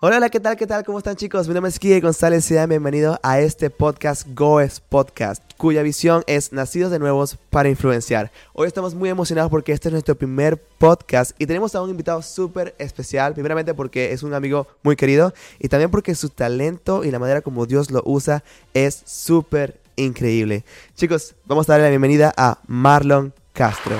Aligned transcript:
Hola, 0.00 0.18
hola, 0.18 0.30
¿qué 0.30 0.38
tal? 0.38 0.56
¿Qué 0.56 0.64
tal? 0.64 0.84
¿Cómo 0.84 0.98
están 0.98 1.16
chicos? 1.16 1.48
Mi 1.48 1.54
nombre 1.54 1.70
es 1.70 1.78
Kike 1.80 1.98
González 1.98 2.44
y 2.44 2.54
sean 2.54 2.68
bienvenidos 2.68 3.18
a 3.20 3.40
este 3.40 3.68
podcast 3.68 4.28
Goes 4.32 4.78
Podcast, 4.78 5.42
cuya 5.56 5.82
visión 5.82 6.22
es 6.28 6.52
Nacidos 6.52 6.92
de 6.92 7.00
Nuevos 7.00 7.36
para 7.50 7.68
Influenciar. 7.68 8.30
Hoy 8.52 8.68
estamos 8.68 8.94
muy 8.94 9.08
emocionados 9.08 9.50
porque 9.50 9.72
este 9.72 9.88
es 9.88 9.92
nuestro 9.92 10.14
primer 10.14 10.56
podcast 10.56 11.32
y 11.36 11.46
tenemos 11.46 11.74
a 11.74 11.82
un 11.82 11.90
invitado 11.90 12.22
súper 12.22 12.76
especial, 12.78 13.32
primeramente 13.32 13.74
porque 13.74 14.12
es 14.12 14.22
un 14.22 14.34
amigo 14.34 14.68
muy 14.84 14.94
querido 14.94 15.34
y 15.58 15.66
también 15.66 15.90
porque 15.90 16.14
su 16.14 16.28
talento 16.28 17.02
y 17.02 17.10
la 17.10 17.18
manera 17.18 17.40
como 17.40 17.66
Dios 17.66 17.90
lo 17.90 18.00
usa 18.04 18.44
es 18.74 19.02
súper 19.04 19.80
increíble. 19.96 20.64
Chicos, 20.94 21.34
vamos 21.44 21.68
a 21.68 21.72
darle 21.72 21.86
la 21.86 21.90
bienvenida 21.90 22.32
a 22.36 22.60
Marlon 22.68 23.34
Castro. 23.52 23.96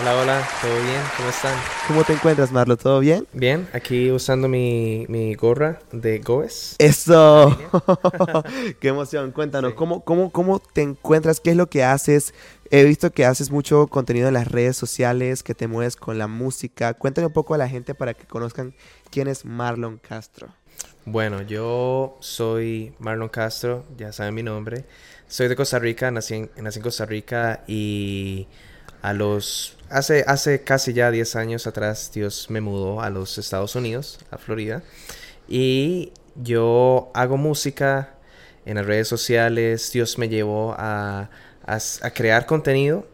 Hola, 0.00 0.16
hola, 0.16 0.48
¿todo 0.62 0.80
bien? 0.84 1.00
¿Cómo 1.16 1.28
están? 1.28 1.58
¿Cómo 1.88 2.04
te 2.04 2.12
encuentras, 2.12 2.52
Marlon? 2.52 2.76
¿Todo 2.76 3.00
bien? 3.00 3.26
Bien, 3.32 3.68
aquí 3.72 4.12
usando 4.12 4.46
mi, 4.46 5.06
mi 5.08 5.34
gorra 5.34 5.80
de 5.90 6.20
Goes. 6.20 6.76
¡Eso! 6.78 7.58
¡Qué 8.80 8.88
emoción! 8.88 9.32
Cuéntanos, 9.32 9.74
¿cómo, 9.74 10.04
cómo, 10.04 10.30
¿cómo 10.30 10.60
te 10.60 10.82
encuentras? 10.82 11.40
¿Qué 11.40 11.50
es 11.50 11.56
lo 11.56 11.68
que 11.68 11.82
haces? 11.82 12.32
He 12.70 12.84
visto 12.84 13.10
que 13.10 13.24
haces 13.24 13.50
mucho 13.50 13.88
contenido 13.88 14.28
en 14.28 14.34
las 14.34 14.46
redes 14.46 14.76
sociales, 14.76 15.42
que 15.42 15.56
te 15.56 15.66
mueves 15.66 15.96
con 15.96 16.16
la 16.16 16.28
música. 16.28 16.94
Cuéntame 16.94 17.26
un 17.26 17.32
poco 17.32 17.54
a 17.54 17.58
la 17.58 17.68
gente 17.68 17.96
para 17.96 18.14
que 18.14 18.24
conozcan 18.24 18.74
quién 19.10 19.26
es 19.26 19.44
Marlon 19.44 19.98
Castro. 19.98 20.46
Bueno, 21.06 21.42
yo 21.42 22.18
soy 22.20 22.94
Marlon 23.00 23.30
Castro, 23.30 23.84
ya 23.96 24.12
saben 24.12 24.34
mi 24.34 24.44
nombre. 24.44 24.84
Soy 25.26 25.48
de 25.48 25.56
Costa 25.56 25.80
Rica, 25.80 26.10
nací 26.12 26.34
en, 26.34 26.50
nací 26.62 26.78
en 26.78 26.82
Costa 26.84 27.04
Rica 27.04 27.64
y 27.66 28.46
a 29.02 29.12
los 29.12 29.76
hace, 29.90 30.24
hace 30.26 30.62
casi 30.62 30.92
ya 30.92 31.10
10 31.10 31.36
años 31.36 31.66
atrás 31.66 32.10
Dios 32.12 32.50
me 32.50 32.60
mudó 32.60 33.00
a 33.00 33.10
los 33.10 33.38
Estados 33.38 33.74
Unidos, 33.74 34.18
a 34.30 34.38
Florida. 34.38 34.82
Y 35.48 36.12
yo 36.36 37.10
hago 37.14 37.36
música 37.36 38.14
en 38.64 38.76
las 38.76 38.86
redes 38.86 39.08
sociales. 39.08 39.90
Dios 39.92 40.18
me 40.18 40.28
llevó 40.28 40.74
a, 40.76 41.30
a, 41.66 42.10
crear 42.10 42.46
contenido 42.46 43.06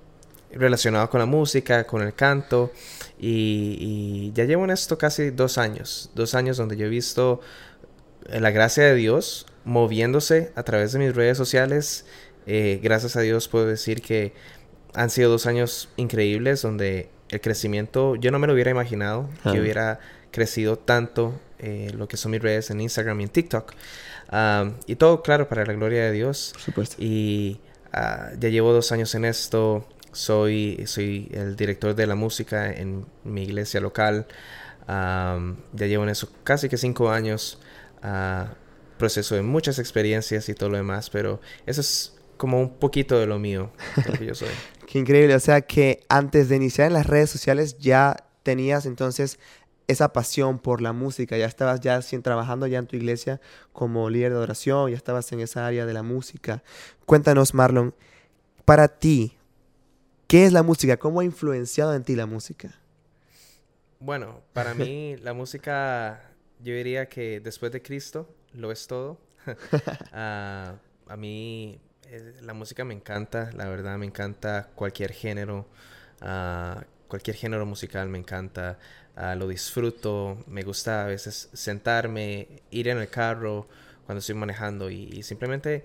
relacionado 0.53 1.09
con 1.11 1.21
la 1.21 1.27
música, 1.27 1.85
con 1.85 2.03
el 2.03 2.15
canto. 2.15 2.73
Y, 3.19 4.33
ya 4.35 4.45
llevo 4.45 4.65
en 4.65 4.71
esto 4.71 4.99
casi 4.99 5.31
dos 5.31 5.59
años. 5.59 6.11
Dos 6.15 6.35
años 6.35 6.57
donde 6.57 6.77
yo 6.77 6.87
he 6.87 6.91
visto 6.91 7.41
la 8.29 8.51
gracia 8.51 8.85
de 8.85 8.95
Dios 8.95 9.47
moviéndose 9.65 10.53
a 10.57 10.63
través 10.63 10.93
de 10.93 10.99
mis 10.99 11.15
redes 11.15 11.39
sociales. 11.39 12.05
Eh, 12.47 12.81
gracias 12.83 13.17
a 13.17 13.21
Dios 13.21 13.49
puedo 13.49 13.67
decir 13.67 14.03
que 14.03 14.35
han 14.95 15.11
sido 15.11 15.31
dos 15.31 15.47
años 15.47 15.89
increíbles 15.97 16.63
donde 16.63 17.09
el 17.31 17.41
crecimiento, 17.41 18.17
yo 18.17 18.31
no 18.31 18.39
me 18.39 18.47
lo 18.47 18.53
hubiera 18.53 18.71
imaginado 18.71 19.29
que 19.43 19.61
hubiera 19.61 19.99
crecido 20.31 20.77
tanto 20.79 21.41
eh, 21.59 21.91
lo 21.97 22.09
que 22.09 22.17
son 22.17 22.33
mis 22.33 22.43
redes 22.43 22.71
en 22.71 22.81
Instagram 22.81 23.21
y 23.21 23.25
en 23.25 23.29
TikTok. 23.31 23.73
y 24.87 24.97
todo, 24.97 25.23
claro, 25.23 25.49
para 25.49 25.65
la 25.65 25.73
gloria 25.73 26.05
de 26.05 26.13
Dios. 26.13 26.51
Por 26.53 26.63
supuesto. 26.63 26.97
Y 26.99 27.61
ah, 27.93 28.31
ya 28.39 28.49
llevo 28.49 28.73
dos 28.73 28.93
años 28.93 29.15
en 29.15 29.25
esto. 29.25 29.87
Soy, 30.13 30.85
soy 30.87 31.29
el 31.33 31.57
director 31.57 31.95
de 31.95 32.07
la 32.07 32.15
música 32.15 32.73
en 32.73 33.05
mi 33.25 33.43
iglesia 33.43 33.81
local. 33.81 34.27
ya 34.87 35.87
llevo 35.87 36.05
en 36.05 36.11
eso 36.11 36.29
casi 36.45 36.69
que 36.69 36.77
cinco 36.77 37.11
años. 37.11 37.59
Uh, 38.03 38.45
proceso 38.99 39.35
de 39.35 39.43
muchas 39.43 39.79
experiencias 39.79 40.49
y 40.49 40.55
todo 40.55 40.71
lo 40.71 40.77
demás, 40.77 41.11
pero 41.11 41.41
eso 41.67 41.81
es 41.81 42.15
como 42.37 42.61
un 42.61 42.79
poquito 42.79 43.19
de 43.19 43.27
lo 43.27 43.39
mío, 43.39 43.71
de 43.97 44.13
lo 44.13 44.19
que 44.19 44.27
yo 44.27 44.35
soy. 44.35 44.49
Qué 44.95 45.01
increíble, 45.01 45.35
o 45.35 45.41
sea 45.41 45.63
que 45.63 46.05
antes 46.09 46.49
de 46.49 46.55
iniciar 46.55 46.87
en 46.87 46.93
las 46.93 47.09
redes 47.09 47.29
sociales 47.29 47.79
ya 47.79 48.29
tenías 48.45 48.87
entonces 48.87 49.41
esa 49.89 50.13
pasión 50.13 50.61
por 50.61 50.81
la 50.81 50.93
música, 50.93 51.37
ya 51.37 51.47
estabas 51.47 51.81
ya 51.81 52.01
trabajando 52.23 52.69
ya 52.69 52.79
en 52.79 52.87
tu 52.87 52.95
iglesia 52.95 53.41
como 53.73 54.09
líder 54.09 54.31
de 54.31 54.39
oración, 54.39 54.93
ya 54.93 54.97
estabas 54.97 55.33
en 55.33 55.41
esa 55.41 55.67
área 55.67 55.85
de 55.85 55.93
la 55.95 56.05
música. 56.05 56.63
Cuéntanos, 57.07 57.55
Marlon, 57.55 57.93
para 58.65 58.87
ti, 58.87 59.37
¿qué 60.29 60.45
es 60.45 60.53
la 60.53 60.63
música? 60.63 60.97
¿Cómo 60.97 61.19
ha 61.19 61.25
influenciado 61.25 61.93
en 61.97 62.05
ti 62.05 62.15
la 62.15 62.27
música? 62.27 62.79
Bueno, 63.99 64.43
para 64.53 64.75
mí 64.75 65.17
la 65.23 65.33
música, 65.33 66.23
yo 66.61 66.73
diría 66.73 67.09
que 67.09 67.41
después 67.41 67.73
de 67.73 67.83
Cristo 67.83 68.33
lo 68.53 68.71
es 68.71 68.87
todo. 68.87 69.19
Ah, 70.13 70.77
a 71.09 71.17
mí 71.17 71.81
eh, 72.11 72.35
la 72.43 72.55
música 72.55 72.85
me 72.85 72.95
encanta, 72.95 73.51
la 73.55 73.69
verdad 73.69 73.97
me 73.99 74.07
encanta 74.07 74.69
cualquier 74.75 75.13
género, 75.13 75.67
ah, 76.21 76.85
cualquier 77.09 77.37
género 77.37 77.67
musical 77.67 78.09
me 78.09 78.19
encanta, 78.19 78.79
ah, 79.17 79.35
lo 79.35 79.49
disfruto, 79.49 80.43
me 80.47 80.63
gusta 80.63 81.05
a 81.05 81.07
veces 81.07 81.49
sentarme, 81.53 82.63
ir 82.71 82.89
en 82.89 82.99
el 82.99 83.09
carro 83.09 83.69
cuando 84.07 84.21
estoy 84.21 84.35
manejando 84.35 84.91
y, 84.91 85.23
simplemente 85.23 85.85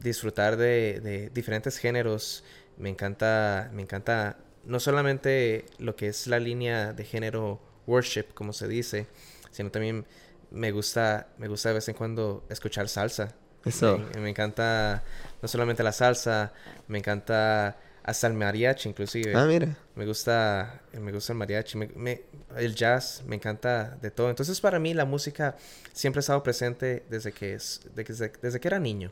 disfrutar 0.00 0.56
de, 0.56 1.30
diferentes 1.34 1.78
géneros. 1.78 2.44
Me 2.78 2.90
encanta, 2.90 3.70
me 3.72 3.82
encanta 3.82 4.38
no 4.64 4.80
solamente 4.80 5.66
lo 5.78 5.96
que 5.96 6.08
es 6.08 6.26
la 6.26 6.38
línea 6.38 6.92
de 6.92 7.04
género 7.04 7.60
worship, 7.86 8.34
como 8.34 8.52
se 8.52 8.68
dice, 8.68 9.06
sino 9.50 9.70
también 9.70 10.06
me 10.50 10.70
gusta, 10.72 11.28
me 11.38 11.48
gusta 11.48 11.70
de 11.70 11.76
vez 11.76 11.88
en 11.88 11.94
cuando 11.94 12.44
escuchar 12.50 12.88
salsa. 12.88 13.34
Eso. 13.66 13.98
Me, 14.20 14.30
encanta 14.30 15.02
no 15.42 15.48
solamente 15.48 15.82
la 15.82 15.92
salsa, 15.92 16.52
me 16.88 16.98
encanta 16.98 17.76
hasta 18.02 18.26
el 18.28 18.34
mariachi 18.34 18.88
inclusive. 18.88 19.34
Ah, 19.34 19.44
mira. 19.44 19.76
Me 19.96 20.06
gusta, 20.06 20.82
me 20.92 21.10
gusta 21.10 21.32
el 21.32 21.38
mariachi, 21.38 21.76
me, 21.76 22.22
el 22.56 22.74
jazz, 22.74 23.24
me 23.26 23.34
encanta 23.36 23.98
de 24.00 24.10
todo. 24.12 24.30
Entonces 24.30 24.60
para 24.60 24.78
mí 24.78 24.94
la 24.94 25.04
música 25.04 25.56
siempre 25.92 26.20
ha 26.20 26.22
estado 26.22 26.42
presente 26.42 27.04
desde 27.10 27.32
que, 27.32 27.54
es, 27.54 27.80
desde, 27.94 28.32
desde 28.40 28.60
que 28.60 28.68
era 28.68 28.78
niño. 28.78 29.10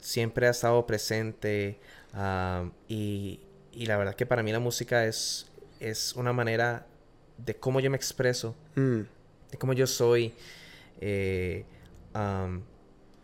Siempre 0.00 0.48
ha 0.48 0.50
estado 0.50 0.84
presente 0.86 1.78
y, 2.88 3.40
y, 3.72 3.86
la 3.86 3.96
verdad 3.96 4.14
que 4.14 4.26
para 4.26 4.42
mí 4.42 4.52
la 4.52 4.58
música 4.58 5.06
es, 5.06 5.46
es 5.80 6.14
una 6.14 6.32
manera 6.32 6.86
de 7.38 7.54
cómo 7.54 7.80
yo 7.80 7.90
me 7.90 7.96
expreso, 7.96 8.54
mm. 8.74 9.00
de 9.52 9.58
cómo 9.58 9.72
yo 9.72 9.86
soy. 9.86 10.34
Eh, 11.00 11.64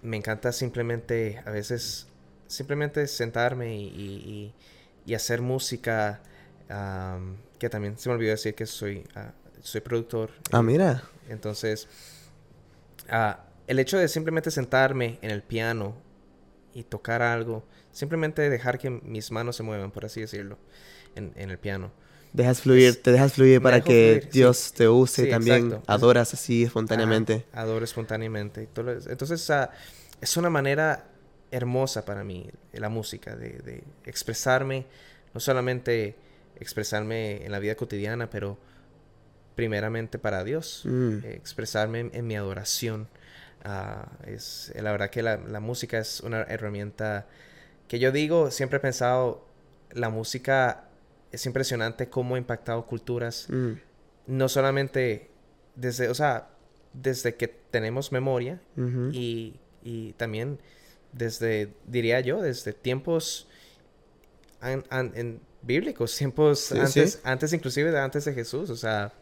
me 0.02 0.16
encanta 0.16 0.52
simplemente, 0.52 1.42
a 1.44 1.50
veces, 1.50 2.06
simplemente 2.46 3.06
sentarme 3.06 3.76
y, 3.76 4.54
hacer 5.14 5.40
música. 5.40 6.20
que 7.58 7.68
también 7.68 7.98
se 7.98 8.08
me 8.08 8.14
olvidó 8.14 8.30
decir 8.30 8.54
que 8.54 8.66
soy, 8.66 9.04
ah, 9.14 9.32
soy 9.62 9.80
productor. 9.80 10.30
Ah, 10.52 10.62
mira. 10.62 11.02
Entonces, 11.28 11.88
ah, 13.08 13.44
el 13.66 13.78
hecho 13.78 13.98
de 13.98 14.08
simplemente 14.08 14.50
sentarme 14.50 15.18
en 15.22 15.30
el 15.30 15.42
piano 15.42 15.96
y 16.74 16.84
tocar 16.84 17.22
algo, 17.22 17.64
simplemente 17.92 18.48
dejar 18.48 18.78
que 18.78 18.90
mis 18.90 19.30
manos 19.30 19.56
se 19.56 19.62
muevan, 19.62 19.90
por 19.90 20.04
así 20.04 20.20
decirlo, 20.20 20.58
en, 21.14 21.32
el 21.36 21.58
piano. 21.58 21.92
Dejas 22.32 22.60
fluir, 22.60 23.02
te 23.02 23.10
dejas 23.10 23.32
fluir 23.32 23.60
para 23.60 23.80
que 23.80 24.28
Dios 24.32 24.72
te 24.72 24.88
use 24.88 25.26
y 25.26 25.30
también 25.30 25.80
adoras 25.86 26.32
así 26.32 26.62
espontáneamente. 26.64 27.44
adoro 27.52 27.84
espontáneamente. 27.84 28.68
Entonces, 29.08 29.50
es 30.20 30.36
una 30.36 30.50
manera 30.50 31.06
hermosa 31.50 32.04
para 32.04 32.22
mí 32.22 32.48
la 32.72 32.88
música, 32.88 33.34
de, 33.34 33.82
expresarme, 34.04 34.86
no 35.34 35.40
solamente 35.40 36.14
expresarme 36.60 37.44
en 37.44 37.50
la 37.50 37.58
vida 37.58 37.74
cotidiana, 37.74 38.30
pero 38.30 38.58
primeramente 39.56 40.18
para 40.18 40.44
Dios, 40.44 40.82
mm. 40.84 41.24
expresarme 41.24 42.10
en, 42.12 42.26
mi 42.26 42.36
adoración. 42.36 43.08
Ah, 43.64 44.08
es 44.26 44.72
la 44.76 44.92
verdad 44.92 45.10
que 45.10 45.22
la, 45.22 45.36
música 45.60 45.98
es 45.98 46.20
una 46.20 46.42
herramienta 46.42 47.26
que 47.88 47.98
yo 47.98 48.12
digo, 48.12 48.52
siempre 48.52 48.76
he 48.76 48.80
pensado, 48.80 49.46
la 49.90 50.10
música 50.10 50.89
es 51.32 51.46
impresionante 51.46 52.08
cómo 52.08 52.34
ha 52.34 52.38
impactado 52.38 52.84
culturas, 52.86 53.46
mm. 53.48 53.72
no 54.26 54.48
solamente 54.48 55.30
desde, 55.76 56.08
o 56.08 56.14
sea, 56.14 56.50
desde 56.92 57.36
que 57.36 57.48
tenemos 57.48 58.12
memoria 58.12 58.60
y, 59.12 59.56
también 60.16 60.58
desde, 61.12 61.72
diría 61.86 62.20
yo, 62.20 62.42
desde 62.42 62.72
tiempos 62.72 63.48
en 64.62 65.40
bíblicos, 65.62 66.16
tiempos 66.16 66.72
antes, 66.72 67.20
antes 67.24 67.52
inclusive 67.52 67.90
de 67.90 67.98
antes 67.98 68.24
de 68.24 68.34
Jesús, 68.34 68.70
o 68.70 68.76
sea, 68.76 69.12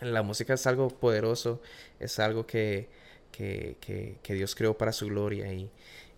la 0.00 0.22
música 0.22 0.54
es 0.54 0.66
algo 0.66 0.88
poderoso, 0.88 1.60
es 1.98 2.18
algo 2.18 2.46
que, 2.46 2.88
que, 3.32 3.76
que, 4.22 4.34
Dios 4.34 4.54
creó 4.54 4.76
para 4.76 4.92
su 4.92 5.06
gloria 5.06 5.52
y, 5.52 5.70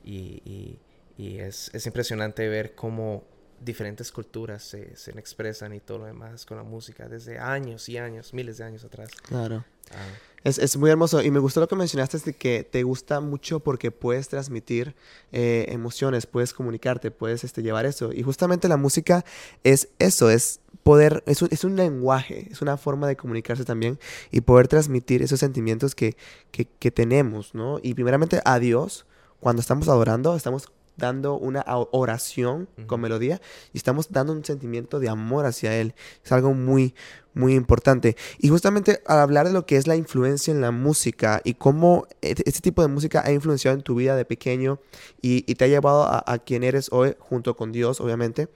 y, 0.04 0.78
y 1.16 1.38
es, 1.38 1.70
es 1.72 1.86
impresionante 1.86 2.48
ver 2.48 2.74
cómo 2.74 3.24
diferentes 3.60 4.12
culturas 4.12 4.62
se, 4.62 4.96
se, 4.96 5.10
expresan 5.12 5.74
y 5.74 5.80
todo 5.80 5.98
lo 5.98 6.04
demás 6.06 6.46
con 6.46 6.56
la 6.56 6.62
música 6.62 7.08
desde 7.08 7.38
años 7.38 7.88
y 7.88 7.98
años, 7.98 8.32
miles 8.32 8.58
de 8.58 8.64
años 8.64 8.84
atrás. 8.84 9.10
Claro. 9.22 9.64
Ah. 9.90 10.06
Es, 10.44 10.58
es, 10.58 10.76
muy 10.76 10.90
hermoso 10.90 11.20
y 11.22 11.30
me 11.30 11.40
gustó 11.40 11.60
lo 11.60 11.66
que 11.66 11.74
mencionaste 11.74 12.18
de 12.18 12.32
que 12.32 12.62
te 12.62 12.84
gusta 12.84 13.20
mucho 13.20 13.60
porque 13.60 13.90
puedes 13.90 14.28
transmitir 14.28 14.94
eh, 15.32 15.66
emociones, 15.68 16.26
puedes 16.26 16.54
comunicarte, 16.54 17.10
puedes 17.10 17.42
este, 17.42 17.62
llevar 17.62 17.86
eso. 17.86 18.12
Y 18.12 18.22
justamente 18.22 18.68
la 18.68 18.76
música 18.76 19.24
es 19.64 19.88
eso, 19.98 20.30
es 20.30 20.60
poder, 20.84 21.24
es 21.26 21.42
un, 21.42 21.48
es 21.50 21.64
un 21.64 21.74
lenguaje, 21.74 22.48
es 22.50 22.62
una 22.62 22.76
forma 22.76 23.08
de 23.08 23.16
comunicarse 23.16 23.64
también 23.64 23.98
y 24.30 24.42
poder 24.42 24.68
transmitir 24.68 25.22
esos 25.22 25.40
sentimientos 25.40 25.94
que, 25.94 26.16
que, 26.52 26.66
que 26.66 26.90
tenemos, 26.92 27.54
¿no? 27.54 27.80
Y 27.82 27.94
primeramente 27.94 28.40
a 28.44 28.60
Dios, 28.60 29.06
cuando 29.40 29.60
estamos 29.60 29.88
adorando, 29.88 30.36
estamos 30.36 30.68
dando 30.98 31.38
una 31.38 31.64
oración 31.92 32.68
con 32.86 33.00
melodía 33.00 33.40
y 33.72 33.78
estamos 33.78 34.10
dando 34.10 34.32
un 34.32 34.44
sentimiento 34.44 35.00
de 35.00 35.08
amor 35.08 35.46
hacia 35.46 35.74
Él. 35.76 35.94
Es 36.24 36.32
algo 36.32 36.54
muy, 36.54 36.94
muy 37.34 37.54
importante. 37.54 38.16
Y 38.38 38.48
justamente 38.48 39.00
al 39.06 39.20
hablar 39.20 39.46
de 39.46 39.52
lo 39.52 39.64
que 39.64 39.76
es 39.76 39.86
la 39.86 39.96
influencia 39.96 40.52
en 40.52 40.60
la 40.60 40.70
música 40.70 41.40
y 41.44 41.54
cómo 41.54 42.06
e, 42.20 42.34
este 42.44 42.60
tipo 42.60 42.82
de 42.82 42.88
música 42.88 43.22
ha 43.24 43.32
influenciado 43.32 43.76
en 43.76 43.82
tu 43.82 43.94
vida 43.94 44.16
de 44.16 44.24
pequeño 44.24 44.80
y, 45.22 45.42
te 45.54 45.64
ha 45.64 45.68
llevado 45.68 46.04
a, 46.04 46.38
quien 46.38 46.62
eres 46.62 46.88
hoy 46.92 47.16
junto 47.18 47.56
con 47.56 47.72
Dios, 47.72 48.00
obviamente, 48.00 48.48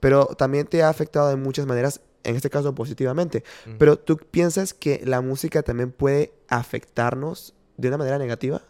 pero 0.00 0.26
también 0.26 0.66
te 0.66 0.82
ha 0.82 0.88
afectado 0.88 1.28
de 1.28 1.36
muchas 1.36 1.66
maneras 1.66 2.00
en 2.24 2.36
este 2.36 2.50
caso 2.50 2.74
positivamente. 2.74 3.44
Pero 3.78 3.98
tú 3.98 4.16
piensas 4.16 4.74
que 4.74 5.00
la 5.04 5.20
música 5.20 5.62
también 5.62 5.90
puede 5.92 6.32
afectarnos 6.48 7.54
de 7.80 7.88
una 7.88 7.96
manera 7.96 8.18
negativa? 8.18 8.62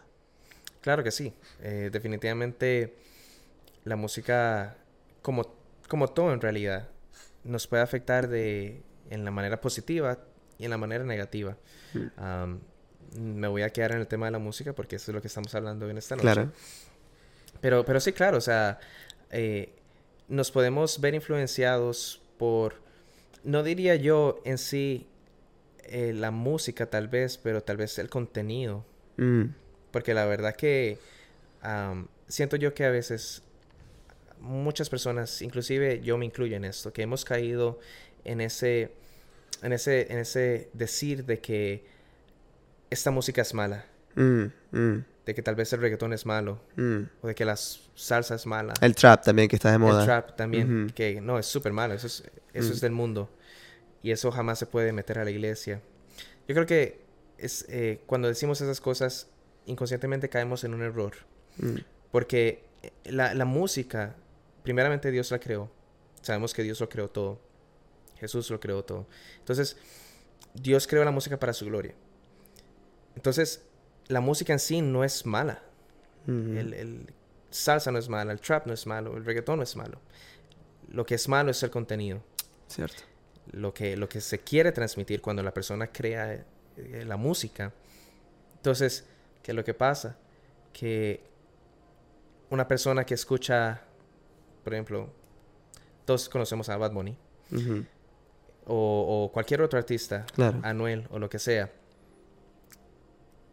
Claro 0.81 1.03
que 1.03 1.11
sí. 1.11 1.33
Eh, 1.61 1.89
definitivamente 1.91 2.95
la 3.83 3.95
música, 3.95 4.77
como, 5.21 5.55
como 5.87 6.07
todo 6.07 6.33
en 6.33 6.41
realidad, 6.41 6.89
nos 7.43 7.67
puede 7.67 7.83
afectar 7.83 8.27
de, 8.27 8.81
en 9.09 9.25
la 9.25 9.31
manera 9.31 9.61
positiva 9.61 10.19
y 10.57 10.65
en 10.65 10.71
la 10.71 10.77
manera 10.77 11.03
negativa. 11.03 11.57
Mm. 11.93 12.55
me 13.19 13.47
voy 13.49 13.63
a 13.63 13.69
quedar 13.69 13.91
en 13.91 13.97
el 13.97 14.07
tema 14.07 14.27
de 14.27 14.31
la 14.31 14.39
música 14.39 14.71
porque 14.71 14.95
eso 14.95 15.11
es 15.11 15.15
lo 15.15 15.21
que 15.21 15.27
estamos 15.27 15.53
hablando 15.55 15.89
en 15.89 15.97
esta 15.97 16.15
noche. 16.15 16.33
Claro. 16.33 16.51
Pero, 17.59 17.85
pero 17.85 17.99
sí, 17.99 18.13
claro, 18.13 18.37
o 18.37 18.41
sea, 18.41 18.79
eh, 19.29 19.73
nos 20.27 20.51
podemos 20.51 21.01
ver 21.01 21.13
influenciados 21.13 22.21
por, 22.37 22.75
no 23.43 23.63
diría 23.63 23.95
yo 23.95 24.41
en 24.45 24.57
sí 24.57 25.07
eh, 25.83 26.13
la 26.13 26.31
música 26.31 26.85
tal 26.89 27.07
vez, 27.07 27.37
pero 27.37 27.61
tal 27.61 27.77
vez 27.77 27.99
el 27.99 28.09
contenido. 28.09 28.85
Mm. 29.17 29.45
Porque 29.91 30.13
la 30.13 30.25
verdad 30.25 30.55
que 30.55 30.97
siento 32.27 32.55
yo 32.55 32.73
que 32.73 32.85
a 32.85 32.89
veces 32.89 33.43
muchas 34.41 34.89
personas, 34.89 35.41
inclusive 35.41 36.01
yo 36.01 36.17
me 36.17 36.25
incluyo 36.25 36.55
en 36.55 36.65
esto, 36.65 36.91
que 36.91 37.03
hemos 37.03 37.23
caído 37.23 37.79
en 38.25 38.41
ese, 38.41 38.91
en 39.61 39.73
ese, 39.73 40.11
en 40.11 40.19
ese 40.19 40.69
decir 40.73 41.25
de 41.25 41.39
que 41.39 41.85
esta 42.89 43.11
música 43.11 43.41
es 43.41 43.53
mala. 43.53 43.85
Mm, 44.15 44.45
mm. 44.71 45.05
De 45.25 45.35
que 45.35 45.41
tal 45.41 45.55
vez 45.55 45.71
el 45.73 45.79
reggaetón 45.79 46.13
es 46.13 46.25
malo. 46.25 46.59
Mm. 46.75 47.03
O 47.21 47.27
de 47.27 47.35
que 47.35 47.45
la 47.45 47.55
salsa 47.55 48.35
es 48.35 48.45
mala. 48.45 48.73
El 48.81 48.95
trap 48.95 49.23
también, 49.23 49.47
que 49.47 49.55
está 49.55 49.71
de 49.71 49.77
moda. 49.77 50.01
El 50.01 50.05
trap 50.05 50.35
también, 50.35 50.91
que 50.93 51.21
no, 51.21 51.39
es 51.39 51.45
súper 51.45 51.71
malo. 51.71 51.93
Eso, 51.93 52.07
es, 52.07 52.23
eso 52.53 52.73
es 52.73 52.81
del 52.81 52.91
mundo. 52.91 53.29
Y 54.03 54.11
eso 54.11 54.31
jamás 54.31 54.57
se 54.59 54.65
puede 54.65 54.91
meter 54.91 55.19
a 55.19 55.23
la 55.23 55.31
iglesia. 55.31 55.81
Yo 56.47 56.55
creo 56.55 56.65
que 56.65 57.01
es, 57.37 57.65
eh, 57.69 58.01
cuando 58.07 58.27
decimos 58.27 58.59
esas 58.61 58.81
cosas, 58.81 59.27
inconscientemente 59.67 60.27
caemos 60.27 60.63
en 60.63 60.73
un 60.73 60.81
error. 60.81 61.13
Porque 62.11 62.63
la, 63.05 63.35
la 63.35 63.45
música 63.45 64.15
primeramente 64.63 65.11
Dios 65.11 65.31
la 65.31 65.39
creó. 65.39 65.71
Sabemos 66.21 66.53
que 66.53 66.63
Dios 66.63 66.79
lo 66.79 66.89
creó 66.89 67.09
todo. 67.09 67.39
Jesús 68.19 68.49
lo 68.49 68.59
creó 68.59 68.83
todo. 68.83 69.07
Entonces, 69.39 69.77
Dios 70.53 70.87
creó 70.87 71.03
la 71.03 71.11
música 71.11 71.39
para 71.39 71.53
su 71.53 71.65
gloria. 71.65 71.95
Entonces, 73.15 73.63
la 74.07 74.21
música 74.21 74.53
en 74.53 74.59
sí 74.59 74.81
no 74.81 75.03
es 75.03 75.25
mala. 75.25 75.63
el, 76.27 77.07
salsa 77.49 77.91
no 77.91 77.99
es 77.99 78.07
mala, 78.07 78.31
el 78.31 78.39
trap 78.39 78.67
no 78.67 78.73
es 78.73 78.85
malo, 78.85 79.17
el 79.17 79.25
reggaetón 79.25 79.57
no 79.57 79.63
es 79.63 79.75
malo. 79.75 79.99
Lo 80.89 81.05
que 81.05 81.15
es 81.15 81.27
malo 81.27 81.51
es 81.51 81.63
el 81.63 81.71
contenido. 81.71 82.23
Cierto. 82.67 83.03
Lo 83.51 83.73
que, 83.73 83.97
lo 83.97 84.07
que 84.07 84.21
se 84.21 84.39
quiere 84.39 84.71
transmitir 84.71 85.21
cuando 85.21 85.41
la 85.43 85.53
persona 85.53 85.91
crea 85.91 86.45
eh, 86.77 87.03
la 87.05 87.17
música. 87.17 87.73
Entonces, 88.57 89.05
¿qué 89.41 89.51
es 89.51 89.55
lo 89.55 89.63
que 89.63 89.73
pasa? 89.73 90.17
Que 90.71 91.23
una 92.49 92.67
persona 92.67 93.05
que 93.05 93.13
escucha 93.13 93.81
por 94.63 94.73
ejemplo, 94.73 95.09
todos 96.05 96.29
conocemos 96.29 96.69
a 96.69 96.77
Bad 96.77 96.91
Bunny. 96.91 97.17
o, 98.65 99.29
cualquier 99.33 99.61
otro 99.61 99.79
artista, 99.79 100.25
Anuel 100.63 101.07
o 101.09 101.19
lo 101.19 101.29
que 101.29 101.39
sea. 101.39 101.71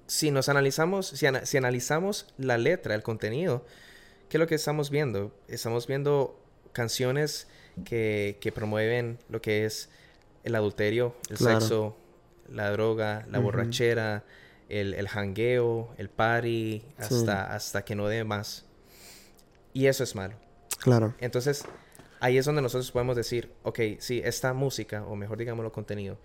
Si 0.07 0.31
nos 0.31 0.49
analizamos, 0.49 1.09
si, 1.09 1.27
si, 1.43 1.57
analizamos 1.57 2.27
la 2.39 2.57
letra, 2.57 2.95
el 2.95 3.03
contenido, 3.03 3.67
¿qué 4.29 4.39
es 4.39 4.41
lo 4.41 4.47
que 4.47 4.55
estamos 4.55 4.91
viendo? 4.91 5.35
Estamos 5.49 5.87
viendo 5.87 6.41
canciones 6.73 7.47
que, 7.85 8.39
que 8.41 8.53
promueven 8.53 9.19
lo 9.29 9.43
que 9.43 9.67
es 9.67 9.91
el 10.45 10.55
adulterio, 10.55 11.15
el 11.29 11.37
sexo, 11.37 11.97
la 12.51 12.71
droga, 12.71 13.27
la 13.31 13.39
borrachera, 13.39 14.25
el, 14.69 14.95
el 14.95 15.09
jangueo, 15.09 15.95
el 15.99 16.09
party, 16.09 16.83
hasta, 16.97 17.55
hasta 17.55 17.85
que 17.85 17.95
no 17.95 18.09
dé 18.09 18.25
más. 18.25 18.65
Y 19.73 19.87
eso 19.87 20.05
es 20.05 20.15
malo. 20.15 20.37
Claro. 20.89 21.15
Entonces, 21.21 21.65
ahí 22.21 22.39
es 22.39 22.47
donde 22.47 22.63
nosotros 22.63 22.91
podemos 22.91 23.17
decir, 23.17 23.51
ok, 23.63 23.81
sí, 23.99 24.21
esta 24.25 24.53
música, 24.53 25.05
o 25.05 25.17
mejor 25.17 25.39
digámoslo, 25.39 25.71
contenido, 25.73 26.19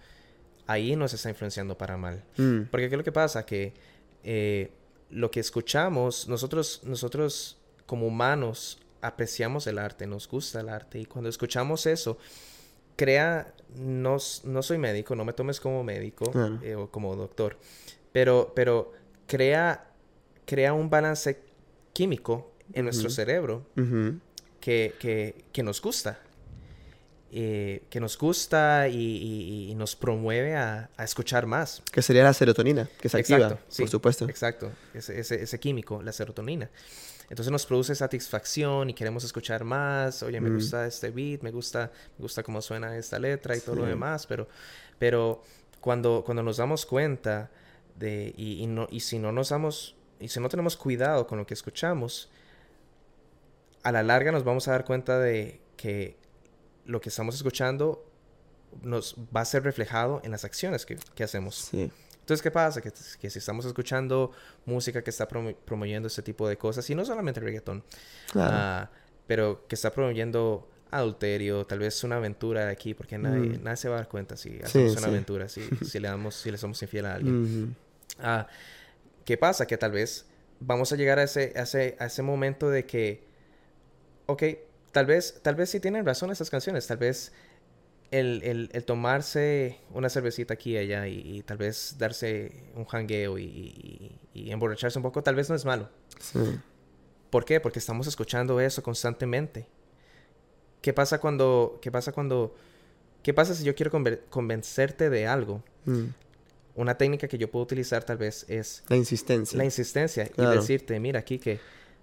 ahí 0.68 0.96
nos 0.96 1.14
está 1.14 1.30
influenciando 1.30 1.78
para 1.78 1.98
mal. 1.98 2.24
Mm. 2.38 2.64
Porque 2.72 2.88
¿qué 2.88 2.96
es 2.96 2.98
lo 2.98 3.04
que 3.04 3.12
pasa? 3.12 3.46
Que 3.46 3.74
eh, 4.24 4.72
lo 5.10 5.32
que 5.32 5.40
escuchamos, 5.40 6.28
nosotros, 6.28 6.82
nosotros 6.84 7.58
como 7.86 8.08
humanos 8.08 8.80
apreciamos 9.02 9.68
el 9.68 9.78
arte, 9.78 10.08
nos 10.08 10.28
gusta 10.28 10.62
el 10.62 10.70
arte, 10.70 11.00
y 11.00 11.06
cuando 11.06 11.30
escuchamos 11.30 11.86
eso, 11.86 12.18
crea, 12.96 13.54
no, 13.76 14.18
no 14.46 14.64
soy 14.64 14.78
médico, 14.78 15.16
no 15.16 15.26
me 15.26 15.34
tomes 15.34 15.60
como 15.60 15.84
médico 15.84 16.32
eh, 16.62 16.76
o 16.76 16.90
como 16.90 17.16
doctor, 17.16 17.58
pero, 18.14 18.54
pero 18.56 18.94
crea, 19.28 19.92
crea 20.46 20.74
un 20.74 20.90
balance 20.90 21.42
químico 21.92 22.54
en 22.72 22.86
nuestro 22.86 23.10
cerebro 23.10 23.66
que, 24.64 25.64
nos 25.64 25.82
gusta. 25.82 26.20
Eh, 27.36 27.84
que 27.90 28.00
nos 28.00 28.18
gusta 28.18 28.88
y, 28.88 29.74
nos 29.76 29.96
promueve 29.96 30.56
a, 30.56 30.90
escuchar 31.00 31.46
más. 31.46 31.82
Que 31.92 32.02
sería 32.02 32.24
la 32.24 32.34
serotonina, 32.34 32.90
que 33.00 33.10
se 33.10 33.18
activa, 33.18 33.60
por 33.78 33.90
supuesto. 33.90 34.30
Exacto, 34.30 34.72
ese, 34.94 35.20
ese, 35.20 35.60
químico, 35.60 36.02
la 36.02 36.12
serotonina. 36.12 36.70
Entonces 37.30 37.52
nos 37.52 37.66
produce 37.66 37.96
satisfacción 37.96 38.90
y 38.90 38.94
queremos 38.94 39.24
escuchar 39.24 39.64
más. 39.64 40.22
Oye, 40.24 40.40
me 40.40 40.50
mm. 40.50 40.56
gusta 40.56 40.86
este 40.86 41.10
beat, 41.10 41.42
me 41.42 41.52
gusta, 41.52 41.92
me 42.18 42.24
gusta 42.24 42.44
cómo 42.44 42.62
suena 42.62 42.96
esta 42.98 43.18
letra 43.18 43.56
y 43.56 43.60
todo 43.60 43.76
lo 43.78 43.86
demás, 43.86 44.28
pero, 44.28 44.48
pero 45.00 45.42
cuando, 45.82 46.24
cuando 46.26 46.44
nos 46.44 46.58
damos 46.58 46.86
cuenta 46.86 47.50
de, 47.96 48.34
y, 48.38 48.68
no, 48.68 48.88
y 48.92 49.00
si 49.00 49.18
no 49.20 49.32
nos 49.32 49.50
damos, 49.50 49.96
y 50.20 50.28
si 50.28 50.40
no 50.40 50.50
tenemos 50.50 50.78
cuidado 50.78 51.26
con 51.26 51.40
lo 51.40 51.48
que 51.48 51.54
escuchamos, 51.54 52.30
a 53.84 53.92
la 53.92 54.04
larga 54.04 54.32
nos 54.32 54.44
vamos 54.44 54.68
a 54.68 54.72
dar 54.72 54.86
cuenta 54.86 55.20
de 55.20 55.62
que 55.76 56.18
lo 56.86 57.02
que 57.02 57.10
estamos 57.10 57.36
escuchando 57.36 58.06
nos 58.82 59.16
va 59.36 59.42
a 59.42 59.46
ser 59.46 59.64
reflejado 59.64 60.22
en 60.24 60.32
las 60.32 60.46
acciones 60.46 60.86
que, 60.86 61.24
hacemos. 61.24 61.70
Entonces, 61.74 62.42
¿qué 62.42 62.52
pasa? 62.52 62.82
Que, 62.82 63.30
si 63.30 63.40
estamos 63.40 63.66
escuchando 63.66 64.32
música 64.66 65.04
que 65.04 65.10
está 65.10 65.28
promoviendo 65.28 66.08
este 66.08 66.22
tipo 66.22 66.48
de 66.48 66.58
cosas, 66.58 66.90
y 66.90 66.96
no 66.96 67.06
solamente 67.06 67.40
el 67.40 67.46
reggaetón, 67.46 67.84
ah, 68.36 68.90
pero 69.28 69.68
que 69.68 69.76
está 69.76 69.92
promoviendo 69.92 70.70
adulterio, 70.90 71.66
tal 71.66 71.80
vez 71.80 72.04
una 72.04 72.18
aventura 72.18 72.66
de 72.66 72.72
aquí, 72.72 72.94
porque 72.94 73.18
nadie, 73.18 73.58
mm. 73.58 73.64
nadie 73.64 73.78
se 73.78 73.90
va 73.90 73.96
a 73.96 73.98
dar 74.00 74.08
cuenta 74.08 74.38
si 74.38 74.60
hacemos 74.64 74.96
una 74.98 75.08
aventura, 75.08 75.50
si, 75.50 75.62
si, 75.86 76.00
le 76.00 76.08
damos, 76.08 76.36
si 76.36 76.52
le 76.52 76.58
somos 76.58 76.82
infiel 76.82 77.06
a 77.06 77.16
alguien. 77.16 77.76
Ah, 78.20 78.48
¿Qué 79.26 79.38
pasa? 79.38 79.66
Que 79.66 79.78
tal 79.78 79.92
vez 79.92 80.26
vamos 80.60 80.92
a 80.94 80.96
llegar 80.96 81.20
a 81.20 81.24
ese, 81.24 81.54
a 81.56 81.64
ese, 81.64 81.96
a 82.00 82.06
ese 82.06 82.22
momento 82.22 82.70
de 82.70 82.86
que 82.86 83.33
ok, 84.26 84.44
tal 84.92 85.06
vez, 85.06 85.40
tal 85.42 85.56
vez 85.56 85.70
sí 85.70 85.80
tienen 85.80 86.06
razón 86.06 86.32
esas 86.32 86.50
canciones, 86.50 86.88
tal 86.88 86.98
vez 86.98 87.32
el, 88.12 88.84
tomarse 88.86 89.80
una 89.92 90.10
cervecita 90.10 90.54
aquí 90.54 90.74
y 90.74 90.78
allá 90.78 91.08
y, 91.08 91.42
tal 91.44 91.58
vez 91.58 91.96
darse 91.98 92.52
un 92.76 92.86
jangueo 92.86 93.40
y, 93.40 94.20
emborracharse 94.34 95.00
un 95.00 95.04
poco, 95.04 95.24
tal 95.24 95.36
vez 95.36 95.50
no 95.50 95.56
es 95.56 95.66
malo. 95.66 95.90
Sí. 96.20 96.40
¿Por 97.30 97.46
qué? 97.46 97.60
Porque 97.60 97.80
estamos 97.80 98.06
escuchando 98.06 98.60
eso 98.60 98.84
constantemente. 98.84 99.66
¿Qué 100.82 100.94
pasa 100.94 101.20
cuando, 101.20 101.80
qué 101.82 101.92
pasa 101.92 102.12
cuando, 102.12 102.56
qué 103.24 103.34
pasa 103.34 103.56
si 103.56 103.64
yo 103.64 103.74
quiero 103.74 103.92
convencerte 104.30 105.10
de 105.10 105.26
algo? 105.26 105.64
Mm. 105.86 106.08
Una 106.76 106.98
técnica 106.98 107.28
que 107.28 107.38
yo 107.38 107.50
puedo 107.50 107.64
utilizar 107.64 108.04
tal 108.04 108.18
vez 108.18 108.46
es... 108.48 108.84
La 108.90 108.96
insistencia. 108.96 109.58
La 109.58 109.66
insistencia. 109.66 110.30
Y 110.38 110.46
decirte, 110.46 111.00
mira 111.00 111.20
aquí 111.20 111.40
que 111.40 111.60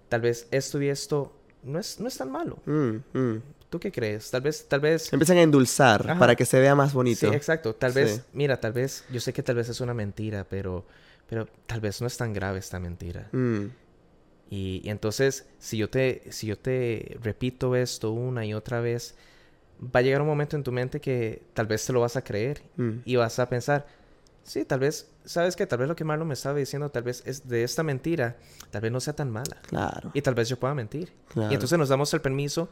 tal 0.09 0.23
vez 0.23 0.49
esto 0.50 0.81
y 0.83 0.89
esto 0.89 1.33
no 1.62 1.79
es, 1.79 2.00
no 2.00 2.09
es 2.09 2.17
tan 2.17 2.31
malo. 2.31 2.59
Mm, 2.67 3.19
mm. 3.19 3.43
¿Tú 3.71 3.79
qué 3.79 3.93
crees? 3.93 4.31
Tal 4.31 4.40
vez, 4.40 4.67
tal 4.69 4.81
vez... 4.81 5.12
Empiezan 5.12 5.38
a 5.38 5.43
endulzar 5.43 6.19
para 6.19 6.35
que 6.35 6.45
se 6.45 6.59
vea 6.59 6.75
más 6.75 6.93
bonito. 6.93 7.29
Sí, 7.29 7.35
exacto. 7.35 7.75
Tal 7.75 7.93
vez, 7.93 8.25
mira, 8.33 8.59
tal 8.59 8.73
vez, 8.73 9.05
yo 9.12 9.21
sé 9.21 9.33
que 9.33 9.45
tal 9.45 9.55
vez 9.55 9.69
es 9.69 9.81
una 9.81 9.95
mentira, 9.95 10.45
pero, 10.49 10.85
pero 11.29 11.47
tal 11.67 11.81
vez 11.81 12.00
no 12.00 12.09
es 12.09 12.17
tan 12.17 12.33
grave 12.33 12.59
esta 12.59 12.81
mentira. 12.81 13.29
Mm. 13.31 13.67
Y, 14.50 14.83
entonces, 14.87 15.47
si 15.61 15.76
yo, 15.76 15.88
te, 15.88 16.23
si 16.31 16.49
yo 16.49 16.59
te 16.59 17.17
repito 17.23 17.76
esto 17.76 18.11
una 18.11 18.45
y 18.45 18.55
otra 18.55 18.81
vez, 18.81 19.14
va 19.81 20.00
a 20.00 20.02
llegar 20.02 20.21
un 20.21 20.26
momento 20.26 20.57
en 20.57 20.64
tu 20.64 20.73
mente 20.73 21.00
que 21.00 21.43
tal 21.55 21.67
vez 21.67 21.87
te 21.87 21.93
lo 21.93 22.00
vas 22.00 22.17
a 22.17 22.25
creer 22.25 22.62
y 23.05 23.14
vas 23.14 23.38
a 23.38 23.49
pensar, 23.49 23.87
sí, 24.43 24.65
tal 24.65 24.81
vez, 24.81 25.11
¿sabes 25.25 25.57
qué? 25.57 25.67
Tal 25.67 25.79
vez 25.79 25.89
lo 25.89 25.97
que 25.97 26.05
Marlon 26.05 26.27
me 26.29 26.35
estaba 26.35 26.59
diciendo, 26.59 26.89
tal 26.91 27.03
vez 27.03 27.23
es 27.27 27.49
de 27.49 27.63
esta 27.65 27.83
mentira, 27.83 28.37
tal 28.71 28.81
vez 28.83 28.91
no 28.93 29.01
sea 29.01 29.15
tan 29.15 29.31
mala. 29.31 29.57
Claro. 29.69 30.11
Y 30.15 30.23
tal 30.23 30.35
vez 30.35 30.49
yo 30.49 30.59
pueda 30.59 30.75
mentir. 30.75 31.13
claro. 31.29 31.51
Y 31.51 31.55
entonces 31.55 31.79
nos 31.79 31.89
damos 31.89 32.13
el 32.15 32.21
permiso 32.21 32.69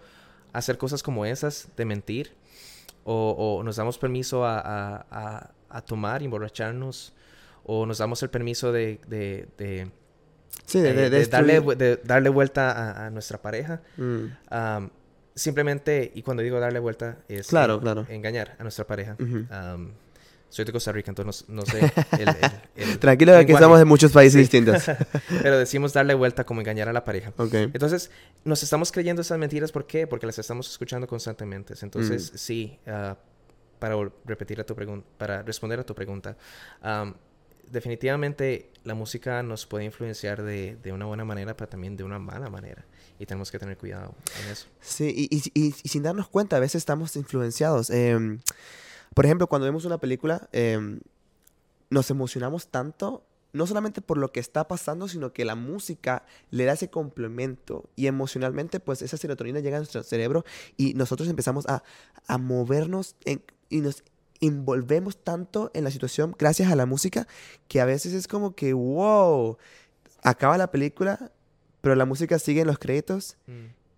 a 0.52 0.58
hacer 0.58 0.78
cosas 0.78 1.02
como 1.02 1.24
esas, 1.26 1.68
de 1.76 1.84
mentir, 1.84 2.32
o, 3.04 3.30
o 3.58 3.62
nos 3.62 3.76
damos 3.76 3.98
permiso 3.98 4.44
a, 4.44 4.58
a- 4.58 5.06
a- 5.10 5.50
a 5.70 5.80
tomar 5.82 6.22
emborracharnos, 6.22 7.12
o 7.64 7.84
nos 7.86 7.98
damos 7.98 8.22
el 8.22 8.30
permiso 8.30 8.72
de, 8.72 8.98
de- 9.06 9.46
de- 9.58 9.90
sí, 10.66 10.80
de, 10.80 10.92
de- 10.94 11.10
de 11.10 11.18
de 11.20 11.26
darle, 11.26 11.60
de 11.76 11.96
darle 12.04 12.28
vuelta 12.30 12.72
a, 12.72 13.06
a 13.06 13.10
nuestra 13.10 13.40
pareja. 13.42 13.82
Mm. 13.96 14.26
Simplemente, 15.34 16.10
y 16.14 16.22
cuando 16.22 16.42
digo 16.42 16.58
darle 16.58 16.80
vuelta, 16.80 17.18
es 17.28 17.46
Claro, 17.48 17.80
claro. 17.80 18.06
engañar 18.08 18.56
a 18.58 18.62
nuestra 18.64 18.86
pareja. 18.86 19.16
Soy 20.50 20.64
de 20.64 20.72
Costa 20.72 20.92
Rica, 20.92 21.10
entonces 21.10 21.44
no, 21.48 21.56
no 21.56 21.66
sé 21.66 21.78
el, 22.18 22.28
el- 22.28 22.90
el 22.90 22.98
Tranquilo, 22.98 23.32
que 23.46 23.52
estamos 23.52 23.78
de 23.78 23.84
muchos 23.84 24.12
países 24.12 24.32
Sí. 24.34 24.38
distintos. 24.40 24.84
pero 25.42 25.58
decimos 25.58 25.92
darle 25.92 26.14
vuelta 26.14 26.44
como 26.44 26.60
engañar 26.60 26.88
a 26.88 26.92
la 26.92 27.04
pareja. 27.04 27.32
Ok. 27.36 27.54
Entonces, 27.54 28.10
nos 28.44 28.62
estamos 28.62 28.90
creyendo 28.92 29.22
esas 29.22 29.38
mentiras, 29.38 29.72
¿por 29.72 29.86
qué? 29.86 30.06
Porque 30.06 30.26
las 30.26 30.38
estamos 30.38 30.70
escuchando 30.70 31.06
constantemente. 31.06 31.74
Entonces, 31.82 32.32
Mm. 32.32 32.36
sí, 32.36 32.78
ah, 32.86 33.16
para 33.78 33.94
repetir 34.24 34.60
a 34.60 34.64
tu 34.64 34.74
pregunta, 34.74 35.06
para 35.18 35.42
responder 35.42 35.78
a 35.80 35.84
tu 35.84 35.94
pregunta, 35.94 36.36
am, 36.82 37.14
definitivamente 37.70 38.70
la 38.84 38.94
música 38.94 39.42
nos 39.42 39.66
puede 39.66 39.84
influenciar 39.84 40.42
de, 40.42 40.76
de 40.82 40.92
una 40.92 41.04
buena 41.06 41.24
manera, 41.24 41.56
pero 41.56 41.68
también 41.68 41.96
de 41.96 42.04
una 42.04 42.18
mala 42.18 42.48
manera. 42.50 42.84
Y 43.20 43.26
tenemos 43.26 43.50
que 43.50 43.58
tener 43.58 43.76
cuidado 43.76 44.14
en 44.44 44.50
eso. 44.52 44.66
Sí, 44.80 45.28
y, 45.30 45.36
y- 45.36 45.42
y- 45.68 45.74
y 45.82 45.88
sin 45.88 46.02
darnos 46.02 46.28
cuenta, 46.28 46.56
a 46.56 46.60
veces 46.60 46.76
estamos 46.76 47.14
influenciados. 47.16 47.90
Em, 47.90 48.40
por 49.14 49.24
ejemplo, 49.24 49.46
cuando 49.46 49.66
vemos 49.66 49.84
una 49.84 49.98
película, 49.98 50.48
em, 50.52 51.00
nos 51.90 52.10
emocionamos 52.10 52.68
tanto, 52.68 53.24
no 53.52 53.66
solamente 53.66 54.02
por 54.02 54.18
lo 54.18 54.30
que 54.30 54.40
está 54.40 54.68
pasando, 54.68 55.08
sino 55.08 55.32
que 55.32 55.44
la 55.44 55.54
música 55.54 56.24
le 56.50 56.64
da 56.64 56.74
ese 56.74 56.90
complemento. 56.90 57.88
Y 57.96 58.06
emocionalmente, 58.06 58.80
pues 58.80 59.02
esa 59.02 59.16
serotonina 59.16 59.60
llega 59.60 59.78
a 59.78 59.80
nuestro 59.80 60.02
cerebro 60.02 60.44
y 60.76 60.94
nosotros 60.94 61.28
empezamos 61.28 61.66
a, 61.66 61.82
a 62.26 62.38
movernos 62.38 63.16
y 63.68 63.80
nos 63.80 64.04
envolvemos 64.40 65.16
tanto 65.16 65.70
en 65.74 65.84
la 65.84 65.90
situación 65.90 66.34
gracias 66.38 66.70
a 66.70 66.76
la 66.76 66.86
música 66.86 67.26
que 67.66 67.80
a 67.80 67.84
veces 67.84 68.12
es 68.12 68.28
como 68.28 68.54
que, 68.54 68.72
wow, 68.72 69.56
acaba 70.22 70.58
la 70.58 70.70
película, 70.70 71.32
pero 71.80 71.94
la 71.94 72.04
música 72.04 72.38
sigue 72.38 72.60
en 72.60 72.66
los 72.66 72.78
créditos 72.78 73.36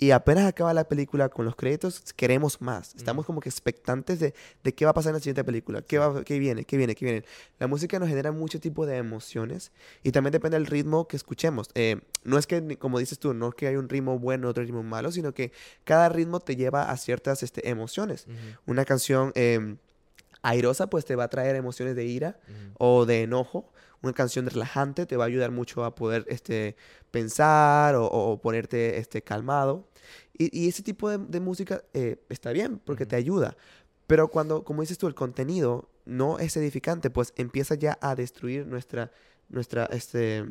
y 0.03 0.13
apenas 0.13 0.47
acaba 0.47 0.73
la 0.73 0.89
película 0.89 1.29
con 1.29 1.45
los 1.45 1.55
créditos, 1.55 2.03
queremos 2.17 2.63
más. 2.63 2.95
Estamos 2.95 3.27
como 3.27 3.41
que 3.41 3.51
expectantes 3.51 4.19
de, 4.19 4.33
de 4.65 4.75
qué 4.75 4.87
va 4.87 4.93
a 4.93 4.95
pasar 4.95 5.11
en 5.11 5.17
la 5.17 5.21
siguiente 5.21 5.45
película. 5.45 5.83
¿Qué, 5.83 5.99
va, 5.99 6.25
qué 6.25 6.39
viene? 6.39 6.65
¿Qué 6.65 6.79
viene? 6.79 6.95
¿Qué 6.95 7.05
viene? 7.05 7.25
La 7.59 7.67
música 7.67 7.99
nos 7.99 8.09
genera 8.09 8.33
mucho 8.33 8.59
tipo 8.59 8.87
de 8.87 8.97
emociones 8.97 9.73
y 10.03 10.11
también 10.11 10.33
depende 10.33 10.57
del 10.57 10.67
ritmo 10.67 11.07
que 11.07 11.19
escuchemos. 11.19 11.69
Eh, 11.75 12.01
no 12.25 12.39
es 12.39 12.47
que, 12.47 12.79
como 12.79 12.99
dices 12.99 13.19
tú, 13.19 13.35
no 13.35 13.51
es 13.51 13.55
que 13.55 13.67
hay 13.67 13.77
un 13.77 13.91
ritmo 13.91 14.19
bueno, 14.19 14.49
otro 14.49 14.63
ritmo 14.65 14.83
malo, 14.83 15.13
sino 15.13 15.35
que 15.35 15.53
cada 15.85 16.09
ritmo 16.09 16.41
te 16.41 16.57
lleva 16.57 16.91
a 16.91 16.97
ciertas 16.97 17.43
este, 17.43 17.69
emociones. 17.69 18.27
Ujú, 18.27 18.73
Una 18.73 18.87
canción 18.87 19.33
em, 19.35 19.77
airosa 20.41 20.89
pues 20.89 21.05
te 21.05 21.15
va 21.15 21.25
a 21.25 21.29
traer 21.29 21.57
emociones 21.57 21.95
de 21.95 22.07
ira 22.07 22.41
ujú, 22.49 22.75
o 22.79 23.05
de 23.05 23.25
enojo. 23.25 23.71
Una 24.03 24.15
canción 24.15 24.47
relajante 24.47 25.05
te 25.05 25.19
va 25.19 25.25
a 25.25 25.27
ayudar 25.27 25.51
mucho 25.51 25.85
a 25.85 25.95
poder 25.95 26.25
este, 26.29 26.75
pensar 27.11 27.97
o, 27.97 28.07
o 28.07 28.41
ponerte 28.41 28.97
este, 28.97 29.21
calmado. 29.21 29.90
Y, 30.37 30.59
y 30.59 30.69
ese 30.69 30.83
tipo 30.83 31.09
de, 31.09 31.19
de 31.19 31.41
música 31.41 31.83
eh, 31.95 32.23
está 32.29 32.53
bien 32.53 32.79
porque 32.79 33.07
te 33.07 33.17
ayuda. 33.17 33.57
Pero 34.07 34.29
cuando, 34.29 34.65
como 34.65 34.81
dices 34.81 34.99
tú, 34.99 35.07
el 35.07 35.15
contenido 35.15 35.89
no 36.05 36.39
es 36.41 36.57
edificante, 36.57 37.11
pues 37.11 37.33
empieza 37.37 37.77
ya 37.77 37.97
a 38.01 38.17
destruir 38.17 38.67
nuestra, 38.67 39.13
nuestra, 39.49 39.85
este, 39.87 40.45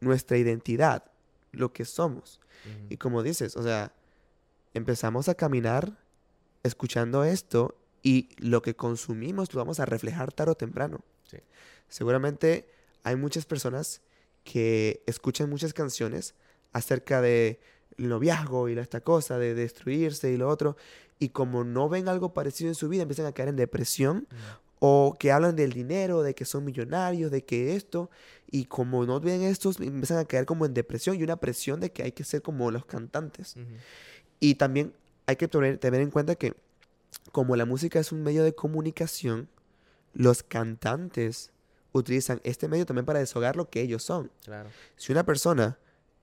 nuestra 0.00 0.38
identidad, 0.38 1.04
lo 1.50 1.72
que 1.72 1.84
somos. 1.84 2.40
Y 2.88 2.98
como 2.98 3.24
dices, 3.24 3.56
o 3.56 3.62
sea, 3.64 3.92
empezamos 4.72 5.28
a 5.28 5.34
caminar 5.34 5.98
escuchando 6.62 7.24
esto 7.24 7.76
y 8.04 8.28
lo 8.38 8.62
que 8.62 8.76
consumimos 8.76 9.52
lo 9.52 9.58
vamos 9.58 9.80
a 9.80 9.84
reflejar 9.84 10.32
tarde 10.32 10.52
o 10.52 10.54
temprano. 10.54 11.00
Sí. 11.24 11.38
Seguramente 11.88 12.68
hay 13.02 13.16
muchas 13.16 13.46
personas 13.46 14.00
que 14.44 15.02
escuchan 15.06 15.50
muchas 15.50 15.74
canciones 15.74 16.36
acerca 16.72 17.20
de 17.20 17.58
noviazgo 17.98 18.68
y 18.68 18.78
esta 18.78 19.00
cosa 19.00 19.38
de 19.38 19.54
destruirse 19.54 20.30
y 20.32 20.36
lo 20.36 20.48
otro 20.48 20.76
y 21.18 21.28
como 21.28 21.62
no 21.64 21.88
ven 21.88 22.08
algo 22.08 22.34
parecido 22.34 22.68
en 22.68 22.74
su 22.74 22.88
vida 22.88 23.02
empiezan 23.02 23.26
a 23.26 23.32
caer 23.32 23.48
en 23.50 23.56
depresión 23.56 24.26
Ujú. 24.30 24.38
o 24.80 25.16
que 25.18 25.30
hablan 25.30 25.54
del 25.54 25.72
dinero, 25.72 26.22
de 26.22 26.34
que 26.34 26.44
son 26.44 26.64
millonarios, 26.64 27.30
de 27.30 27.44
que 27.44 27.76
esto, 27.76 28.10
y 28.50 28.64
como 28.64 29.06
no 29.06 29.20
ven 29.20 29.42
estos, 29.42 29.78
empiezan 29.80 30.18
a 30.18 30.24
caer 30.24 30.46
como 30.46 30.66
en 30.66 30.74
depresión 30.74 31.16
y 31.16 31.22
una 31.22 31.36
presión 31.36 31.78
de 31.78 31.92
que 31.92 32.02
hay 32.02 32.10
que 32.12 32.24
ser 32.24 32.42
como 32.42 32.72
los 32.72 32.84
cantantes. 32.86 33.54
Y 34.40 34.56
también 34.56 34.94
hay 35.26 35.36
que 35.36 35.46
tener, 35.46 35.78
tener 35.78 36.00
en 36.00 36.10
cuenta 36.10 36.34
que 36.34 36.54
como 37.30 37.54
la 37.54 37.66
música 37.66 38.00
es 38.00 38.10
un 38.10 38.22
medio 38.24 38.42
de 38.42 38.54
comunicación, 38.54 39.48
los 40.14 40.42
cantantes 40.42 41.52
utilizan 41.92 42.40
este 42.42 42.66
medio 42.66 42.84
también 42.84 43.06
para 43.06 43.20
deshogar 43.20 43.54
lo 43.54 43.70
que 43.70 43.80
ellos 43.80 44.02
son. 44.02 44.30
Claro. 44.44 44.70
Si 44.96 45.12
una 45.12 45.24
persona 45.24 45.78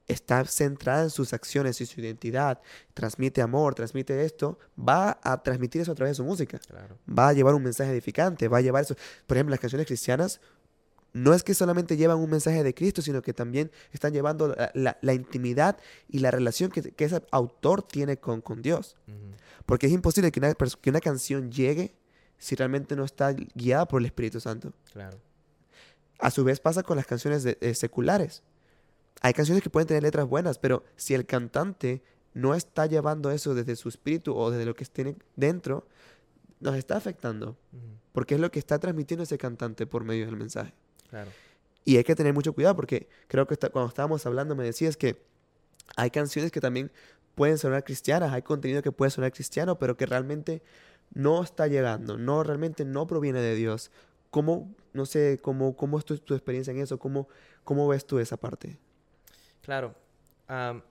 está 0.09 0.43
centrada 0.43 1.03
en 1.03 1.09
sus 1.09 1.31
acciones 1.33 1.79
y 1.79 1.85
su 1.85 2.01
identidad, 2.01 2.59
transmite 2.93 3.41
amor, 3.41 3.75
transmite 3.75 4.25
esto, 4.25 4.59
va 4.77 5.17
a 5.23 5.41
transmitir 5.41 5.81
eso 5.81 5.93
a 5.93 5.95
través 5.95 6.11
de 6.11 6.15
su 6.15 6.23
música 6.25 6.59
Claro. 6.59 6.97
va 7.07 7.29
a 7.29 7.33
llevar 7.33 7.53
un 7.55 7.63
mensaje 7.63 7.91
edificante, 7.91 8.47
va 8.49 8.57
a 8.57 8.61
llevar 8.61 8.83
eso. 8.83 8.95
Por 9.27 9.37
ejemplo, 9.37 9.51
las 9.51 9.59
canciones 9.61 9.87
cristianas 9.87 10.41
no 11.13 11.33
es 11.33 11.43
que 11.43 11.53
solamente 11.53 11.95
llevan 11.97 12.17
un 12.19 12.29
mensaje 12.29 12.63
de 12.63 12.73
Cristo, 12.73 13.01
sino 13.01 13.21
que 13.21 13.33
también 13.33 13.71
están 13.91 14.11
llevando 14.13 14.49
la, 14.49 14.71
la- 14.75 14.97
la 15.01 15.13
intimidad 15.13 15.77
y 16.07 16.19
la 16.19 16.29
relación 16.31 16.69
que, 16.69 16.81
que 16.81 17.05
ese 17.05 17.21
autor 17.31 17.81
tiene 17.83 18.17
con, 18.17 18.41
con 18.41 18.61
Dios. 18.61 18.95
Porque 19.65 19.87
es 19.87 19.93
imposible 19.93 20.31
que 20.31 20.39
una, 20.39 20.53
que 20.53 20.89
una 20.89 20.99
canción 21.01 21.51
llegue 21.51 21.95
si 22.37 22.55
realmente 22.55 22.95
no 22.95 23.03
está 23.05 23.33
guiada 23.33 23.87
por 23.87 24.01
el 24.01 24.05
Espíritu 24.05 24.39
Santo. 24.39 24.71
Claro. 24.93 25.17
A 26.19 26.31
su 26.31 26.43
vez 26.43 26.59
pasa 26.59 26.83
con 26.83 26.97
las 26.97 27.05
canciones 27.07 27.43
de- 27.43 27.57
eh, 27.61 27.73
seculares. 27.75 28.43
Hay 29.21 29.33
canciones 29.33 29.63
que 29.63 29.69
pueden 29.69 29.88
tener 29.88 30.03
letras 30.03 30.27
buenas, 30.27 30.59
pero 30.59 30.83
si 30.95 31.13
el 31.13 31.25
cantante 31.25 32.01
no 32.33 32.55
está 32.55 32.85
llevando 32.85 33.31
eso 33.31 33.53
desde 33.53 33.75
su 33.75 33.89
espíritu 33.89 34.35
o 34.35 34.51
desde 34.51 34.65
lo 34.65 34.75
que 34.75 34.85
tiene 34.85 35.15
dentro, 35.35 35.88
nos 36.59 36.75
está 36.75 36.97
afectando. 36.97 37.57
Porque 38.11 38.35
es 38.35 38.41
lo 38.41 38.51
que 38.51 38.59
está 38.59 38.79
transmitiendo 38.79 39.23
ese 39.23 39.38
cantante 39.38 39.85
por 39.85 40.03
medio 40.03 40.25
del 40.25 40.35
mensaje. 40.38 40.73
Claro. 41.09 41.29
Y 41.85 41.97
hay 41.97 42.03
que 42.03 42.15
tener 42.15 42.33
mucho 42.33 42.53
cuidado 42.53 42.75
porque 42.75 43.07
creo 43.27 43.47
que 43.47 43.53
está- 43.55 43.69
cuando 43.69 43.89
estábamos 43.89 44.25
hablando 44.25 44.55
me 44.55 44.63
decías 44.63 44.95
que 44.97 45.21
hay 45.95 46.11
canciones 46.11 46.51
que 46.51 46.61
también 46.61 46.91
pueden 47.35 47.57
sonar 47.57 47.83
cristianas, 47.83 48.31
hay 48.33 48.41
contenido 48.41 48.81
que 48.81 48.91
puede 48.91 49.11
sonar 49.11 49.31
cristiano, 49.31 49.79
pero 49.79 49.95
que 49.97 50.05
realmente 50.05 50.61
no 51.13 51.41
está 51.41 51.67
llegando, 51.67 52.17
no 52.17 52.43
realmente 52.43 52.85
no 52.85 53.07
proviene 53.07 53.41
de 53.41 53.55
Dios. 53.55 53.91
¿Cómo, 54.29 54.75
no 54.93 55.05
sé, 55.05 55.39
cómo, 55.41 55.75
cómo 55.75 55.97
es 55.97 56.05
tu, 56.05 56.17
tu 56.19 56.35
experiencia 56.35 56.71
en 56.71 56.79
eso? 56.79 56.99
¿Cómo, 56.99 57.27
¿Cómo 57.63 57.88
ves 57.88 58.05
tú 58.05 58.19
esa 58.19 58.38
parte? 58.38 58.77
Claro. 59.69 59.93
am, 60.47 60.81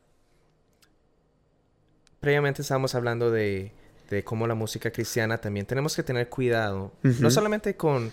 previamente 2.20 2.62
estábamos 2.62 2.94
hablando 2.94 3.28
de, 3.32 3.73
de 4.08 4.23
cómo 4.23 4.47
la 4.47 4.54
música 4.54 4.92
cristiana 4.92 5.38
también 5.38 5.66
tenemos 5.66 5.97
que 5.97 6.04
tener 6.04 6.28
cuidado, 6.28 6.92
no 7.02 7.28
solamente 7.32 7.75
con, 7.76 8.12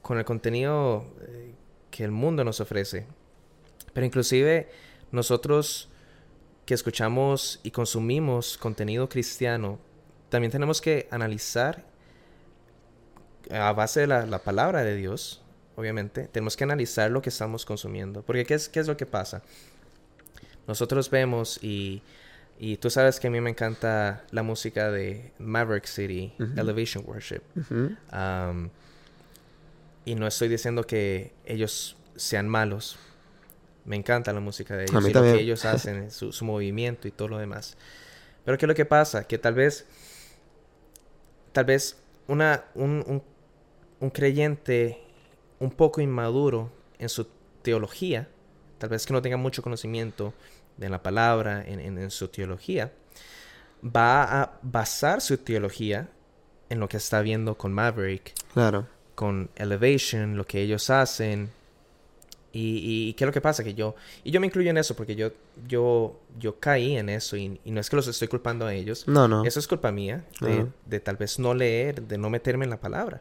con 0.00 0.16
el 0.16 0.24
contenido 0.24 1.04
eh, 1.20 1.52
que 1.90 2.04
el 2.04 2.10
mundo 2.10 2.42
nos 2.42 2.58
ofrece, 2.58 3.06
pero 3.92 4.06
inclusive 4.06 4.70
nosotros 5.12 5.90
que 6.64 6.72
escuchamos 6.72 7.60
y 7.62 7.70
consumimos 7.70 8.56
contenido 8.56 9.10
cristiano, 9.10 9.78
también 10.30 10.50
tenemos 10.50 10.80
que 10.80 11.06
analizar 11.10 11.84
a 13.50 13.74
base 13.74 14.00
de 14.00 14.06
la, 14.06 14.24
la 14.24 14.38
palabra 14.38 14.84
de 14.84 14.96
Dios, 14.96 15.42
obviamente, 15.76 16.28
tenemos 16.28 16.56
que 16.56 16.64
analizar 16.64 17.10
lo 17.10 17.20
que 17.20 17.28
estamos 17.28 17.66
consumiendo. 17.66 18.22
Porque 18.22 18.46
¿qué 18.46 18.54
es, 18.54 18.70
qué 18.70 18.80
es 18.80 18.88
lo 18.88 18.96
que 18.96 19.06
pasa? 19.06 19.42
Nosotros 20.68 21.10
vemos 21.10 21.58
y, 21.62 22.02
y 22.60 22.76
tú 22.76 22.90
sabes 22.90 23.18
que 23.18 23.26
a 23.26 23.30
mí 23.30 23.40
me 23.40 23.50
encanta 23.50 24.24
la 24.30 24.42
música 24.44 24.90
de 24.92 25.32
Maverick 25.40 25.86
City. 25.86 26.32
Elevation 26.56 27.02
Worship. 27.06 27.40
Y 30.04 30.14
no 30.14 30.26
estoy 30.26 30.48
diciendo 30.48 30.84
que 30.84 31.32
ellos 31.44 31.96
sean 32.16 32.48
malos. 32.48 32.98
Me 33.84 33.96
encanta 33.96 34.32
la 34.32 34.40
música 34.40 34.76
de 34.76 34.84
ellos 34.84 34.94
mí 35.04 35.10
y 35.10 35.12
lo 35.14 35.20
que 35.22 35.40
ellos 35.40 35.64
hacen, 35.64 36.10
su, 36.10 36.32
su 36.32 36.44
movimiento 36.44 37.08
y 37.08 37.10
todo 37.10 37.28
lo 37.28 37.38
demás. 37.38 37.76
Pero 38.44 38.56
¿qué 38.58 38.66
es 38.66 38.68
lo 38.68 38.74
que 38.74 38.84
pasa? 38.84 39.24
Que 39.26 39.38
tal 39.38 39.54
vez, 39.54 39.86
tal 41.52 41.64
vez 41.64 41.96
una, 42.26 42.64
un, 42.74 43.02
un- 43.06 43.22
un 44.00 44.10
creyente 44.10 44.98
un 45.58 45.70
poco 45.70 46.00
inmaduro 46.00 46.70
en 46.98 47.08
su 47.08 47.26
teología, 47.62 48.28
tal 48.78 48.90
vez 48.90 49.04
que 49.06 49.12
no 49.12 49.20
tenga 49.20 49.36
mucho 49.36 49.60
conocimiento 49.62 50.32
de 50.78 50.88
la 50.88 51.02
palabra 51.02 51.62
en, 51.66 51.80
en- 51.80 51.98
en 51.98 52.10
su 52.10 52.28
teología, 52.28 52.92
va 53.84 54.42
a 54.42 54.58
basar 54.62 55.20
su 55.20 55.36
teología 55.38 56.08
en 56.70 56.80
lo 56.80 56.88
que 56.88 56.96
está 56.96 57.20
viendo 57.20 57.56
con 57.56 57.72
Maverick, 57.72 58.32
Claro. 58.52 58.86
con 59.14 59.50
Elevation, 59.56 60.36
lo 60.36 60.46
que 60.46 60.62
ellos 60.62 60.88
hacen. 60.90 61.50
Y, 62.50 63.08
y 63.08 63.12
qué 63.14 63.24
es 63.24 63.26
lo 63.26 63.32
que 63.32 63.42
pasa, 63.42 63.62
que 63.62 63.74
yo, 63.74 63.94
y 64.24 64.30
yo 64.30 64.40
me 64.40 64.46
incluyo 64.46 64.70
en 64.70 64.78
eso 64.78 64.96
porque 64.96 65.14
yo, 65.14 65.30
yo, 65.66 66.18
yo 66.38 66.58
caí 66.58 66.96
en 66.96 67.10
eso 67.10 67.36
y, 67.36 67.60
y 67.64 67.70
no 67.70 67.78
es 67.80 67.90
que 67.90 67.96
los 67.96 68.08
estoy 68.08 68.26
culpando 68.26 68.66
a 68.66 68.72
ellos. 68.74 69.06
No, 69.06 69.28
no. 69.28 69.44
Eso 69.44 69.60
es 69.60 69.68
culpa 69.68 69.92
mía, 69.92 70.24
de, 70.40 70.66
de 70.86 70.98
tal 71.00 71.16
vez 71.16 71.38
no 71.38 71.52
leer, 71.54 72.02
de 72.02 72.16
no 72.16 72.30
meterme 72.30 72.64
en 72.64 72.70
la 72.70 72.80
palabra. 72.80 73.20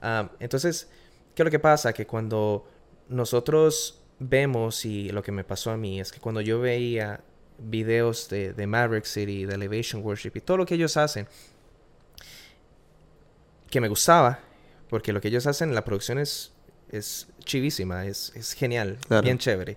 Ah, 0.00 0.30
entonces, 0.38 0.88
¿qué 1.34 1.42
es 1.42 1.44
lo 1.44 1.50
que 1.50 1.58
pasa? 1.58 1.92
Que 1.92 2.06
cuando 2.06 2.64
nosotros 3.08 4.00
vemos, 4.18 4.84
y 4.84 5.10
lo 5.10 5.22
que 5.22 5.32
me 5.32 5.44
pasó 5.44 5.70
a 5.70 5.76
mí, 5.76 6.00
es 6.00 6.12
que 6.12 6.20
cuando 6.20 6.40
yo 6.40 6.60
veía 6.60 7.20
videos 7.58 8.28
de, 8.28 8.52
de 8.52 8.66
Maverick 8.66 9.04
City, 9.04 9.44
de 9.44 9.54
Elevation 9.54 10.02
Worship 10.02 10.32
y 10.34 10.40
todo 10.40 10.56
lo 10.58 10.66
que 10.66 10.74
ellos 10.74 10.96
hacen, 10.96 11.26
que 13.70 13.80
me 13.80 13.88
gustaba, 13.88 14.40
porque 14.88 15.12
lo 15.12 15.20
que 15.20 15.28
ellos 15.28 15.46
hacen, 15.46 15.74
la 15.74 15.84
producción 15.84 16.18
es, 16.18 16.52
es 16.90 17.26
chivísima, 17.44 18.06
es, 18.06 18.32
es 18.34 18.52
genial, 18.52 18.98
Claro. 19.08 19.22
bien 19.24 19.38
chévere. 19.38 19.76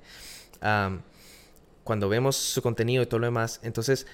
Cuando 1.84 2.10
vemos 2.10 2.36
su 2.36 2.62
contenido 2.62 3.01
y 3.03 3.06
todo 3.06 3.20
lo 3.22 3.27
demás, 3.27 3.60
entonces, 3.63 4.06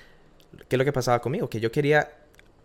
¿qué 0.70 0.76
es 0.76 0.78
lo 0.78 0.86
que 0.86 0.94
pasaba 0.94 1.20
conmigo? 1.22 1.50
Que 1.50 1.60
yo 1.60 1.72
quería 1.72 2.12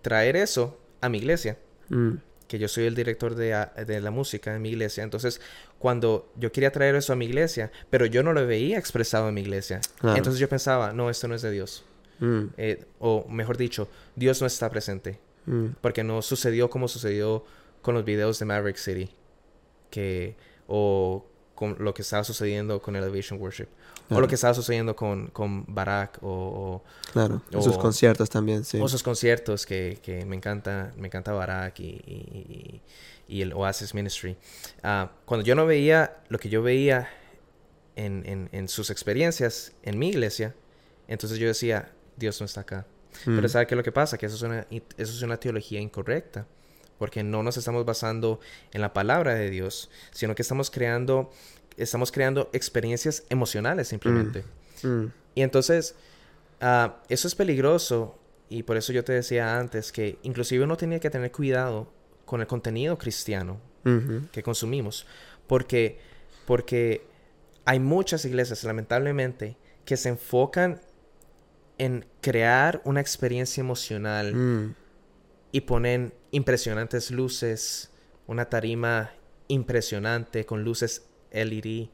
traer 0.02 0.36
eso 0.36 0.78
a 1.00 1.08
mi 1.08 1.18
iglesia, 1.18 1.58
Mm, 1.90 2.16
que 2.48 2.58
yo 2.58 2.66
soy 2.66 2.84
el 2.86 2.94
director 2.94 3.34
de, 3.36 3.54
a- 3.54 3.66
de 3.86 4.00
la 4.00 4.10
música 4.10 4.54
en 4.56 4.62
mi 4.62 4.70
iglesia. 4.70 5.04
Entonces, 5.04 5.40
cuando 5.78 6.32
yo 6.36 6.50
quería 6.50 6.72
traer 6.72 6.94
eso 6.96 7.12
a 7.12 7.16
mi 7.16 7.26
iglesia, 7.26 7.70
pero 7.90 8.06
yo 8.06 8.22
no 8.22 8.32
lo 8.32 8.44
veía 8.46 8.78
expresado 8.78 9.28
en 9.28 9.34
mi 9.34 9.42
iglesia, 9.42 9.80
Claro. 10.00 10.16
entonces 10.16 10.40
yo 10.40 10.48
pensaba, 10.48 10.92
no, 10.92 11.10
esto 11.10 11.28
no 11.28 11.34
es 11.34 11.42
de 11.42 11.50
Dios. 11.52 11.84
mm, 12.20 12.44
Eh, 12.56 12.84
o 12.98 13.28
mejor 13.28 13.56
dicho, 13.56 13.86
Dios 14.16 14.40
no 14.40 14.46
está 14.48 14.68
presente 14.70 15.20
mm. 15.46 15.66
porque 15.80 16.02
no 16.02 16.20
sucedió 16.22 16.68
como 16.70 16.88
sucedió 16.88 17.44
con 17.82 17.94
los 17.94 18.04
videos 18.04 18.38
de 18.40 18.44
Maverick 18.46 18.76
City 18.76 19.08
que 19.90 20.34
o 20.66 21.24
con 21.54 21.76
lo 21.78 21.94
que 21.94 22.02
estaba 22.02 22.24
sucediendo 22.24 22.80
con 22.82 22.96
Elevation 22.96 23.40
Worship 23.40 23.68
o 24.08 24.16
Claro. 24.16 24.20
lo 24.22 24.28
que 24.28 24.34
estaba 24.36 24.54
sucediendo 24.54 24.96
con, 24.96 25.26
con 25.28 25.64
Barack 25.68 26.18
o, 26.22 26.82
Claro. 27.12 27.42
En 27.50 27.62
sus 27.62 27.76
o- 27.76 27.78
conciertos 27.78 28.30
también, 28.30 28.64
sí. 28.64 28.78
o, 28.78 28.84
o 28.84 28.88
sus 28.88 29.02
conciertos 29.02 29.66
que, 29.66 29.98
que 30.02 30.24
me 30.24 30.34
encanta 30.36 30.92
me 30.96 31.08
encanta 31.08 31.32
Barack 31.32 31.80
y, 31.80 31.84
y- 32.06 32.80
y- 33.28 33.36
y 33.36 33.42
el 33.42 33.52
Oasis 33.52 33.94
Ministry 33.94 34.36
Ah, 34.82 35.10
cuando 35.26 35.44
yo 35.44 35.54
no 35.54 35.66
veía 35.66 36.16
lo 36.28 36.38
que 36.38 36.48
yo 36.48 36.62
veía 36.62 37.08
en, 37.96 38.22
en- 38.26 38.48
en 38.52 38.68
sus 38.68 38.90
experiencias 38.90 39.72
en 39.82 39.98
mi 39.98 40.08
iglesia 40.08 40.54
entonces 41.08 41.38
yo 41.38 41.46
decía 41.46 41.92
Dios 42.16 42.40
no 42.40 42.46
está 42.46 42.62
acá 42.62 42.86
Mm, 43.26 43.36
pero 43.36 43.48
¿sabe 43.48 43.66
qué 43.66 43.74
es 43.74 43.76
lo 43.76 43.82
que 43.82 43.90
pasa? 43.90 44.16
Que 44.16 44.26
eso 44.26 44.36
es, 44.36 44.42
una, 44.42 44.66
eso 44.70 45.12
es 45.12 45.22
una 45.22 45.38
teología 45.38 45.80
incorrecta. 45.80 46.46
Porque 46.98 47.24
no 47.24 47.42
nos 47.42 47.56
estamos 47.56 47.84
basando 47.84 48.38
en 48.72 48.80
la 48.82 48.92
palabra 48.92 49.34
de 49.34 49.48
Dios, 49.50 49.90
sino 50.12 50.34
que 50.36 50.42
estamos 50.42 50.70
creando, 50.70 51.30
estamos 51.78 52.12
creando 52.12 52.50
experiencias 52.52 53.24
emocionales 53.28 53.88
simplemente. 53.88 54.44
mm, 54.82 55.06
Y 55.34 55.42
entonces, 55.42 55.94
ah, 56.60 57.00
eso 57.08 57.28
es 57.28 57.34
peligroso. 57.34 58.18
Y 58.50 58.62
por 58.62 58.76
eso 58.76 58.92
yo 58.92 59.04
te 59.04 59.12
decía 59.12 59.58
antes 59.58 59.92
que 59.92 60.18
inclusive 60.22 60.64
uno 60.64 60.76
tenía 60.76 61.00
que 61.00 61.10
tener 61.10 61.30
cuidado 61.30 61.92
con 62.24 62.40
el 62.40 62.46
contenido 62.46 62.96
cristiano 62.98 63.60
que 64.32 64.42
consumimos. 64.42 65.06
Porque, 65.46 65.98
porque 66.46 67.06
hay 67.64 67.80
muchas 67.80 68.24
iglesias, 68.26 68.64
lamentablemente, 68.64 69.56
que 69.86 69.96
se 69.96 70.10
enfocan 70.10 70.80
en 71.78 72.04
crear 72.20 72.82
una 72.84 73.00
experiencia 73.00 73.60
emocional 73.62 74.34
mm, 74.34 74.74
y 75.52 75.60
ponen 75.62 76.12
impresionantes 76.32 77.10
luces, 77.10 77.90
una 78.26 78.46
tarima 78.50 79.12
impresionante 79.48 80.44
con 80.44 80.64
luces 80.64 81.07
LED, 81.32 81.88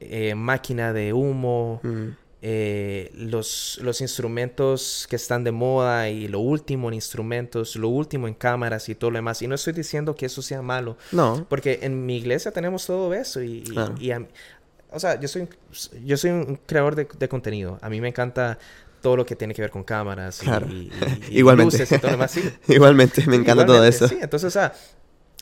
eh, 0.00 0.34
máquina 0.34 0.92
de 0.92 1.12
humo, 1.12 1.80
mm. 1.82 2.08
eh, 2.42 3.10
los, 3.14 3.78
los 3.82 4.00
instrumentos 4.00 5.06
que 5.10 5.16
están 5.16 5.44
de 5.44 5.52
moda 5.52 6.08
y 6.08 6.26
lo 6.28 6.40
último 6.40 6.88
en 6.88 6.94
instrumentos, 6.94 7.76
lo 7.76 7.88
último 7.88 8.26
en 8.28 8.34
cámaras 8.34 8.88
y 8.88 8.94
todo 8.94 9.10
lo 9.10 9.18
demás. 9.18 9.42
Y 9.42 9.46
no 9.46 9.54
estoy 9.54 9.72
diciendo 9.74 10.14
que 10.14 10.26
eso 10.26 10.40
sea 10.42 10.62
malo, 10.62 10.96
No. 11.12 11.46
porque 11.48 11.80
en 11.82 12.06
mi 12.06 12.16
iglesia 12.16 12.50
tenemos 12.50 12.86
todo 12.86 13.12
eso 13.14 13.42
y, 13.42 13.58
y- 13.58 13.62
Claro. 13.64 13.94
y 13.98 14.10
a- 14.12 14.26
o 14.92 14.98
sea, 14.98 15.20
yo 15.20 15.28
soy, 15.28 15.42
un- 15.42 16.04
yo 16.06 16.16
soy 16.16 16.30
un 16.30 16.58
creador 16.66 16.94
de, 16.96 17.06
de 17.18 17.28
contenido. 17.28 17.78
A 17.82 17.88
mí 17.90 18.00
me 18.00 18.08
encanta 18.08 18.58
todo 19.02 19.16
lo 19.16 19.24
que 19.24 19.36
tiene 19.36 19.54
que 19.54 19.62
ver 19.62 19.70
con 19.70 19.84
cámaras 19.84 20.42
y, 20.42 20.46
Claro. 20.46 20.66
y- 20.68 20.72
y- 20.72 20.90
y 21.30 21.38
Igualmente. 21.38 21.76
luces 21.78 21.92
y 21.92 21.98
todo 21.98 22.08
lo 22.08 22.12
demás. 22.16 22.30
Sí, 22.32 22.42
Igualmente, 22.68 23.24
me 23.26 23.36
encanta 23.36 23.64
todo 23.66 23.84
eso. 23.84 24.08
Sí, 24.08 24.16
entonces, 24.20 24.48
o 24.48 24.50
sea, 24.50 24.72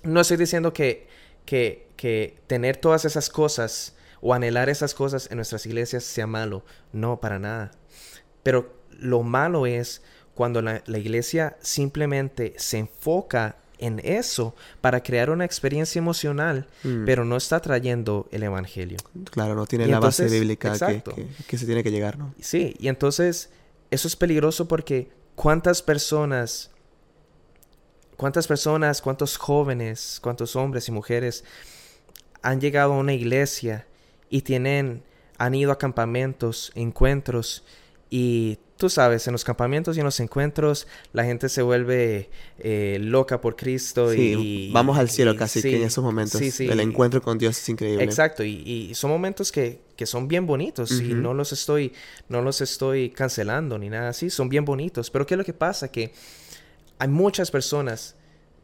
no 0.02 0.20
estoy 0.20 0.36
diciendo 0.36 0.72
que, 0.72 1.06
que, 1.44 1.87
que 1.98 2.38
tener 2.46 2.78
todas 2.78 3.04
esas 3.04 3.28
cosas 3.28 3.94
o 4.22 4.32
anhelar 4.32 4.70
esas 4.70 4.94
cosas 4.94 5.28
en 5.30 5.36
nuestras 5.36 5.66
iglesias 5.66 6.02
sea 6.04 6.26
malo. 6.26 6.64
No, 6.92 7.20
para 7.20 7.38
nada. 7.38 7.72
Pero 8.42 8.74
lo 8.90 9.22
malo 9.22 9.66
es 9.66 10.00
cuando 10.34 10.62
la, 10.62 10.82
la 10.86 10.98
iglesia 10.98 11.56
simplemente 11.60 12.54
se 12.56 12.78
enfoca 12.78 13.56
en 13.80 14.00
eso 14.02 14.54
para 14.80 15.02
crear 15.02 15.30
una 15.30 15.44
experiencia 15.44 15.98
emocional, 16.00 16.66
Mm, 16.82 17.04
pero 17.04 17.24
no 17.24 17.36
está 17.36 17.60
trayendo 17.60 18.28
el 18.32 18.42
evangelio. 18.42 18.96
Claro, 19.30 19.54
no 19.54 19.66
tiene 19.66 19.84
Y 19.86 19.88
la 19.88 20.00
base 20.00 20.26
bíblica 20.28 20.72
que- 20.78 21.28
que 21.46 21.58
se 21.58 21.66
tiene 21.66 21.82
que 21.84 21.90
llegar, 21.92 22.18
¿no? 22.18 22.34
Sí, 22.40 22.74
y 22.80 22.88
entonces 22.88 23.50
eso 23.90 24.08
es 24.08 24.16
peligroso 24.16 24.66
porque 24.66 25.10
cuántas 25.36 25.82
personas, 25.82 26.70
cuántas 28.16 28.46
personas, 28.48 29.00
cuántos 29.00 29.36
jóvenes, 29.36 30.18
cuántos 30.22 30.56
hombres 30.56 30.88
y 30.88 30.92
mujeres 30.92 31.44
han 32.42 32.60
llegado 32.60 32.94
a 32.94 32.98
una 32.98 33.14
iglesia 33.14 33.86
y 34.30 34.42
tienen, 34.42 35.02
han 35.38 35.54
ido 35.54 35.72
a 35.72 35.78
campamentos, 35.78 36.72
encuentros 36.74 37.64
y 38.10 38.58
tú 38.76 38.88
sabes, 38.88 39.26
en 39.26 39.32
los 39.32 39.44
campamentos 39.44 39.96
y 39.96 40.00
en 40.00 40.04
los 40.06 40.20
encuentros 40.20 40.86
la 41.12 41.24
gente 41.24 41.48
se 41.48 41.62
vuelve 41.62 42.30
eh, 42.58 42.98
loca 43.00 43.40
por 43.40 43.56
Cristo 43.56 44.12
Sí, 44.12 44.34
y 44.38 44.72
vamos 44.72 44.96
al 44.98 45.10
cielo 45.10 45.32
y- 45.32 45.36
casi 45.36 45.60
sí, 45.62 45.70
que 45.70 45.76
en 45.78 45.82
esos 45.82 46.04
momentos. 46.04 46.40
sí. 46.40 46.68
El 46.68 46.78
encuentro 46.80 47.20
con 47.20 47.38
Dios 47.38 47.58
es 47.58 47.68
increíble. 47.68 48.04
Exacto, 48.04 48.44
y, 48.44 48.62
y 48.90 48.94
son 48.94 49.10
momentos 49.10 49.50
que, 49.50 49.80
que 49.96 50.06
son 50.06 50.28
bien 50.28 50.46
bonitos 50.46 50.92
y 51.00 51.12
no 51.14 51.34
los 51.34 51.52
estoy, 51.52 51.92
no 52.28 52.40
los 52.40 52.60
estoy 52.60 53.10
cancelando 53.10 53.78
ni 53.78 53.88
nada 53.90 54.10
así, 54.10 54.30
son 54.30 54.48
bien 54.48 54.64
bonitos. 54.64 55.10
Pero 55.10 55.26
¿qué 55.26 55.34
es 55.34 55.38
lo 55.38 55.44
que 55.44 55.52
pasa? 55.54 55.90
Que 55.90 56.12
hay 56.98 57.08
muchas 57.08 57.50
personas 57.50 58.14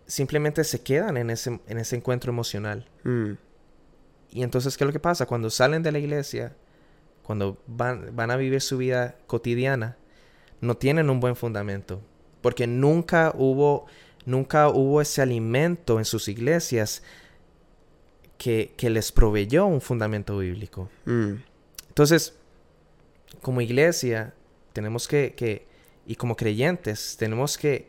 simplemente 0.06 0.62
se 0.64 0.80
quedan 0.82 1.16
en 1.16 1.30
ese, 1.30 1.58
en 1.66 1.78
ese 1.78 1.96
encuentro 1.96 2.30
emocional. 2.30 2.86
Mm, 3.04 3.32
Y 4.34 4.42
entonces, 4.42 4.76
¿qué 4.76 4.84
es 4.84 4.86
lo 4.86 4.92
que 4.92 5.00
pasa? 5.00 5.24
Cuando 5.26 5.48
salen 5.48 5.82
de 5.82 5.92
la 5.92 5.98
iglesia, 6.00 6.54
cuando 7.22 7.62
van, 7.66 8.14
van 8.14 8.30
a 8.30 8.36
vivir 8.36 8.60
su 8.60 8.76
vida 8.76 9.16
cotidiana, 9.26 9.96
no 10.60 10.76
tienen 10.76 11.08
un 11.08 11.20
buen 11.20 11.36
fundamento. 11.36 12.02
Porque 12.42 12.66
nunca 12.66 13.32
hubo, 13.36 13.86
nunca 14.26 14.68
hubo 14.68 15.00
ese 15.00 15.22
alimento 15.22 15.98
en 15.98 16.04
sus 16.04 16.28
iglesias 16.28 17.02
que, 18.36 18.74
que 18.76 18.90
les 18.90 19.12
proveyó 19.12 19.66
un 19.66 19.80
fundamento 19.80 20.36
bíblico. 20.38 20.90
mm, 21.06 21.34
Entonces, 21.88 22.36
como 23.40 23.60
iglesia, 23.60 24.34
tenemos 24.72 25.06
que, 25.06 25.34
que, 25.36 25.66
y 26.06 26.16
como 26.16 26.36
creyentes, 26.36 27.16
tenemos 27.16 27.56
que 27.56 27.88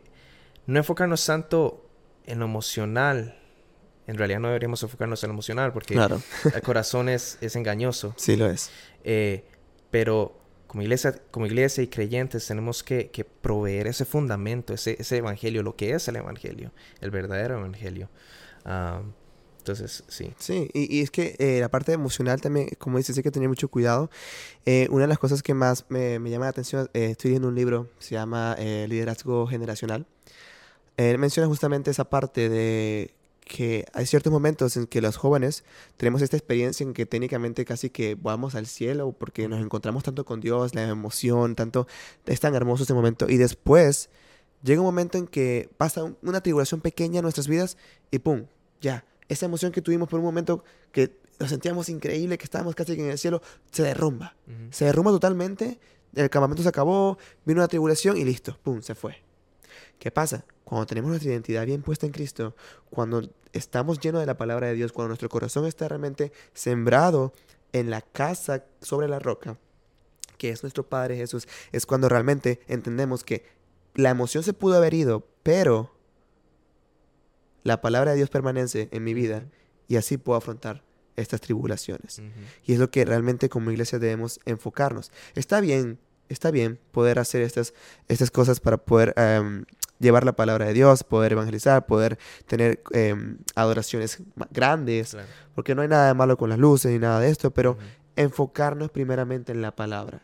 no 0.68 0.78
enfocarnos 0.78 1.26
tanto 1.26 1.90
en 2.26 2.40
lo 2.40 2.46
emocional. 2.46 3.38
En 4.08 4.18
realidad 4.18 4.40
no 4.40 4.48
deberíamos 4.48 4.82
enfocarnos 4.84 5.24
en 5.24 5.30
lo 5.30 5.34
emocional 5.34 5.74
porque 5.74 5.96
Claro, 5.96 6.22
el 6.54 6.62
corazón 6.62 7.10
es, 7.10 7.38
es 7.42 7.56
engañoso. 7.56 8.14
sí 8.18 8.36
lo 8.36 8.48
es. 8.50 8.70
Eh, 9.04 9.44
pero 9.92 10.38
como 10.68 10.84
iglesia, 10.84 11.16
como 11.32 11.46
iglesia 11.46 11.84
y 11.84 11.88
creyentes 11.88 12.46
tenemos 12.48 12.84
que, 12.84 13.10
que 13.10 13.24
proveer 13.26 13.88
ese 13.88 14.06
fundamento, 14.06 14.74
ese, 14.74 14.98
ese 15.00 15.18
evangelio, 15.18 15.64
lo 15.64 15.76
que 15.76 15.94
es 15.94 16.08
el 16.08 16.18
evangelio, 16.18 16.72
el 17.02 17.12
verdadero 17.12 17.58
evangelio. 17.60 18.10
Ah, 18.66 19.02
entonces, 19.60 20.04
sí. 20.08 20.32
Sí, 20.38 20.70
y, 20.74 20.98
y 20.98 21.02
es 21.02 21.10
que 21.10 21.36
eh, 21.40 21.60
la 21.60 21.70
parte 21.70 21.92
emocional 21.94 22.40
también, 22.40 22.70
como 22.78 22.98
dices, 23.00 23.18
hay 23.18 23.24
que 23.24 23.32
tener 23.32 23.50
mucho 23.50 23.68
cuidado. 23.70 24.12
Eh, 24.68 24.88
una 24.92 25.04
de 25.04 25.08
las 25.08 25.18
cosas 25.18 25.42
que 25.42 25.56
más 25.56 25.86
me, 25.90 26.20
me 26.20 26.30
llama 26.30 26.46
la 26.46 26.50
atención, 26.52 26.88
eh, 26.94 27.06
estoy 27.12 27.30
leyendo 27.32 27.48
un 27.48 27.56
libro, 27.56 27.90
se 27.98 28.12
llama 28.14 28.56
eh, 28.60 28.86
Liderazgo 28.88 29.48
Generacional. 29.48 30.06
Él 30.98 31.18
menciona 31.18 31.48
justamente 31.48 31.90
esa 31.90 32.10
parte 32.10 32.48
de 32.48 33.14
que 33.46 33.86
hay 33.94 34.06
ciertos 34.08 34.34
momentos 34.34 34.76
en 34.76 34.88
que 34.88 35.02
los 35.02 35.18
jóvenes 35.18 35.64
tenemos 35.98 36.22
esta 36.24 36.36
experiencia 36.36 36.84
en 36.84 36.94
que 36.94 37.06
técnicamente 37.06 37.64
casi 37.64 37.90
que 37.92 38.16
vamos 38.20 38.56
al 38.56 38.66
cielo 38.66 39.12
porque 39.18 39.48
nos 39.48 39.62
encontramos 39.62 40.04
tanto 40.04 40.26
con 40.26 40.42
Dios, 40.42 40.74
la 40.76 40.84
emoción, 40.84 41.56
tanto 41.56 41.88
es 42.26 42.40
tan 42.40 42.56
hermoso 42.56 42.84
este 42.84 42.96
momento 42.96 43.30
y 43.30 43.38
después 43.38 44.10
llega 44.64 44.82
un 44.82 44.88
momento 44.88 45.18
en 45.20 45.28
que 45.28 45.70
pasa 45.78 46.04
un- 46.04 46.18
una 46.24 46.42
tribulación 46.42 46.82
pequeña 46.82 47.20
en 47.20 47.24
nuestras 47.24 47.48
vidas 47.48 47.78
y 48.10 48.18
pum, 48.20 48.46
ya, 48.82 49.06
esa 49.30 49.46
emoción 49.46 49.72
que 49.72 49.82
tuvimos 49.82 50.10
por 50.10 50.20
un 50.20 50.26
momento 50.26 50.64
que 50.92 51.16
nos 51.40 51.50
sentíamos 51.50 51.88
increíble, 51.90 52.38
que 52.40 52.46
estábamos 52.46 52.74
casi 52.74 52.96
que 52.96 53.04
en 53.04 53.12
el 53.12 53.18
cielo, 53.20 53.42
se 53.72 53.84
derrumba. 53.84 54.36
Se 54.72 54.86
derrumba 54.86 55.12
totalmente, 55.12 55.80
el 56.16 56.30
campamento 56.32 56.64
se 56.64 56.70
acabó, 56.70 57.18
vino 57.46 57.60
una 57.60 57.68
tribulación 57.68 58.18
y 58.18 58.24
listo, 58.24 58.58
pum, 58.64 58.82
se 58.82 58.96
fue. 58.96 59.18
¿Qué 60.00 60.10
pasa? 60.12 60.46
Cuando 60.66 60.86
tenemos 60.86 61.10
nuestra 61.10 61.32
identidad 61.32 61.66
bien 61.66 61.82
puesta 61.82 62.06
en 62.06 62.12
Cristo, 62.12 62.56
cuando 62.90 63.30
estamos 63.54 64.00
llenos 64.00 64.20
de 64.20 64.26
la 64.26 64.38
palabra 64.38 64.68
de 64.68 64.74
Dios, 64.74 64.92
cuando 64.92 65.10
nuestro 65.10 65.30
corazón 65.30 65.66
está 65.66 65.88
realmente 65.88 66.34
sembrado 66.54 67.34
en 67.72 67.90
la 67.90 68.02
casa 68.02 68.66
sobre 68.82 69.08
la 69.08 69.20
roca, 69.20 69.58
que 70.38 70.50
es 70.50 70.64
nuestro 70.64 70.88
Padre 70.88 71.16
Jesús, 71.16 71.48
es 71.72 71.86
cuando 71.86 72.10
realmente 72.10 72.60
entendemos 72.68 73.24
que 73.24 73.46
la 73.94 74.10
emoción 74.10 74.44
se 74.44 74.54
pudo 74.54 74.76
haber 74.76 74.94
ido, 74.94 75.26
pero 75.44 75.96
la 77.64 77.82
palabra 77.82 78.12
de 78.12 78.18
Dios 78.18 78.30
permanece 78.30 78.90
en 78.92 79.04
mi 79.04 79.14
vida 79.14 79.46
y 79.88 79.96
así 79.96 80.18
puedo 80.18 80.38
afrontar 80.38 80.84
estas 81.16 81.42
tribulaciones. 81.42 82.22
Y 82.66 82.74
es 82.74 82.80
lo 82.80 82.90
que 82.92 83.06
realmente 83.06 83.50
como 83.50 83.72
iglesia 83.72 84.00
debemos 84.00 84.40
enfocarnos. 84.46 85.12
Está 85.36 85.62
bien, 85.62 86.00
está 86.28 86.52
bien 86.52 86.80
poder 86.92 87.20
hacer 87.20 87.42
estas, 87.42 87.74
estas 88.08 88.32
cosas 88.32 88.60
para 88.60 88.78
poder 88.78 89.14
em, 89.16 89.66
llevar 90.00 90.26
la 90.26 90.34
palabra 90.34 90.66
de 90.66 90.74
Dios, 90.74 91.04
poder 91.04 91.34
evangelizar, 91.34 91.86
poder 91.86 92.18
tener 92.48 92.82
em, 92.92 93.38
adoraciones 93.56 94.20
grandes, 94.52 95.18
porque 95.54 95.76
no 95.76 95.82
hay 95.82 95.88
nada 95.88 96.08
de 96.08 96.14
malo 96.14 96.38
con 96.38 96.50
las 96.50 96.60
luces 96.60 96.92
ni 96.92 97.00
nada 97.00 97.20
de 97.20 97.30
esto, 97.30 97.52
pero 97.52 97.78
enfocarnos 98.16 98.92
primeramente 98.92 99.52
en 99.52 99.62
la 99.62 99.76
palabra. 99.76 100.22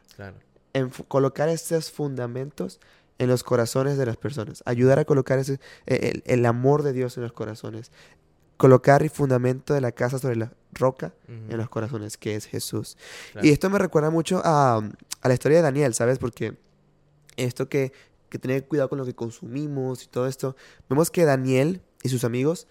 En 0.74 0.90
colocar 1.08 1.50
estos 1.50 1.92
fundamentos 1.92 2.80
en 3.18 3.28
los 3.28 3.44
corazones 3.44 3.98
de 3.98 4.06
las 4.06 4.18
personas, 4.18 4.64
ayudar 4.66 4.98
a 4.98 5.06
colocar 5.06 5.38
ese, 5.38 5.60
e, 5.86 6.22
el, 6.26 6.46
amor 6.46 6.82
de 6.82 6.92
Dios 6.92 7.18
en 7.18 7.24
los 7.24 7.34
corazones, 7.34 7.92
colocar 8.58 9.04
el 9.04 9.10
fundamento 9.10 9.74
de 9.74 9.82
la 9.82 9.92
casa 9.92 10.18
sobre 10.18 10.38
la 10.38 10.54
roca 10.74 11.14
en 11.28 11.58
los 11.58 11.70
corazones, 11.70 12.18
que 12.18 12.36
es 12.36 12.46
Jesús. 12.46 12.98
Y 13.42 13.50
esto 13.50 13.70
me 13.70 13.78
recuerda 13.78 14.10
mucho 14.10 14.42
a, 14.44 14.82
la 15.24 15.34
historia 15.34 15.58
de 15.60 15.64
Daniel, 15.64 15.94
¿sabes? 15.94 16.18
Porque 16.18 16.58
esto 17.38 17.70
que, 17.70 17.92
que 18.32 18.40
tener 18.40 18.66
cuidado 18.66 18.90
con 18.90 18.98
lo 18.98 19.06
que 19.06 19.14
consumimos 19.14 20.04
y 20.04 20.08
todo 20.08 20.26
esto, 20.26 20.56
vemos 20.90 21.12
que 21.12 21.26
Daniel 21.26 21.82
y 22.02 22.10
sus 22.10 22.24
amigos, 22.24 22.66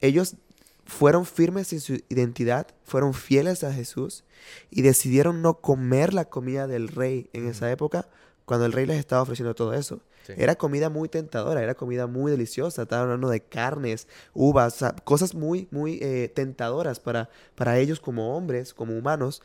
ellos 0.00 0.36
fueron 0.84 1.26
firmes 1.26 1.72
en 1.72 1.80
su 1.80 1.94
identidad, 2.08 2.68
fueron 2.84 3.14
fieles 3.14 3.64
a 3.64 3.72
Jesús 3.72 4.24
y 4.70 4.82
decidieron 4.82 5.42
no 5.42 5.60
comer 5.60 6.14
la 6.14 6.26
comida 6.26 6.66
del 6.66 6.88
rey 6.88 7.30
en 7.32 7.48
esa 7.48 7.72
época 7.72 8.06
cuando 8.44 8.66
el 8.66 8.72
rey 8.72 8.86
les 8.86 8.98
estaba 8.98 9.22
ofreciendo 9.22 9.54
todo 9.54 9.74
eso. 9.74 10.00
Era 10.36 10.56
comida 10.56 10.90
muy 10.90 11.08
tentadora, 11.08 11.62
era 11.62 11.74
comida 11.74 12.06
muy 12.06 12.30
deliciosa, 12.30 12.82
estaban 12.82 13.04
hablando 13.04 13.30
de 13.30 13.40
carnes, 13.40 14.08
uvas, 14.34 14.84
cosas 15.04 15.34
muy, 15.34 15.68
muy 15.70 15.98
eh, 16.02 16.30
tentadoras 16.34 17.00
para, 17.00 17.30
para 17.54 17.78
ellos 17.78 17.98
como 17.98 18.36
hombres, 18.36 18.74
como 18.74 18.96
humanos. 18.96 19.42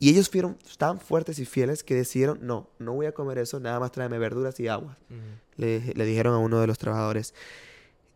Y 0.00 0.10
ellos 0.10 0.28
fueron 0.28 0.56
tan 0.78 0.98
fuertes 0.98 1.38
y 1.38 1.44
fieles 1.44 1.84
que 1.84 1.94
decidieron, 1.94 2.38
no, 2.40 2.68
no 2.78 2.94
voy 2.94 3.06
a 3.06 3.12
comer 3.12 3.38
eso, 3.38 3.60
nada 3.60 3.78
más 3.78 3.92
tráeme 3.92 4.18
verduras 4.18 4.58
y 4.58 4.66
agua. 4.66 4.96
le, 5.56 5.94
le, 5.94 6.04
dijeron 6.06 6.34
a 6.34 6.38
uno 6.38 6.58
de 6.58 6.66
los 6.66 6.78
trabajadores. 6.78 7.34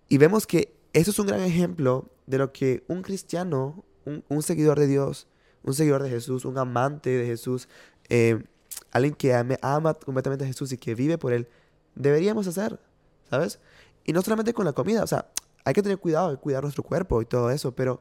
Y 0.08 0.18
vemos 0.18 0.46
que 0.46 0.74
eso 0.94 1.10
es 1.10 1.18
un 1.18 1.26
gran 1.26 1.40
ejemplo 1.42 2.08
de 2.26 2.38
lo 2.38 2.52
que 2.52 2.84
un 2.88 3.02
cristiano, 3.02 3.84
un, 4.04 4.42
seguidor 4.42 4.78
de 4.78 4.86
Dios, 4.86 5.26
un 5.62 5.74
seguidor 5.74 6.02
de 6.02 6.08
Jesús, 6.08 6.44
un 6.44 6.56
amante 6.56 7.10
de 7.10 7.26
Jesús, 7.26 7.68
eh, 8.08 8.42
alguien 8.90 9.14
que 9.14 9.34
ama 9.34 9.94
completamente 9.94 10.44
a 10.44 10.46
Jesús 10.46 10.72
y 10.72 10.78
que 10.78 10.94
vive 10.94 11.18
por 11.18 11.32
Él, 11.32 11.48
deberíamos 11.94 12.46
hacer, 12.46 12.80
¿sabes? 13.28 13.60
Y 14.04 14.12
no 14.12 14.22
solamente 14.22 14.54
con 14.54 14.64
la 14.64 14.72
comida, 14.72 15.02
o 15.02 15.06
sea, 15.06 15.28
hay 15.64 15.74
que 15.74 15.82
tener 15.82 15.98
cuidado, 15.98 16.30
hay 16.30 16.36
que 16.36 16.42
cuidar 16.42 16.62
nuestro 16.62 16.82
cuerpo 16.82 17.20
y 17.22 17.26
todo 17.26 17.50
eso, 17.50 17.74
pero 17.74 18.00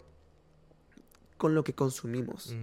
con 1.38 1.56
lo 1.56 1.64
que 1.64 1.74
consumimos. 1.74 2.56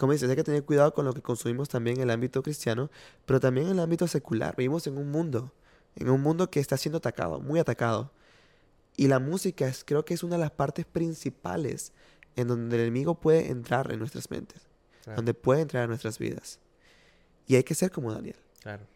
Como 0.00 0.14
dices, 0.14 0.30
hay 0.30 0.36
que 0.36 0.44
tener 0.44 0.64
cuidado 0.64 0.94
con 0.94 1.04
lo 1.04 1.12
que 1.12 1.20
consumimos 1.20 1.68
también 1.68 1.98
en 1.98 2.04
el 2.04 2.10
ámbito 2.10 2.42
cristiano, 2.42 2.90
pero 3.26 3.38
también 3.38 3.66
en 3.66 3.72
el 3.74 3.80
ámbito 3.80 4.08
secular. 4.08 4.56
Vivimos 4.56 4.86
en 4.86 4.96
un 4.96 5.10
mundo, 5.10 5.52
en 5.94 6.08
un 6.08 6.22
mundo 6.22 6.48
que 6.48 6.58
está 6.58 6.78
siendo 6.78 6.96
atacado, 6.96 7.38
muy 7.38 7.60
atacado. 7.60 8.10
Y 8.96 9.08
la 9.08 9.18
música 9.18 9.68
es, 9.68 9.84
creo 9.84 10.06
que 10.06 10.14
es 10.14 10.22
una 10.22 10.36
de 10.36 10.40
las 10.40 10.52
partes 10.52 10.86
principales 10.86 11.92
en 12.34 12.48
donde 12.48 12.76
el 12.76 12.82
enemigo 12.84 13.20
puede 13.20 13.50
entrar 13.50 13.92
en 13.92 13.98
nuestras 13.98 14.30
mentes, 14.30 14.62
donde 15.04 15.34
puede 15.34 15.60
entrar 15.60 15.82
en 15.82 15.90
nuestras 15.90 16.18
vidas. 16.18 16.60
Y 17.46 17.56
hay 17.56 17.62
que 17.62 17.74
ser 17.74 17.90
como 17.90 18.10
Daniel. 18.10 18.36
Claro. 18.62 18.86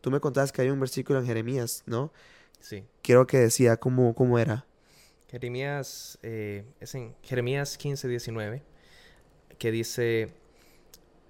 Tú 0.00 0.10
me 0.10 0.18
contabas 0.18 0.50
que 0.50 0.62
hay 0.62 0.70
un 0.70 0.80
versículo 0.80 1.18
en 1.18 1.26
Jeremías, 1.26 1.82
¿no? 1.84 2.10
Sí. 2.58 2.86
Quiero 3.02 3.26
que 3.26 3.36
decía 3.36 3.76
cómo, 3.76 4.14
cómo 4.14 4.38
era. 4.38 4.64
Jeremías, 5.28 6.18
eh, 6.22 6.64
es 6.80 6.94
en 6.94 7.14
Jeremías 7.22 7.76
15, 7.76 8.08
19, 8.08 8.62
que 9.58 9.70
dice, 9.70 10.32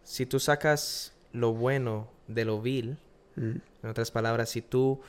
si 0.03 0.27
tú 0.27 0.41
sacas 0.41 1.15
lo 1.33 1.53
bueno 1.53 2.09
de 2.27 2.45
lo 2.45 2.61
vil, 2.61 2.99
mm. 3.37 3.57
en 3.83 3.91
otras 3.91 4.11
palabras, 4.11 4.51
si 4.51 4.63
tú 4.63 5.01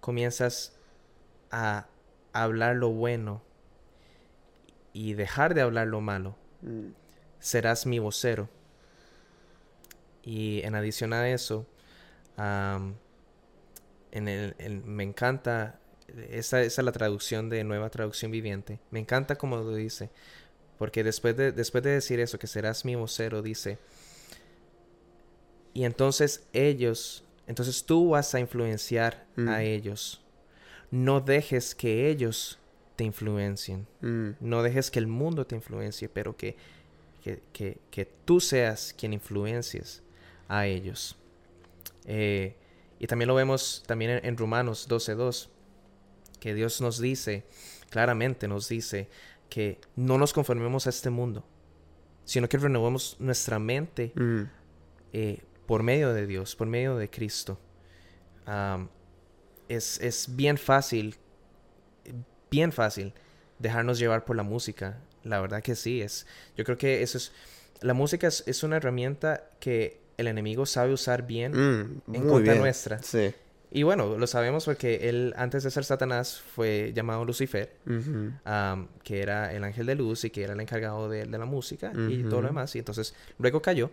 comienzas 0.00 0.76
a 1.50 1.86
hablar 2.32 2.76
lo 2.76 2.90
bueno 2.90 3.42
y 4.92 5.14
dejar 5.14 5.54
de 5.54 5.62
hablar 5.62 5.88
lo 5.88 6.00
malo, 6.00 6.36
mm. 6.62 6.88
serás 7.38 7.86
mi 7.86 7.98
vocero 7.98 8.48
y 10.22 10.60
en 10.62 10.74
adición 10.74 11.14
a 11.14 11.28
eso, 11.30 11.66
en 12.36 14.28
el, 14.28 14.82
me 14.84 15.02
encanta, 15.02 15.80
esa, 16.30 16.60
esa, 16.60 16.80
es 16.80 16.84
la 16.84 16.92
traducción 16.92 17.48
de 17.48 17.64
Nueva 17.64 17.88
Traducción 17.88 18.30
Viviente, 18.30 18.78
me 18.90 19.00
encanta 19.00 19.36
como 19.36 19.56
lo 19.56 19.74
dice, 19.74 20.10
porque 20.78 21.02
después 21.02 21.36
de, 21.36 21.52
después 21.52 21.82
de 21.82 21.90
decir 21.90 22.20
eso, 22.20 22.38
que 22.38 22.46
serás 22.46 22.84
mi 22.84 22.94
vocero, 22.94 23.42
dice, 23.42 23.78
y 25.74 25.84
entonces 25.84 26.46
ellos, 26.52 27.24
entonces 27.46 27.84
tú 27.84 28.10
vas 28.10 28.34
a 28.34 28.40
influenciar 28.40 29.26
a 29.36 29.40
mm. 29.40 29.60
ellos, 29.60 30.24
no 30.90 31.20
dejes 31.20 31.74
que 31.74 32.08
ellos 32.08 32.58
te 32.96 33.04
influencien, 33.04 33.86
mm. 34.00 34.30
no 34.40 34.62
dejes 34.62 34.90
que 34.90 34.98
el 34.98 35.08
mundo 35.08 35.46
te 35.46 35.56
influencie, 35.56 36.08
pero 36.08 36.36
que, 36.36 36.56
que, 37.22 37.42
que, 37.52 37.78
que 37.90 38.06
tú 38.24 38.40
seas 38.40 38.94
quien 38.96 39.12
influencies 39.12 40.02
a 40.48 40.66
ellos. 40.66 41.16
Eh, 42.06 42.56
y 42.98 43.06
también 43.06 43.28
lo 43.28 43.34
vemos 43.34 43.82
también 43.86 44.12
en, 44.12 44.24
en 44.24 44.36
Romanos 44.36 44.88
12.2, 44.88 45.48
que 46.40 46.54
Dios 46.54 46.80
nos 46.80 47.00
dice, 47.00 47.44
claramente 47.90 48.48
nos 48.48 48.68
dice, 48.68 49.08
que 49.48 49.80
no 49.96 50.18
nos 50.18 50.32
conformemos 50.32 50.86
a 50.86 50.90
este 50.90 51.10
mundo, 51.10 51.44
sino 52.24 52.48
que 52.48 52.58
renovemos 52.58 53.16
nuestra 53.18 53.58
mente 53.58 54.12
mm. 54.14 54.42
eh, 55.12 55.42
por 55.66 55.82
medio 55.82 56.12
de 56.12 56.26
Dios, 56.26 56.56
por 56.56 56.66
medio 56.66 56.96
de 56.96 57.10
Cristo. 57.10 57.58
es, 59.68 60.00
es, 60.00 60.36
bien 60.36 60.58
fácil, 60.58 61.16
bien 62.50 62.72
fácil 62.72 63.14
dejarnos 63.58 63.98
llevar 63.98 64.24
por 64.24 64.36
la 64.36 64.42
música. 64.42 65.00
La 65.24 65.40
verdad 65.40 65.62
que 65.62 65.74
sí, 65.74 66.00
es, 66.00 66.26
yo 66.56 66.64
creo 66.64 66.78
que 66.78 67.02
eso 67.02 67.18
es, 67.18 67.32
la 67.80 67.94
música 67.94 68.26
es, 68.26 68.44
es 68.46 68.62
una 68.62 68.76
herramienta 68.76 69.50
que 69.60 70.00
el 70.16 70.26
enemigo 70.26 70.66
sabe 70.66 70.92
usar 70.92 71.26
bien 71.26 71.52
mm, 71.52 72.14
en 72.14 72.28
contra 72.28 72.54
nuestra. 72.56 73.02
Sí. 73.02 73.32
Y 73.70 73.82
bueno, 73.82 74.16
lo 74.16 74.26
sabemos 74.26 74.64
porque 74.64 75.08
él, 75.08 75.34
antes 75.36 75.62
de 75.62 75.70
ser 75.70 75.84
Satanás, 75.84 76.40
fue 76.54 76.92
llamado 76.94 77.24
Lucifer, 77.24 77.74
que 79.02 79.22
era 79.22 79.52
el 79.52 79.62
ángel 79.64 79.86
de 79.86 79.94
luz 79.94 80.24
y 80.24 80.30
que 80.30 80.44
era 80.44 80.54
el 80.54 80.60
encargado 80.60 81.08
de, 81.08 81.26
la 81.26 81.44
música 81.44 81.92
y 82.08 82.22
todo 82.24 82.42
lo 82.42 82.48
demás. 82.48 82.74
Y 82.76 82.78
entonces 82.78 83.14
luego 83.38 83.60
cayó. 83.60 83.90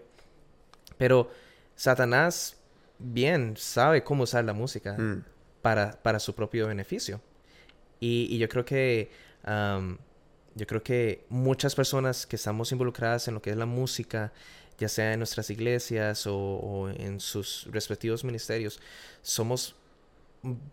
Pero 0.98 1.30
Satanás 1.76 2.58
bien 3.00 3.56
sabe 3.58 4.04
cómo 4.04 4.24
usar 4.24 4.46
la 4.46 4.54
música 4.54 4.94
mm. 4.98 5.24
para, 5.62 5.92
para, 6.02 6.20
su 6.20 6.34
propio 6.34 6.68
beneficio. 6.68 7.20
Y, 8.00 8.38
yo 8.38 8.48
creo 8.48 8.64
que 8.64 9.12
yo 10.56 10.68
creo 10.68 10.84
que 10.84 11.26
muchas 11.30 11.76
personas 11.76 12.26
que 12.26 12.38
estamos 12.38 12.72
involucradas 12.72 13.28
en 13.28 13.34
lo 13.34 13.42
que 13.42 13.50
es 13.50 13.58
la 13.58 13.66
música 13.66 14.32
ya 14.78 14.90
sea 14.90 15.14
en 15.14 15.20
nuestras 15.20 15.50
iglesias 15.50 16.26
o, 16.28 16.90
en 16.96 17.20
sus 17.20 17.68
respectivos 17.72 18.24
ministerios, 18.24 18.80
somos 19.22 19.76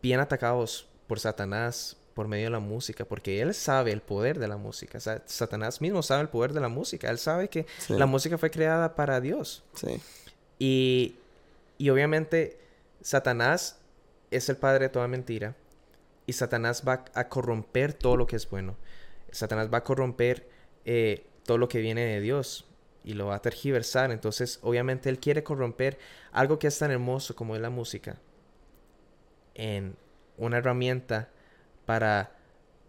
bien 0.00 0.20
atacados 0.20 0.88
por 1.06 1.20
Satanás 1.20 1.96
por 2.14 2.28
medio 2.28 2.44
de 2.44 2.50
la 2.50 2.58
música, 2.58 3.06
porque 3.06 3.40
él 3.40 3.54
sabe 3.54 3.92
el 3.92 4.02
poder 4.02 4.38
de 4.38 4.46
la 4.46 4.58
música. 4.58 4.98
Satanás 5.00 5.80
mismo 5.80 6.02
sabe 6.02 6.22
el 6.22 6.28
poder 6.28 6.52
de 6.52 6.60
la 6.60 6.68
música. 6.68 7.10
Él 7.10 7.18
sabe 7.18 7.48
que 7.48 7.66
la 7.88 8.04
música 8.04 8.36
fue 8.36 8.50
creada 8.50 8.94
para 8.94 9.20
Dios. 9.20 9.64
Sí. 9.74 10.00
Y, 10.58 11.16
y 11.78 11.88
obviamente 11.88 12.58
Satanás 13.00 13.78
es 14.30 14.48
el 14.50 14.56
padre 14.56 14.86
de 14.86 14.88
toda 14.90 15.08
mentira. 15.08 15.56
Y 16.26 16.34
Satanás 16.34 16.82
va 16.86 17.04
a 17.14 17.28
corromper 17.28 17.94
todo 17.94 18.16
lo 18.16 18.26
que 18.26 18.36
es 18.36 18.48
bueno. 18.48 18.76
Satanás 19.30 19.70
va 19.72 19.78
a 19.78 19.84
corromper 19.84 20.48
eh, 20.84 21.24
todo 21.44 21.56
lo 21.56 21.68
que 21.68 21.80
viene 21.80 22.04
de 22.04 22.20
Dios 22.20 22.66
y 23.04 23.14
lo 23.14 23.26
va 23.26 23.36
a 23.36 23.42
tergiversar. 23.42 24.10
Entonces, 24.10 24.58
obviamente, 24.62 25.08
él 25.08 25.18
quiere 25.18 25.42
corromper 25.42 25.98
algo 26.32 26.58
que 26.58 26.68
es 26.68 26.78
tan 26.78 26.90
hermoso 26.90 27.34
como 27.36 27.54
es 27.56 27.60
la 27.62 27.70
música 27.70 28.18
en 29.54 29.96
una 30.38 30.58
herramienta 30.58 31.28
para, 31.86 32.32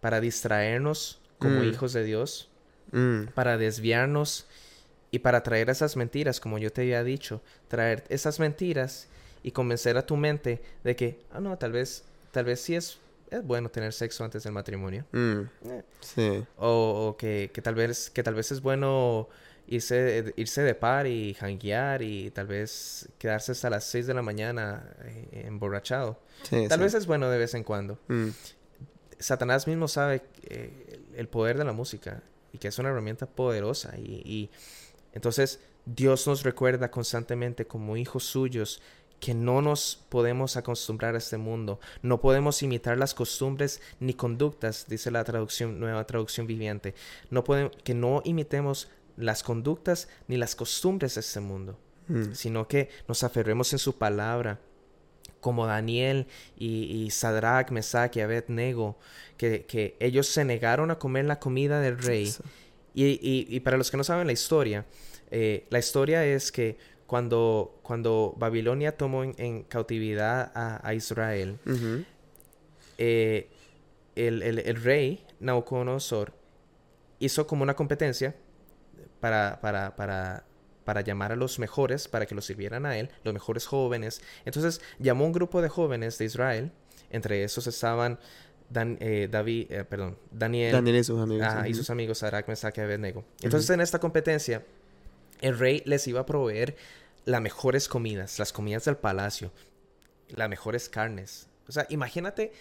para 0.00 0.20
distraernos 0.20 1.20
como 1.38 1.60
mm. 1.60 1.64
hijos 1.64 1.92
de 1.92 2.04
Dios, 2.04 2.50
mm. 2.92 3.26
para 3.34 3.58
desviarnos 3.58 4.46
Y 5.10 5.20
para 5.20 5.42
traer 5.42 5.70
esas 5.70 5.96
mentiras, 5.96 6.40
como 6.40 6.58
yo 6.58 6.72
te 6.72 6.82
había 6.82 7.04
dicho, 7.04 7.40
traer 7.68 8.04
esas 8.08 8.40
mentiras 8.40 9.08
y 9.44 9.52
convencer 9.52 9.96
a 9.96 10.06
tu 10.06 10.16
mente 10.16 10.60
de 10.82 10.96
que, 10.96 11.20
ah, 11.30 11.40
no, 11.40 11.56
tal 11.56 11.70
vez, 11.72 12.04
tal 12.32 12.44
vez 12.46 12.60
sí 12.60 12.74
es, 12.74 12.98
es 13.30 13.44
bueno 13.44 13.68
tener 13.70 13.92
sexo 13.92 14.24
antes 14.24 14.42
del 14.42 14.52
matrimonio. 14.52 15.06
Mm, 15.12 15.42
Eh, 15.66 15.82
sí. 16.00 16.44
O, 16.56 17.08
o 17.10 17.16
que, 17.16 17.50
que 17.54 17.62
tal 17.62 17.74
vez, 17.76 18.10
que 18.10 18.22
tal 18.24 18.34
vez 18.34 18.50
es 18.50 18.60
bueno 18.60 19.28
irse, 19.66 20.32
irse 20.36 20.62
de 20.62 20.74
par 20.74 21.06
y 21.06 21.34
janguear 21.34 22.02
y 22.02 22.30
tal 22.30 22.46
vez 22.46 23.08
quedarse 23.18 23.52
hasta 23.52 23.70
las 23.70 23.84
6 23.84 24.06
de 24.06 24.14
la 24.14 24.22
mañana 24.22 24.94
eh, 25.04 25.44
emborrachado. 25.46 26.18
Sí, 26.42 26.66
Tal 26.68 26.78
sí. 26.78 26.84
vez 26.84 26.94
es 26.94 27.06
bueno 27.06 27.30
de 27.30 27.38
vez 27.38 27.54
en 27.54 27.64
cuando. 27.64 27.98
Mm, 28.08 28.28
Satanás 29.18 29.66
mismo 29.66 29.88
sabe 29.88 30.22
eh, 30.42 31.00
el 31.16 31.28
poder 31.28 31.56
de 31.56 31.64
la 31.64 31.72
música 31.72 32.22
y 32.52 32.58
que 32.58 32.68
es 32.68 32.78
una 32.78 32.90
herramienta 32.90 33.26
poderosa 33.26 33.94
y, 33.96 34.22
y 34.24 34.50
entonces 35.12 35.60
Dios 35.86 36.26
nos 36.26 36.42
recuerda 36.42 36.90
constantemente 36.90 37.66
como 37.66 37.96
hijos 37.96 38.24
suyos 38.24 38.82
que 39.20 39.32
no 39.32 39.62
nos 39.62 40.04
podemos 40.10 40.56
acostumbrar 40.56 41.14
a 41.14 41.18
este 41.18 41.38
mundo, 41.38 41.80
no 42.02 42.20
podemos 42.20 42.62
imitar 42.62 42.98
las 42.98 43.14
costumbres 43.14 43.80
ni 44.00 44.12
conductas, 44.12 44.86
dice 44.88 45.10
la 45.10 45.24
traducción 45.24 45.80
nueva 45.80 46.06
traducción 46.06 46.46
viviente, 46.46 46.94
no 47.30 47.42
podemos 47.44 47.72
que 47.84 47.94
no 47.94 48.20
imitemos 48.24 48.88
las 49.16 49.42
conductas 49.42 50.08
ni 50.28 50.36
las 50.36 50.54
costumbres 50.56 51.14
de 51.14 51.20
este 51.20 51.40
mundo, 51.40 51.78
mm, 52.08 52.32
sino 52.34 52.66
que 52.68 52.88
nos 53.08 53.22
aferremos 53.22 53.72
en 53.72 53.78
su 53.78 53.96
palabra, 53.98 54.60
como 55.40 55.66
Daniel 55.66 56.26
y, 56.56 56.84
y 57.04 57.10
Sadrach, 57.10 57.70
Mesach 57.70 58.16
y 58.16 58.20
Abednego, 58.20 58.98
que, 59.36 59.66
que 59.66 59.96
ellos 60.00 60.26
se 60.26 60.44
negaron 60.44 60.90
a 60.90 60.98
comer 60.98 61.26
la 61.26 61.38
comida 61.38 61.80
del 61.80 61.98
rey. 61.98 62.32
Y, 62.94 63.04
y- 63.20 63.46
y 63.48 63.60
para 63.60 63.76
los 63.76 63.90
que 63.90 63.96
no 63.98 64.04
saben 64.04 64.26
la 64.26 64.32
historia, 64.32 64.86
eh, 65.30 65.66
la 65.68 65.78
historia 65.78 66.24
es 66.24 66.50
que 66.50 66.78
cuando, 67.06 67.78
cuando 67.82 68.34
Babilonia 68.38 68.96
tomó 68.96 69.22
en, 69.24 69.34
en 69.36 69.62
cautividad 69.64 70.50
a, 70.54 70.80
a 70.86 70.94
Israel, 70.94 71.58
eh, 72.98 73.48
el, 74.16 74.42
el- 74.42 74.58
el 74.60 74.82
rey 74.82 75.26
Nabucodonosor 75.40 76.32
hizo 77.18 77.46
como 77.46 77.62
una 77.64 77.74
competencia 77.74 78.34
para, 79.24 79.58
para, 79.62 79.96
para, 79.96 80.44
para 80.84 81.00
llamar 81.00 81.32
a 81.32 81.36
los 81.36 81.58
mejores, 81.58 82.08
para 82.08 82.26
que 82.26 82.34
los 82.34 82.44
sirvieran 82.44 82.84
a 82.84 82.98
él, 82.98 83.08
los 83.22 83.32
mejores 83.32 83.64
jóvenes. 83.66 84.20
Entonces 84.44 84.82
llamó 84.98 85.24
un 85.24 85.32
grupo 85.32 85.62
de 85.62 85.70
jóvenes 85.70 86.18
de 86.18 86.26
Israel, 86.26 86.72
entre 87.08 87.42
esos 87.42 87.66
estaban 87.66 88.18
Dan- 88.68 88.98
eh, 89.00 89.28
David, 89.30 89.72
eh, 89.72 89.84
perdón, 89.84 90.18
Daniel, 90.30 90.72
Daniel 90.72 90.96
y 90.96 91.04
sus 91.04 91.18
amigos. 91.18 91.46
Ajá, 91.46 91.66
y 91.66 91.70
ujú. 91.70 91.78
sus 91.78 91.88
amigos 91.88 92.18
Sadrach, 92.18 92.46
Mesach 92.48 92.76
y 92.76 92.80
Abednego. 92.82 93.24
Entonces, 93.40 93.70
en 93.70 93.80
esta 93.80 93.98
competencia, 93.98 94.62
el 95.40 95.58
rey 95.58 95.82
les 95.86 96.06
iba 96.06 96.20
a 96.20 96.26
proveer 96.26 96.76
las 97.24 97.40
mejores 97.40 97.88
comidas, 97.88 98.38
las 98.38 98.52
comidas 98.52 98.84
del 98.84 98.96
palacio, 98.98 99.52
las 100.28 100.50
mejores 100.50 100.90
carnes. 100.90 101.48
O 101.66 101.72
sea, 101.72 101.86
imagínate, 101.88 102.52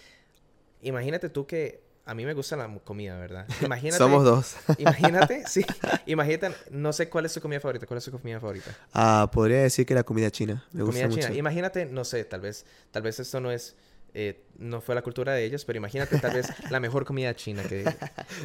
imagínate 0.82 1.28
tú 1.28 1.46
que 1.46 1.82
a 2.06 2.14
mí 2.14 2.26
me 2.26 2.34
gusta 2.34 2.56
la 2.58 2.68
comida, 2.84 3.18
¿verdad? 3.18 3.48
Imagínate, 3.62 3.98
Somos 3.98 4.24
dos. 4.24 4.56
Imagínate, 4.78 5.44
sí, 5.48 5.66
imagínate, 6.06 6.54
no 6.72 6.92
sé 6.94 7.10
cuál 7.10 7.26
es 7.26 7.34
tu 7.34 7.42
comida 7.42 7.60
favorita, 7.60 7.86
¿cuál 7.86 7.98
es 8.00 8.06
tu 8.06 8.12
comida 8.12 8.40
favorita? 8.40 8.72
Ah, 8.94 9.30
podría 9.32 9.62
decir 9.62 9.86
que 9.86 9.94
la 9.96 10.04
comida 10.04 10.30
china. 10.32 10.66
Me 10.74 10.84
gusta 10.84 11.02
comida 11.02 11.08
mucho. 11.16 11.28
china. 11.28 11.38
Imagínate, 11.40 11.86
no 11.86 12.04
sé, 12.04 12.26
tal 12.26 12.42
vez, 12.42 12.66
tal 12.92 13.04
vez 13.04 13.20
esto 13.20 13.40
no 13.40 13.52
es, 13.52 13.76
eh, 14.14 14.44
no 14.60 14.80
fue 14.82 14.94
la 14.96 15.02
cultura 15.02 15.34
de 15.34 15.44
ellos, 15.44 15.66
pero 15.66 15.78
imagínate 15.78 16.20
tal 16.20 16.34
vez 16.36 16.48
la 16.70 16.80
mejor 16.80 17.04
comida 17.06 17.34
china 17.36 17.64
que, 17.64 17.84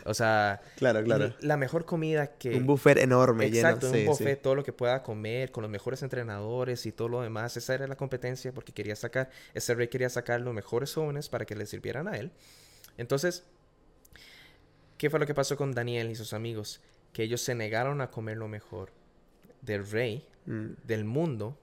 o 0.06 0.14
sea, 0.14 0.60
Claro, 0.76 1.02
claro. 1.02 1.34
la 1.40 1.56
mejor 1.58 1.84
comida 1.84 2.28
que, 2.38 2.54
Un 2.56 2.64
buffet 2.64 2.96
enorme 2.98 3.46
exacto, 3.46 3.92
lleno. 3.92 4.10
un 4.10 4.16
sí. 4.16 4.22
buffet, 4.24 4.40
todo 4.40 4.54
lo 4.54 4.64
que 4.64 4.72
pueda 4.72 5.02
comer, 5.02 5.50
con 5.50 5.62
los 5.62 5.70
mejores 5.70 6.02
entrenadores 6.02 6.86
y 6.86 6.92
todo 6.92 7.08
lo 7.08 7.20
demás. 7.22 7.56
Esa 7.56 7.74
era 7.74 7.86
la 7.86 7.96
competencia 7.96 8.52
porque 8.52 8.72
quería 8.72 8.96
sacar, 8.96 9.28
ese 9.52 9.74
rey 9.74 9.88
quería 9.88 10.08
sacar 10.08 10.40
los 10.40 10.54
mejores 10.54 10.94
jóvenes 10.94 11.28
para 11.28 11.44
que 11.44 11.54
le 11.54 11.66
sirvieran 11.66 12.08
a 12.08 12.16
él. 12.16 12.30
Entonces, 12.98 13.44
¿qué 14.98 15.08
fue 15.08 15.18
lo 15.18 15.26
que 15.26 15.34
pasó 15.34 15.56
con 15.56 15.72
Daniel 15.72 16.10
y 16.10 16.14
sus 16.14 16.34
amigos? 16.34 16.80
Que 17.14 17.22
ellos 17.22 17.40
se 17.40 17.54
negaron 17.54 18.02
a 18.02 18.10
comer 18.10 18.36
lo 18.36 18.48
mejor 18.48 18.92
del 19.62 19.88
rey, 19.90 20.26
Mm, 20.48 20.76
del 20.84 21.04
mundo, 21.04 21.58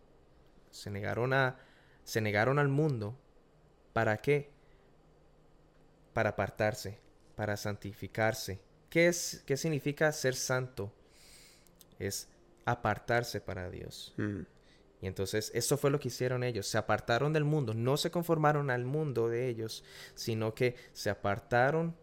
se 0.70 0.92
negaron 0.92 1.34
a, 1.34 1.58
se 2.04 2.22
negaron 2.22 2.60
al 2.60 2.68
mundo, 2.68 3.18
¿para 3.94 4.18
qué? 4.18 4.52
Para 6.14 6.30
apartarse, 6.30 7.00
para 7.36 7.58
santificarse. 7.58 8.60
¿Qué 8.92 9.08
es, 9.08 9.42
qué 9.48 9.58
significa 9.58 10.12
ser 10.12 10.36
santo? 10.36 10.94
Es 11.98 12.30
apartarse 12.66 13.42
para 13.42 13.72
Dios. 13.72 14.14
mm, 14.18 14.42
Y 15.02 15.08
entonces, 15.08 15.52
esto 15.54 15.78
fue 15.78 15.92
lo 15.92 16.00
que 16.00 16.08
hicieron 16.08 16.44
ellos. 16.44 16.68
Se 16.68 16.78
apartaron 16.78 17.34
del 17.34 17.44
mundo. 17.44 17.74
No 17.74 17.98
se 17.98 18.12
conformaron 18.12 18.70
al 18.72 18.86
mundo 18.86 19.28
de 19.30 19.48
ellos, 19.50 19.84
sino 20.16 20.56
que 20.56 20.76
se 20.94 21.10
apartaron 21.10 21.96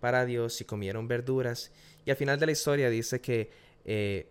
para 0.00 0.24
Dios 0.24 0.60
y 0.60 0.64
comieron 0.64 1.08
verduras. 1.08 1.70
Y 2.04 2.10
al 2.10 2.16
final 2.16 2.38
de 2.40 2.46
la 2.46 2.52
historia 2.52 2.88
dice 2.90 3.20
que 3.20 3.50
eh, 3.84 4.28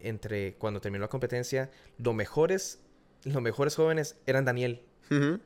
entre 0.00 0.54
cuando 0.54 0.80
terminó 0.80 1.02
la 1.02 1.08
competencia, 1.08 1.70
los 1.98 2.14
mejores, 2.14 2.80
los 3.24 3.42
mejores 3.42 3.74
jóvenes 3.74 4.16
eran 4.26 4.44
Daniel 4.44 4.82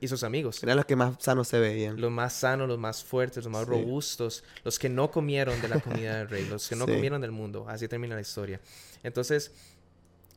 y 0.01 0.07
sus 0.07 0.23
amigos. 0.23 0.63
Eran 0.63 0.77
los 0.77 0.85
que 0.87 0.95
más 0.95 1.17
sanos 1.19 1.49
se 1.49 1.59
veían. 1.59 2.01
Los 2.01 2.13
más 2.13 2.35
sanos, 2.35 2.69
los 2.69 2.79
más 2.79 3.03
fuertes, 3.03 3.43
los 3.43 3.53
más 3.53 3.65
Sí. 3.65 3.71
robustos, 3.71 4.45
los 4.63 4.79
que 4.79 4.89
no 4.89 5.11
comieron 5.11 5.61
de 5.61 5.67
la 5.69 5.81
comida 5.81 6.19
del 6.19 6.29
rey, 6.29 6.45
los 6.49 6.69
que 6.69 6.77
no 6.77 6.85
Sí. 6.87 6.93
comieron 6.93 7.21
del 7.21 7.33
mundo. 7.33 7.67
Así 7.69 7.89
termina 7.89 8.15
la 8.15 8.21
historia. 8.21 8.61
Entonces, 9.03 9.51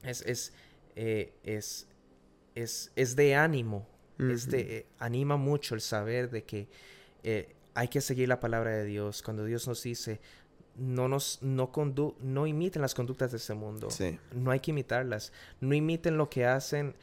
es, 0.01 0.23
es, 0.23 0.51
eh, 1.01 1.33
es, 1.43 1.87
es, 2.55 2.91
es 2.97 3.15
de 3.15 3.33
ánimo. 3.35 3.87
es 4.17 4.49
de- 4.49 4.77
eh, 4.79 4.85
anima 4.99 5.37
mucho 5.37 5.75
el 5.75 5.79
saber 5.81 6.29
de 6.29 6.43
que 6.43 6.67
eh, 7.23 7.55
hay 7.73 7.87
que 7.87 8.01
seguir 8.01 8.27
la 8.27 8.41
palabra 8.41 8.71
de 8.71 8.83
Dios. 8.83 9.21
Cuando 9.21 9.45
Dios 9.45 9.65
nos 9.65 9.81
dice, 9.81 10.19
no, 10.75 11.07
nos, 11.07 11.41
no, 11.41 11.71
condu 11.71 12.15
no 12.19 12.45
imiten 12.47 12.81
las 12.81 12.93
conductas 12.93 13.31
de 13.31 13.37
este 13.37 13.53
mundo. 13.53 13.89
Sí. 13.89 14.19
No 14.33 14.51
hay 14.51 14.59
que 14.59 14.71
imitarlas. 14.71 15.31
No 15.61 15.73
imiten 15.73 16.17
lo 16.17 16.29
que 16.29 16.45
hacen, 16.45 16.95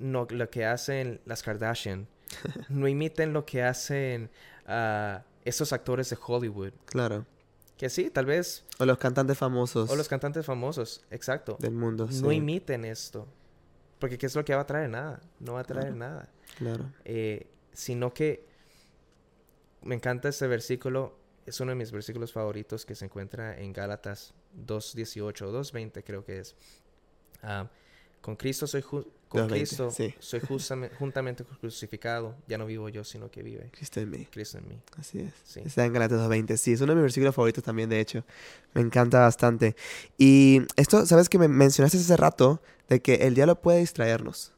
no, 0.00 0.26
lo 0.28 0.50
que 0.50 0.64
hacen 0.64 1.20
las 1.26 1.44
Kardashian. 1.44 2.08
no 2.68 2.88
imiten 2.88 3.32
lo 3.32 3.44
que 3.46 3.62
hacen 3.62 4.30
ah, 4.66 5.22
esos 5.44 5.72
actores 5.72 6.10
de 6.10 6.18
Hollywood. 6.20 6.72
Claro. 6.86 7.24
Que 7.76 7.88
sí, 7.88 8.10
tal 8.10 8.26
vez. 8.26 8.64
O 8.80 8.84
los 8.84 8.98
cantantes 8.98 9.38
famosos 9.38 9.90
O 9.90 9.94
los 9.96 10.08
cantantes 10.08 10.44
famosos. 10.44 11.04
Exacto. 11.12 11.56
del 11.60 11.74
mundo. 11.74 12.06
No 12.10 12.30
sí, 12.30 12.36
imiten 12.36 12.84
esto. 12.84 13.28
Porque 14.04 14.18
¿qué 14.18 14.26
es 14.26 14.34
lo 14.36 14.44
que 14.44 14.54
va 14.54 14.60
a 14.60 14.66
traer? 14.66 14.90
Nada. 14.90 15.18
No 15.40 15.54
va 15.54 15.60
a 15.60 15.64
traer 15.64 15.94
Claro. 15.94 15.96
nada. 15.96 16.28
Claro. 16.58 16.92
Eh, 17.06 17.46
sino 17.72 18.12
que 18.12 18.44
me 19.80 19.94
encanta 19.94 20.28
este 20.28 20.46
versículo. 20.46 21.16
Es 21.46 21.58
uno 21.60 21.70
de 21.70 21.76
mis 21.76 21.90
versículos 21.90 22.30
favoritos 22.30 22.84
que 22.84 22.94
se 22.94 23.06
encuentra 23.06 23.58
en 23.58 23.72
Gálatas 23.72 24.34
2.18 24.66 25.40
o 25.46 25.52
2.20 25.58 26.04
creo 26.04 26.22
que 26.22 26.40
es. 26.40 26.54
Ah, 27.42 27.66
con 28.20 28.36
Cristo 28.36 28.66
soy 28.66 28.82
ju- 28.82 29.06
con 29.28 29.48
2:20, 29.48 29.48
Cristo 29.48 29.90
sí. 29.90 30.14
soy 30.18 30.40
juntamente 30.98 31.44
crucificado. 31.44 32.34
Ya 32.46 32.58
no 32.58 32.66
vivo 32.66 32.90
yo, 32.90 33.04
sino 33.04 33.30
que 33.30 33.42
vive 33.42 33.70
Cristo 33.72 34.00
en 34.00 34.10
mí. 34.10 34.26
Cristo 34.30 34.58
en 34.58 34.68
mí. 34.68 34.78
Así 34.98 35.20
es. 35.20 35.32
Sí. 35.44 35.60
Está 35.64 35.86
en 35.86 35.94
Galatas 35.94 36.20
2.20. 36.20 36.58
Sí, 36.58 36.74
es 36.74 36.80
uno 36.82 36.92
de 36.92 36.96
mis 36.96 37.04
versículos 37.04 37.34
favoritos 37.34 37.64
también, 37.64 37.88
de 37.88 38.00
hecho. 38.00 38.22
Me 38.74 38.82
encanta 38.82 39.20
bastante. 39.20 39.76
Y 40.18 40.60
esto, 40.76 41.06
¿sabes 41.06 41.30
que 41.30 41.38
me 41.38 41.48
mencionaste 41.48 41.96
hace 41.96 42.16
rato? 42.18 42.60
De 42.88 43.00
que 43.00 43.14
el 43.14 43.34
diablo 43.34 43.60
puede 43.60 43.78
distraernos. 43.80 44.52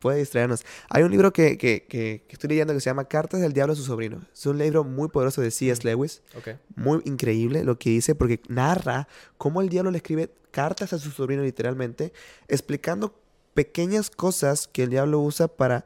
Puede 0.00 0.18
distraernos. 0.20 0.64
Hay 0.88 1.02
un 1.02 1.10
libro 1.10 1.32
que, 1.32 1.58
que, 1.58 1.84
que- 1.86 2.24
que 2.26 2.32
estoy 2.32 2.48
leyendo 2.48 2.72
que 2.72 2.80
se 2.80 2.88
llama 2.88 3.04
Cartas 3.04 3.40
del 3.40 3.52
Diablo 3.52 3.74
a 3.74 3.76
su 3.76 3.82
sobrino. 3.84 4.20
Es 4.32 4.46
un 4.46 4.56
libro 4.58 4.82
muy 4.82 5.08
poderoso 5.08 5.42
de 5.42 5.50
C.S. 5.50 5.82
Mm. 5.82 5.86
Lewis. 5.88 6.22
Ok. 6.38 6.48
Muy 6.74 7.02
increíble 7.04 7.64
lo 7.64 7.78
que 7.78 7.90
dice 7.90 8.14
porque 8.14 8.40
narra 8.48 9.08
cómo 9.36 9.60
el 9.60 9.68
diablo 9.68 9.90
le 9.90 9.98
escribe 9.98 10.30
cartas 10.50 10.92
a 10.94 10.98
su 10.98 11.10
sobrino 11.10 11.42
literalmente, 11.42 12.12
explicando 12.48 13.14
pequeñas 13.52 14.08
cosas 14.10 14.66
que 14.68 14.84
el 14.84 14.90
diablo 14.90 15.20
usa 15.20 15.48
para 15.48 15.84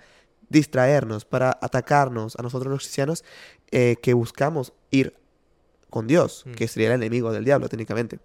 distraernos, 0.48 1.24
para 1.24 1.58
atacarnos 1.60 2.36
a 2.36 2.42
nosotros 2.42 2.70
los 2.70 2.82
cristianos 2.82 3.24
eh, 3.72 3.96
que 4.00 4.14
buscamos 4.14 4.72
ir 4.90 5.16
con 5.90 6.06
Dios, 6.06 6.44
Mm. 6.46 6.52
que 6.52 6.68
sería 6.68 6.88
el 6.88 6.94
enemigo 7.02 7.32
del 7.32 7.44
diablo 7.44 7.68
técnicamente. 7.68 8.20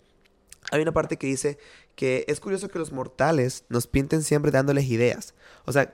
Hay 0.72 0.82
una 0.82 0.92
parte 0.92 1.18
que 1.18 1.26
dice 1.28 1.58
que 2.00 2.24
es 2.30 2.40
curioso 2.40 2.70
que 2.70 2.80
los 2.80 2.94
mortales 2.94 3.66
nos 3.68 3.86
pinten 3.86 4.24
siempre 4.24 4.52
dándoles 4.52 4.86
ideas. 4.86 5.34
O 5.66 5.74
sea, 5.74 5.94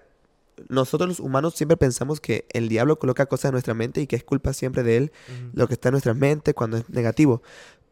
nosotros 0.70 1.10
los 1.10 1.20
humanos 1.20 1.56
siempre 1.56 1.78
pensamos 1.78 2.22
que 2.22 2.46
el 2.54 2.70
diablo 2.70 3.00
coloca 3.00 3.26
cosas 3.26 3.46
en 3.46 3.54
nuestra 3.54 3.74
mente 3.74 4.02
y 4.02 4.06
que 4.08 4.16
es 4.16 4.24
culpa 4.24 4.54
siempre 4.54 4.84
de 4.84 4.98
él 4.98 5.12
lo 5.54 5.68
que 5.68 5.74
está 5.74 5.90
en 5.90 5.94
nuestra 5.94 6.14
mente 6.14 6.54
cuando 6.54 6.78
es 6.78 6.88
negativo. 6.92 7.42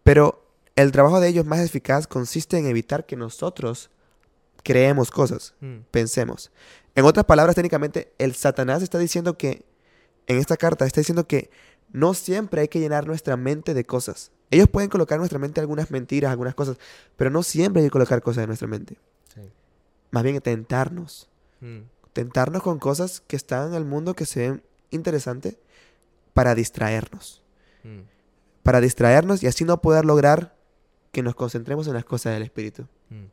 Pero 0.03 0.45
el 0.75 0.91
trabajo 0.91 1.19
de 1.19 1.27
ellos 1.27 1.47
más 1.47 1.59
eficaz 1.61 2.05
consiste 2.05 2.55
en 2.59 2.67
evitar 2.67 3.07
que 3.07 3.15
nosotros 3.15 3.89
creemos 4.61 5.09
cosas, 5.09 5.55
Mm. 5.59 5.77
pensemos. 5.89 6.51
En 6.93 7.05
otras 7.05 7.25
palabras, 7.25 7.55
técnicamente, 7.55 8.13
el 8.19 8.35
Satanás 8.35 8.83
está 8.83 8.99
diciendo 8.99 9.39
que, 9.39 9.65
en 10.27 10.37
esta 10.37 10.55
carta, 10.55 10.85
está 10.85 11.01
diciendo 11.01 11.25
que 11.25 11.49
no 11.93 12.13
siempre 12.13 12.61
hay 12.61 12.67
que 12.67 12.79
llenar 12.79 13.07
nuestra 13.07 13.37
mente 13.37 13.73
de 13.73 13.85
cosas. 13.85 14.31
Ellos 14.51 14.67
pueden 14.67 14.89
colocar 14.89 15.15
en 15.15 15.21
nuestra 15.21 15.39
mente 15.39 15.61
algunas 15.61 15.89
mentiras, 15.89 16.31
algunas 16.31 16.53
cosas, 16.55 16.77
pero 17.15 17.29
no 17.29 17.41
siempre 17.43 17.81
hay 17.81 17.87
que 17.87 17.91
colocar 17.91 18.21
cosas 18.21 18.43
en 18.43 18.49
nuestra 18.49 18.67
mente. 18.67 18.97
Sí. 19.33 19.41
Más 20.11 20.23
bien 20.23 20.39
tentarnos. 20.41 21.29
Mm, 21.61 21.79
Tentarnos 22.11 22.61
con 22.61 22.77
cosas 22.77 23.21
que 23.25 23.35
están 23.35 23.69
en 23.69 23.73
el 23.73 23.85
mundo 23.85 24.13
que 24.13 24.25
se 24.27 24.41
ven 24.41 24.63
interesantes 24.91 25.55
para 26.33 26.53
distraernos. 26.53 27.41
mm, 27.83 28.01
Para 28.61 28.81
distraernos 28.81 29.41
y 29.41 29.47
así 29.47 29.63
no 29.63 29.81
poder 29.81 30.05
lograr 30.05 30.55
que 31.11 31.23
nos 31.23 31.33
concentremos 31.35 31.87
en 31.87 31.93
las 31.93 32.05
cosas 32.05 32.33
del 32.33 32.43
Espíritu. 32.43 32.83
mm. 33.09 33.25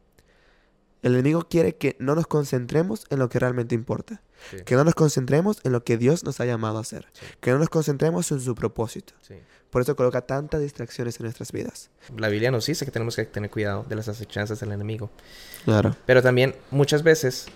El 1.02 1.14
enemigo 1.14 1.46
quiere 1.48 1.76
que 1.76 1.96
no 1.98 2.14
nos 2.14 2.26
concentremos 2.26 3.06
en 3.10 3.18
lo 3.18 3.28
que 3.28 3.38
realmente 3.38 3.74
importa. 3.74 4.22
Sí, 4.50 4.58
Que 4.64 4.74
no 4.74 4.84
nos 4.84 4.94
concentremos 4.94 5.60
en 5.64 5.72
lo 5.72 5.84
que 5.84 5.96
Dios 5.98 6.24
nos 6.24 6.40
ha 6.40 6.46
llamado 6.46 6.78
a 6.78 6.80
hacer. 6.80 7.06
Sí. 7.12 7.26
Que 7.40 7.50
no 7.50 7.58
nos 7.58 7.68
concentremos 7.68 8.30
en 8.32 8.40
su 8.40 8.54
propósito. 8.54 9.14
sí. 9.22 9.36
Por 9.70 9.82
eso 9.82 9.94
coloca 9.94 10.22
tantas 10.22 10.60
distracciones 10.60 11.20
en 11.20 11.24
nuestras 11.24 11.52
vidas. 11.52 11.90
La 12.16 12.28
Biblia 12.28 12.50
nos 12.50 12.66
dice 12.66 12.84
que 12.84 12.90
tenemos 12.90 13.14
que 13.14 13.24
tener 13.24 13.50
cuidado 13.50 13.84
de 13.88 13.94
las 13.94 14.08
acechanzas 14.08 14.58
del 14.58 14.72
enemigo. 14.72 15.10
Claro. 15.64 15.94
Pero 16.06 16.22
también 16.22 16.56
muchas 16.72 17.04
veces 17.04 17.46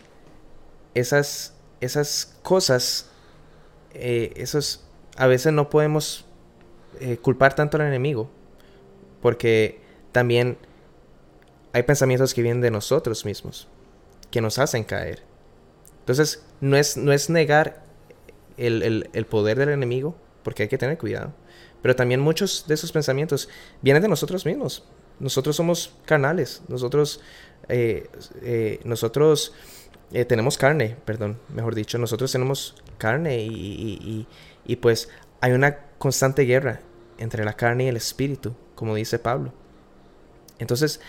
esas, 0.94 1.54
esas 1.80 2.36
cosas, 2.42 3.10
eh, 3.94 4.32
esos, 4.36 4.84
a 5.16 5.26
veces 5.26 5.52
no 5.52 5.68
podemos 5.70 6.24
eh, 7.00 7.16
culpar 7.16 7.56
tanto 7.56 7.78
al 7.78 7.82
enemigo. 7.88 8.30
Porque 9.20 9.80
también 10.12 10.56
hay 11.74 11.84
pensamientos 11.84 12.34
que 12.34 12.42
vienen 12.42 12.62
de 12.62 12.72
nosotros 12.72 13.26
mismos, 13.26 13.68
que 14.30 14.40
nos 14.40 14.58
hacen 14.58 14.84
caer. 14.84 15.22
Entonces, 16.00 16.44
no 16.60 16.76
es, 16.76 16.96
no 16.96 17.12
es 17.12 17.30
negar 17.30 17.84
el, 18.56 19.08
el- 19.12 19.26
poder 19.26 19.58
del 19.58 19.70
enemigo, 19.70 20.16
porque 20.42 20.64
hay 20.64 20.68
que 20.70 20.78
tener 20.78 20.98
cuidado. 20.98 21.32
Pero 21.82 21.96
también 21.96 22.20
muchos 22.20 22.66
de 22.66 22.74
esos 22.74 22.92
pensamientos 22.92 23.48
vienen 23.82 24.02
de 24.02 24.08
nosotros 24.08 24.46
mismos. 24.46 24.84
Nosotros 25.20 25.56
somos 25.56 25.94
carnales. 26.06 26.62
Nosotros, 26.68 27.20
eh, 27.68 28.08
eh, 28.42 28.80
nosotros 28.84 29.52
eh, 30.12 30.24
tenemos 30.24 30.58
carne, 30.58 30.96
perdón, 31.04 31.38
mejor 31.54 31.74
dicho. 31.74 31.98
Nosotros 31.98 32.32
tenemos 32.32 32.76
carne 32.98 33.42
y- 33.42 34.26
y, 34.66 34.76
pues 34.76 35.08
hay 35.40 35.52
una 35.52 35.78
constante 35.98 36.42
guerra 36.44 36.80
entre 37.18 37.44
la 37.44 37.54
carne 37.54 37.84
y 37.84 37.88
el 37.88 37.96
espíritu, 37.96 38.54
como 38.74 38.94
dice 38.94 39.18
Pablo. 39.18 39.52
Entonces, 40.58 41.00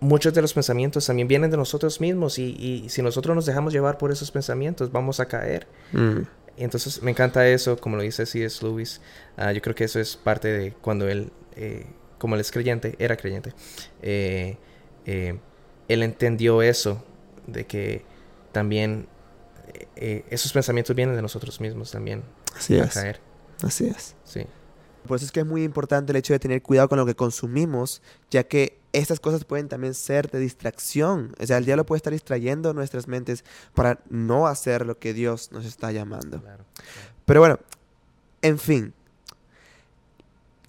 muchos 0.00 0.32
de 0.34 0.42
los 0.42 0.52
pensamientos 0.54 1.06
también 1.06 1.28
vienen 1.28 1.50
de 1.50 1.56
nosotros 1.56 2.00
mismos 2.00 2.38
y, 2.38 2.56
y 2.84 2.88
si 2.88 3.02
nosotros 3.02 3.34
nos 3.36 3.46
dejamos 3.46 3.72
llevar 3.72 3.98
por 3.98 4.10
esos 4.10 4.30
pensamientos, 4.30 4.90
vamos 4.90 5.20
a 5.20 5.26
caer. 5.26 5.66
Mm, 5.92 6.20
Entonces 6.56 7.02
me 7.02 7.10
encanta 7.10 7.46
eso, 7.46 7.76
como 7.78 7.96
lo 7.96 8.02
dice 8.02 8.26
C.S. 8.26 8.64
Lewis. 8.64 9.00
Ah, 9.36 9.52
yo 9.52 9.60
creo 9.62 9.74
que 9.74 9.84
eso 9.84 10.00
es 10.00 10.16
parte 10.16 10.48
de 10.48 10.72
cuando 10.72 11.08
él, 11.08 11.30
eh, 11.56 11.86
como 12.18 12.34
él 12.34 12.40
es 12.40 12.50
creyente, 12.50 12.96
era 12.98 13.16
creyente, 13.16 13.52
eh, 14.02 14.56
eh, 15.06 15.38
él 15.88 16.02
entendió 16.02 16.62
eso, 16.62 17.02
de 17.46 17.66
que 17.66 18.04
también 18.52 19.06
eh, 19.96 20.24
esos 20.30 20.52
pensamientos 20.52 20.94
vienen 20.96 21.14
de 21.16 21.22
nosotros 21.22 21.60
mismos 21.60 21.90
también. 21.90 22.22
Así 22.56 22.78
a 22.78 22.84
es. 22.84 22.94
caer. 22.94 23.20
Así 23.62 23.86
es. 23.86 24.14
Sí, 24.24 24.46
Por 25.06 25.16
eso 25.16 25.26
es 25.26 25.32
que 25.32 25.40
es 25.40 25.46
muy 25.46 25.62
importante 25.64 26.12
el 26.12 26.16
hecho 26.16 26.32
de 26.32 26.38
tener 26.38 26.62
cuidado 26.62 26.88
con 26.88 26.98
lo 26.98 27.06
que 27.06 27.14
consumimos, 27.14 28.02
ya 28.30 28.44
que 28.44 28.79
estas 28.92 29.20
cosas 29.20 29.44
pueden 29.44 29.68
también 29.68 29.94
ser 29.94 30.30
de 30.30 30.38
distracción. 30.38 31.34
O 31.40 31.46
sea, 31.46 31.58
el 31.58 31.64
diablo 31.64 31.86
puede 31.86 31.98
estar 31.98 32.12
distrayendo 32.12 32.72
nuestras 32.74 33.08
mentes 33.08 33.44
para 33.74 34.00
no 34.08 34.46
hacer 34.46 34.84
lo 34.84 34.98
que 34.98 35.14
Dios 35.14 35.52
nos 35.52 35.64
está 35.64 35.92
llamando. 35.92 36.40
claro. 36.40 36.64
claro. 36.74 37.10
Pero 37.24 37.40
bueno, 37.40 37.58
en 38.42 38.58
fin. 38.58 38.94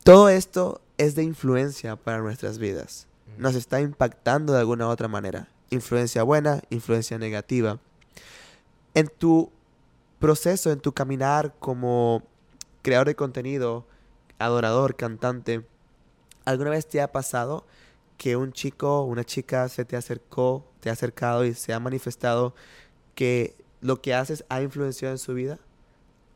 Todo 0.03 0.29
esto 0.29 0.81
es 0.97 1.15
de 1.15 1.23
influencia 1.23 1.95
para 1.95 2.19
nuestras 2.19 2.57
vidas. 2.57 3.07
Nos 3.37 3.55
está 3.55 3.81
impactando 3.81 4.53
de 4.53 4.59
alguna 4.59 4.87
u 4.87 4.89
otra 4.89 5.07
manera. 5.07 5.47
Influencia 5.69 6.23
buena, 6.23 6.61
influencia 6.69 7.17
negativa. 7.17 7.79
En 8.93 9.07
tu 9.07 9.51
proceso, 10.19 10.71
en 10.71 10.79
tu 10.79 10.91
caminar 10.91 11.55
como 11.59 12.23
creador 12.81 13.07
de 13.07 13.15
contenido, 13.15 13.87
adorador, 14.37 14.95
cantante, 14.95 15.65
¿alguna 16.45 16.71
vez 16.71 16.87
te 16.87 17.01
ha 17.01 17.11
pasado 17.11 17.65
que 18.21 18.35
un 18.35 18.53
chico 18.53 18.99
o 18.99 19.05
una 19.05 19.23
chica 19.23 19.67
se 19.67 19.83
te 19.83 19.95
acercó, 19.95 20.63
te 20.79 20.91
ha 20.91 20.93
acercado 20.93 21.43
y 21.43 21.55
se 21.55 21.73
ha 21.73 21.79
manifestado 21.79 22.53
que 23.15 23.55
lo 23.79 23.99
que 23.99 24.13
haces 24.13 24.45
ha 24.47 24.61
influenciado 24.61 25.15
en 25.15 25.17
su 25.17 25.33
vida? 25.33 25.57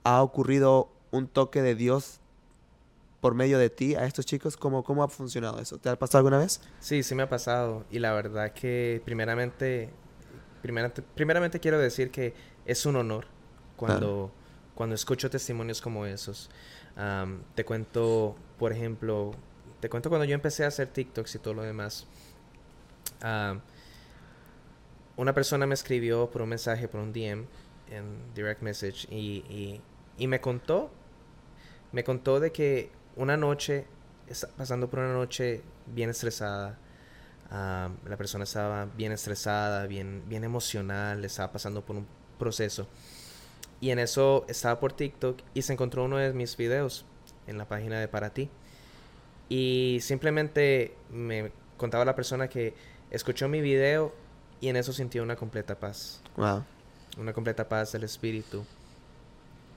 ¿Ha 0.03 0.23
ocurrido 0.23 0.89
un 1.11 1.27
toque 1.27 1.61
de 1.61 1.75
Dios 1.75 2.21
por 3.21 3.35
medio 3.35 3.59
de 3.59 3.69
ti 3.69 3.93
a 3.93 4.05
estos 4.05 4.25
chicos? 4.25 4.57
¿Cómo, 4.57 4.83
cómo 4.83 5.03
ha 5.03 5.09
funcionado 5.09 5.59
eso? 5.59 5.77
¿Te 5.77 5.89
ha 5.89 5.95
pasado 5.95 6.21
alguna 6.21 6.39
vez? 6.39 6.59
Sí, 6.79 7.03
sí 7.03 7.13
me 7.13 7.21
ha 7.21 7.29
pasado. 7.29 7.85
Y 7.91 7.99
la 7.99 8.13
verdad 8.13 8.51
que 8.51 8.99
primeramente, 9.05 9.91
primeramente, 10.63 11.03
primeramente 11.03 11.59
quiero 11.59 11.77
decir 11.77 12.09
que 12.09 12.33
es 12.65 12.83
un 12.87 12.95
honor 12.95 13.27
cuando, 13.75 14.31
cuando 14.73 14.95
escucho 14.95 15.29
testimonios 15.29 15.81
como 15.81 16.07
esos. 16.07 16.49
Te 17.53 17.63
cuento, 17.63 18.35
por 18.57 18.71
ejemplo, 18.71 19.33
te 19.85 19.89
cuento 19.89 20.09
cuando 20.09 20.25
yo 20.25 20.33
empecé 20.33 20.63
a 20.63 20.69
hacer 20.69 20.87
TikToks 20.87 21.35
y 21.35 21.37
todo 21.37 21.53
lo 21.53 21.61
demás. 21.61 22.07
Am, 23.21 23.61
una 25.15 25.31
persona 25.31 25.67
me 25.67 25.75
escribió 25.75 26.31
por 26.31 26.41
un 26.41 26.49
mensaje, 26.49 26.87
por 26.87 27.01
un 27.01 27.13
DM 27.13 27.45
en 27.91 28.33
direct 28.33 28.63
message 28.63 29.07
y, 29.11 29.79
me 30.17 30.41
contó, 30.41 30.89
me 31.91 32.03
contó 32.03 32.39
de 32.39 32.51
que 32.51 32.89
una 33.15 33.37
noche, 33.37 33.85
pasando 34.57 34.89
por 34.89 34.97
una 34.97 35.13
noche 35.13 35.61
bien 35.85 36.09
estresada, 36.09 36.79
ah, 37.51 37.91
la 38.07 38.17
persona 38.17 38.45
estaba 38.45 38.85
bien 38.85 39.11
estresada, 39.11 39.85
bien, 39.85 40.23
bien 40.27 40.43
emocional, 40.43 41.23
estaba 41.23 41.51
pasando 41.51 41.85
por 41.85 41.95
un 41.95 42.07
proceso. 42.39 42.87
Y 43.79 43.91
en 43.91 43.99
eso 43.99 44.45
estaba 44.49 44.79
por 44.79 44.93
TikTok 44.93 45.43
y 45.53 45.61
se 45.61 45.73
encontró 45.73 46.05
uno 46.05 46.17
de 46.17 46.33
mis 46.33 46.57
videos 46.57 47.05
en 47.45 47.59
la 47.59 47.67
página 47.67 47.99
de 47.99 48.07
Para 48.07 48.31
Ti. 48.31 48.49
Y 49.49 49.99
simplemente 50.01 50.95
me 51.11 51.51
contaba 51.77 52.05
la 52.05 52.15
persona 52.15 52.47
que 52.47 52.73
escuchó 53.11 53.47
mi 53.47 53.61
video 53.61 54.13
y 54.61 54.69
en 54.69 54.75
eso 54.75 54.93
sintió 54.93 55.21
una 55.23 55.35
completa 55.35 55.77
paz 55.79 56.21
Wow. 56.37 56.63
una 57.19 57.33
completa 57.33 57.67
paz 57.69 57.91
del 57.91 58.03
espíritu. 58.03 58.65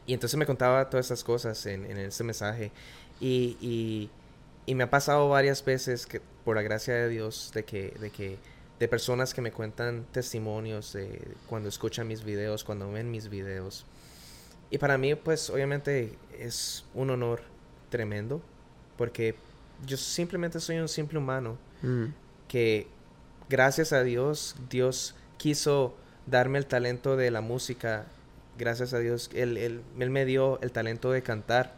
Y 0.07 0.15
entonces 0.15 0.39
me 0.39 0.47
contaba 0.47 0.89
todas 0.89 1.07
esas 1.07 1.23
cosas 1.23 1.67
en, 1.67 1.85
en 1.85 1.99
ese 1.99 2.25
mensaje. 2.25 2.73
Y, 3.21 3.57
y, 3.61 4.11
y 4.65 4.75
me 4.75 4.85
ha 4.85 4.91
pasado 4.91 5.29
varias 5.29 5.63
veces 5.65 6.07
que, 6.07 6.21
por 6.45 6.57
la 6.57 6.63
gracia 6.63 6.95
de 6.95 7.09
Dios, 7.11 7.51
de 7.55 7.65
que, 7.65 7.91
de 8.01 8.11
que, 8.11 8.39
de 8.79 8.89
personas 8.89 9.35
que 9.35 9.43
me 9.43 9.53
cuentan 9.53 10.07
testimonios 10.13 10.95
de 10.95 11.21
cuando 11.49 11.69
escuchan 11.69 12.07
mis 12.09 12.25
videos, 12.25 12.65
cuando 12.65 12.91
ven 12.91 13.11
mis 13.11 13.29
videos. 13.29 13.85
Y 14.71 14.79
para 14.79 14.97
mí, 14.97 15.15
pues, 15.15 15.51
obviamente 15.51 16.17
es 16.39 16.85
un 16.95 17.11
honor 17.11 17.43
tremendo, 17.91 18.41
porque 18.97 19.35
yo 19.87 19.97
simplemente 19.97 20.61
soy 20.61 20.79
un 20.79 20.89
simple 20.89 21.19
humano 21.19 21.57
Mm, 21.83 22.07
que 22.49 22.89
gracias 23.49 23.93
a 23.93 24.03
Dios, 24.03 24.57
Dios 24.69 25.15
quiso 25.37 25.95
darme 26.27 26.59
el 26.59 26.67
talento 26.67 27.17
de 27.17 27.31
la 27.31 27.41
música. 27.41 28.07
Gracias 28.59 28.93
a 28.95 28.99
Dios, 28.99 29.31
Él, 29.35 29.57
él- 29.57 29.83
él 29.99 30.11
me 30.11 30.25
dio 30.25 30.61
el 30.61 30.73
talento 30.73 31.13
de 31.13 31.23
cantar. 31.23 31.75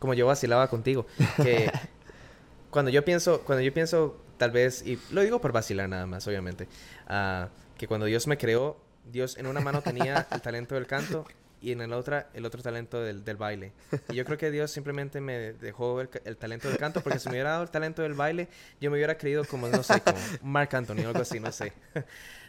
Como 0.00 0.14
yo 0.14 0.26
vacilaba 0.26 0.68
contigo. 0.68 1.06
Que 1.36 1.70
cuando 2.70 2.90
yo 2.90 3.04
pienso, 3.04 3.40
cuando 3.42 3.62
yo 3.62 3.72
pienso, 3.72 4.20
tal 4.36 4.50
vez, 4.50 4.84
y 4.84 4.98
lo 5.12 5.20
digo 5.22 5.40
por 5.40 5.52
vacilar 5.52 5.88
nada 5.88 6.06
más, 6.06 6.26
obviamente, 6.26 6.66
ah, 7.06 7.48
que 7.78 7.86
cuando 7.86 8.06
Dios 8.06 8.26
me 8.26 8.36
creó, 8.36 8.76
Dios 9.10 9.38
en 9.38 9.46
una 9.46 9.60
mano 9.60 9.80
tenía 9.82 10.26
el 10.32 10.40
talento 10.42 10.74
del 10.74 10.86
canto 10.86 11.24
y 11.60 11.72
en 11.72 11.90
la 11.90 11.96
otra 11.96 12.28
el 12.34 12.44
otro 12.44 12.62
talento 12.62 13.00
del, 13.02 13.24
del 13.24 13.36
baile. 13.36 13.72
Y 14.08 14.14
yo 14.14 14.24
creo 14.24 14.38
que 14.38 14.50
Dios 14.50 14.70
simplemente 14.70 15.20
me 15.20 15.52
dejó 15.54 16.00
el, 16.00 16.08
el 16.24 16.36
talento 16.36 16.68
del 16.68 16.78
canto 16.78 17.00
porque 17.00 17.18
si 17.18 17.28
me 17.28 17.34
hubiera 17.34 17.50
dado 17.50 17.62
el 17.62 17.70
talento 17.70 18.02
del 18.02 18.14
baile, 18.14 18.48
yo 18.80 18.90
me 18.90 18.96
hubiera 18.96 19.16
creído 19.16 19.44
como, 19.44 19.68
no 19.68 19.82
sé, 19.82 20.00
como 20.00 20.18
Marc 20.42 20.74
Anthony 20.74 21.04
o 21.04 21.08
algo 21.08 21.20
así, 21.22 21.40
no 21.40 21.52
sé. 21.52 21.72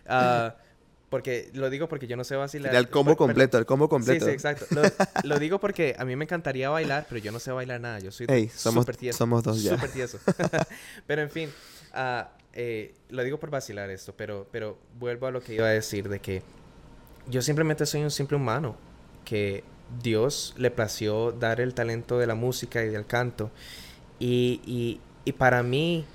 Ah, 0.09 0.55
porque 1.09 1.49
lo 1.53 1.69
digo 1.69 1.89
porque 1.89 2.07
yo 2.07 2.15
no 2.15 2.23
sé 2.23 2.37
vacilar. 2.37 2.73
El 2.73 2.89
combo 2.89 3.17
completo, 3.17 3.57
el 3.57 3.65
combo 3.65 3.89
completo. 3.89 4.23
Sí, 4.23 4.31
sí, 4.31 4.33
exacto. 4.33 4.65
Lo, 4.69 4.81
lo 5.23 5.37
digo 5.37 5.59
porque 5.59 5.95
a 5.99 6.05
mí 6.05 6.15
me 6.15 6.23
encantaría 6.23 6.69
bailar, 6.69 7.05
pero 7.09 7.19
yo 7.19 7.33
no 7.33 7.39
sé 7.39 7.51
bailar 7.51 7.81
nada. 7.81 7.99
Yo 7.99 8.09
soy 8.11 8.25
Ey, 8.29 8.47
somos, 8.47 8.83
súper 8.83 8.95
tieso. 8.95 9.17
somos 9.17 9.43
dos 9.43 9.61
ya. 9.61 9.75
Súper 9.75 9.91
tieso. 9.91 10.17
pero 11.07 11.21
en 11.23 11.29
fin, 11.29 11.49
ah, 11.93 12.29
eh, 12.53 12.95
lo 13.09 13.23
digo 13.23 13.37
por 13.39 13.49
vacilar 13.49 13.89
esto, 13.89 14.13
pero, 14.15 14.47
pero 14.51 14.77
vuelvo 14.97 15.27
a 15.27 15.31
lo 15.31 15.41
que 15.41 15.55
iba 15.55 15.67
a 15.67 15.71
decir 15.71 16.09
de 16.09 16.19
que 16.19 16.41
yo 17.27 17.41
simplemente 17.41 17.85
soy 17.85 18.03
un 18.03 18.11
simple 18.11 18.37
humano 18.37 18.75
que 19.27 19.63
Dios 20.01 20.53
le 20.57 20.71
plació 20.71 21.31
dar 21.33 21.59
el 21.59 21.73
talento 21.73 22.17
de 22.17 22.27
la 22.27 22.35
música 22.35 22.81
y 22.83 22.87
del 22.87 23.05
canto. 23.05 23.51
Y, 24.19 24.61
y, 24.65 24.99
y 25.25 25.33
para 25.33 25.63
mí, 25.63 26.05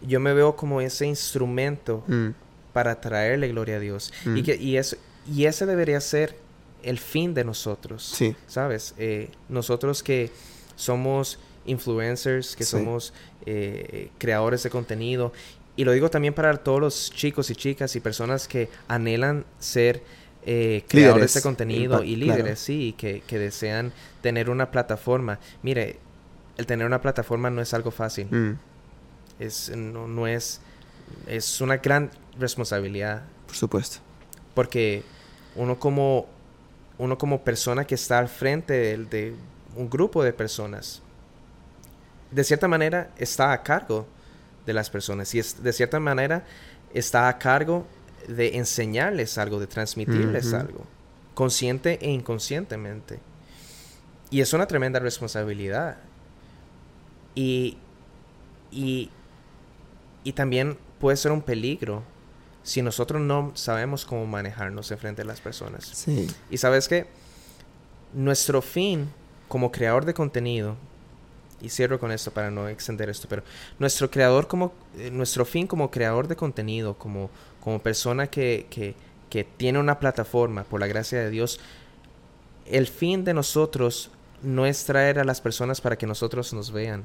yo 0.00 0.20
me 0.20 0.32
veo 0.32 0.54
como 0.54 0.80
ese 0.80 1.06
instrumento 1.06 2.04
Mm, 2.06 2.28
para 2.72 3.00
traerle 3.00 3.48
gloria 3.48 3.76
a 3.76 3.80
Dios. 3.80 4.12
Mm. 4.24 4.36
Y, 4.36 4.42
que, 4.44 4.56
y, 4.56 4.76
eso, 4.76 4.96
y 5.30 5.44
ese 5.46 5.66
debería 5.66 6.00
ser 6.00 6.36
el 6.84 6.98
fin 6.98 7.34
de 7.34 7.44
nosotros. 7.44 8.02
Sí. 8.04 8.34
¿Sabes? 8.46 8.94
Eh, 8.96 9.30
nosotros 9.48 10.02
que 10.02 10.30
somos 10.76 11.38
influencers, 11.66 12.54
que 12.56 12.64
Sí. 12.64 12.70
somos 12.70 13.12
eh, 13.44 14.10
creadores 14.18 14.62
de 14.62 14.70
contenido. 14.70 15.32
Y 15.76 15.84
lo 15.84 15.92
digo 15.92 16.10
también 16.10 16.32
para 16.34 16.56
todos 16.58 16.80
los 16.80 17.10
chicos 17.10 17.50
y 17.50 17.56
chicas 17.56 17.96
y 17.96 18.00
personas 18.00 18.46
que 18.46 18.68
anhelan 18.88 19.44
ser 19.58 20.02
eh, 20.44 20.84
creadores 20.88 21.16
Líderes, 21.20 21.34
de 21.34 21.42
contenido 21.42 22.02
y 22.02 22.16
claro. 22.16 22.38
líderes, 22.38 22.58
sí, 22.60 22.94
que, 22.98 23.22
que 23.26 23.38
desean 23.38 23.92
tener 24.20 24.50
una 24.50 24.70
plataforma. 24.70 25.38
Mire, 25.62 25.98
el 26.56 26.66
tener 26.66 26.86
una 26.86 27.00
plataforma 27.00 27.48
no 27.50 27.60
es 27.62 27.72
algo 27.74 27.90
fácil. 27.90 28.26
Mm, 28.30 28.58
Es, 29.38 29.70
no, 29.76 30.06
no 30.08 30.26
es, 30.26 30.60
es 31.26 31.60
una 31.60 31.76
gran 31.78 32.10
responsabilidad 32.38 33.22
por 33.46 33.56
supuesto. 33.56 33.98
porque 34.54 35.02
uno 35.56 35.78
como, 35.78 36.26
uno 36.98 37.18
como 37.18 37.42
persona 37.42 37.84
que 37.86 37.94
está 37.94 38.18
al 38.18 38.28
frente 38.28 38.72
de, 38.72 38.96
de 39.04 39.34
un 39.76 39.88
grupo 39.90 40.22
de 40.24 40.32
personas, 40.32 41.02
de 42.30 42.44
cierta 42.44 42.68
manera 42.68 43.10
está 43.18 43.52
a 43.52 43.62
cargo 43.62 44.06
de 44.66 44.72
las 44.72 44.88
personas 44.90 45.34
y 45.34 45.38
es, 45.38 45.62
de 45.62 45.72
cierta 45.72 46.00
manera 46.00 46.44
está 46.94 47.28
a 47.28 47.38
cargo 47.38 47.86
de 48.28 48.56
enseñarles 48.56 49.38
algo, 49.38 49.60
de 49.60 49.66
transmitirles 49.66 50.52
algo, 50.52 50.84
consciente 51.34 51.98
e 52.00 52.10
inconscientemente. 52.10 53.20
Y 54.30 54.40
es 54.40 54.52
una 54.52 54.66
tremenda 54.66 54.98
responsabilidad. 54.98 55.98
Y, 57.34 57.76
y, 58.70 59.10
y 60.24 60.32
también 60.32 60.78
puede 60.98 61.16
ser 61.16 61.32
un 61.32 61.42
peligro 61.42 62.02
si 62.62 62.80
nosotros 62.80 63.20
no 63.20 63.52
sabemos 63.54 64.04
cómo 64.04 64.26
manejarnos 64.26 64.90
en 64.90 64.98
frente 64.98 65.22
a 65.22 65.24
las 65.24 65.40
personas. 65.40 65.84
Sí. 65.84 66.28
Y 66.50 66.58
sabes 66.58 66.88
que 66.88 67.06
nuestro 68.12 68.62
fin 68.62 69.08
como 69.48 69.70
creador 69.70 70.04
de 70.04 70.14
contenido, 70.14 70.76
y 71.60 71.68
cierro 71.68 72.00
con 72.00 72.10
esto 72.10 72.30
para 72.30 72.50
no 72.50 72.68
extender 72.68 73.08
esto, 73.10 73.28
pero 73.28 73.42
nuestro 73.78 74.10
creador 74.10 74.48
como, 74.48 74.72
eh, 74.96 75.10
nuestro 75.10 75.44
fin 75.44 75.66
como 75.66 75.90
creador 75.90 76.26
de 76.26 76.36
contenido, 76.36 76.96
como, 76.96 77.30
como 77.62 77.80
persona 77.80 78.26
que, 78.26 78.66
que, 78.70 78.94
que 79.30 79.44
tiene 79.44 79.78
una 79.78 79.98
plataforma, 79.98 80.64
por 80.64 80.80
la 80.80 80.86
gracia 80.86 81.20
de 81.20 81.30
Dios, 81.30 81.60
el 82.66 82.86
fin 82.86 83.24
de 83.24 83.34
nosotros 83.34 84.10
no 84.42 84.66
es 84.66 84.84
traer 84.84 85.18
a 85.18 85.24
las 85.24 85.40
personas 85.40 85.80
para 85.80 85.96
que 85.96 86.06
nosotros 86.06 86.52
nos 86.52 86.72
vean. 86.72 87.04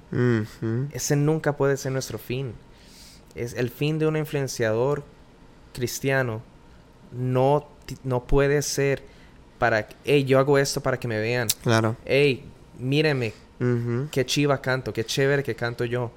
Ese 0.92 1.16
nunca 1.16 1.56
puede 1.56 1.78
ser 1.78 1.92
nuestro 1.92 2.18
fin. 2.18 2.54
Es 3.36 3.54
el 3.54 3.70
fin 3.70 4.00
de 4.00 4.08
un 4.08 4.18
influenciador 4.18 5.04
cristiano. 5.74 6.42
No, 7.12 7.68
no 8.04 8.24
puede 8.26 8.62
ser 8.64 9.04
para, 9.60 9.88
hey, 10.04 10.24
yo 10.24 10.40
hago 10.40 10.58
esto 10.58 10.82
para 10.82 11.00
que 11.00 11.08
me 11.08 11.20
vean. 11.20 11.48
Claro. 11.62 11.96
Hey, 12.06 12.44
míreme, 12.80 13.34
Ujú. 13.60 14.08
qué 14.12 14.26
chiva 14.26 14.60
canto, 14.62 14.92
qué 14.92 15.04
chévere 15.06 15.44
que 15.44 15.56
canto 15.56 15.86
yo. 15.86 16.12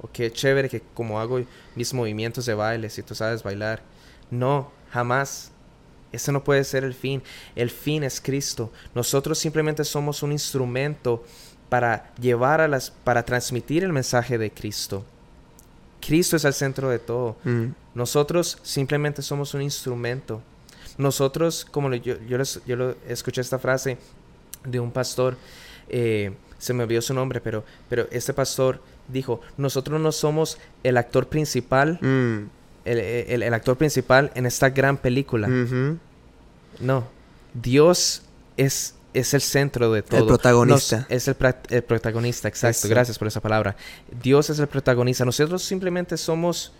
O 0.00 0.08
qué 0.12 0.30
chévere 0.32 0.68
que 0.68 0.80
como 0.94 1.18
hago 1.20 1.40
mis 1.74 1.92
movimientos 1.92 2.46
de 2.46 2.54
baile, 2.54 2.88
si 2.90 3.02
tú 3.02 3.14
sabes 3.14 3.42
bailar. 3.42 3.82
No, 4.30 4.70
jamás. 4.90 5.50
Ese 6.12 6.32
no 6.32 6.42
puede 6.44 6.64
ser 6.64 6.84
el 6.84 6.94
fin. 6.94 7.22
El 7.56 7.68
fin 7.70 8.02
es 8.04 8.20
Cristo. 8.20 8.72
Nosotros 8.94 9.38
simplemente 9.38 9.84
somos 9.84 10.22
un 10.22 10.32
instrumento 10.32 11.24
para 11.68 12.14
llevar 12.20 12.60
a 12.62 12.68
las, 12.68 12.90
para 12.90 13.24
transmitir 13.24 13.84
el 13.84 13.92
mensaje 13.92 14.38
de 14.38 14.50
Cristo. 14.50 15.04
Cristo 16.00 16.36
es 16.36 16.44
el 16.44 16.54
centro 16.54 16.88
de 16.88 16.98
todo. 16.98 17.36
Mm, 17.44 17.66
Nosotros 17.94 18.58
simplemente 18.62 19.20
somos 19.22 19.52
un 19.54 19.62
instrumento. 19.62 20.40
Nosotros, 20.96 21.64
como 21.64 21.92
yo, 21.94 22.16
yo, 22.28 22.38
les- 22.38 22.60
yo 22.64 22.76
lo- 22.76 22.94
escuché 23.08 23.40
esta 23.40 23.58
frase 23.58 23.98
de 24.64 24.78
un 24.80 24.92
pastor, 24.92 25.36
eh, 25.88 26.32
se 26.58 26.72
me 26.72 26.84
olvidó 26.84 27.02
su 27.02 27.12
nombre, 27.14 27.40
pero, 27.40 27.64
pero 27.88 28.06
este 28.12 28.32
pastor 28.32 28.80
dijo, 29.08 29.40
nosotros 29.56 30.00
no 30.00 30.12
somos 30.12 30.58
el 30.84 30.96
actor 30.96 31.28
principal, 31.28 31.98
mm, 32.00 32.48
el, 32.84 32.98
el- 32.98 33.42
el 33.42 33.54
actor 33.54 33.76
principal 33.76 34.30
en 34.34 34.46
esta 34.46 34.70
gran 34.70 34.96
película. 34.96 35.48
No, 36.80 37.08
Dios 37.54 38.22
es, 38.56 38.94
es 39.14 39.34
el 39.34 39.40
centro 39.40 39.90
de 39.92 40.02
todo. 40.02 40.26
protagonista. 40.26 40.98
Nos- 40.98 41.10
es 41.10 41.28
el, 41.28 41.36
el 41.70 41.82
protagonista, 41.82 42.48
exacto. 42.48 42.78
Eso. 42.78 42.88
Gracias 42.88 43.18
por 43.18 43.28
esa 43.28 43.40
palabra. 43.40 43.76
Dios 44.22 44.48
es 44.50 44.58
el 44.58 44.66
protagonista. 44.68 45.24
Nosotros 45.24 45.62
simplemente 45.62 46.16
somos 46.16 46.72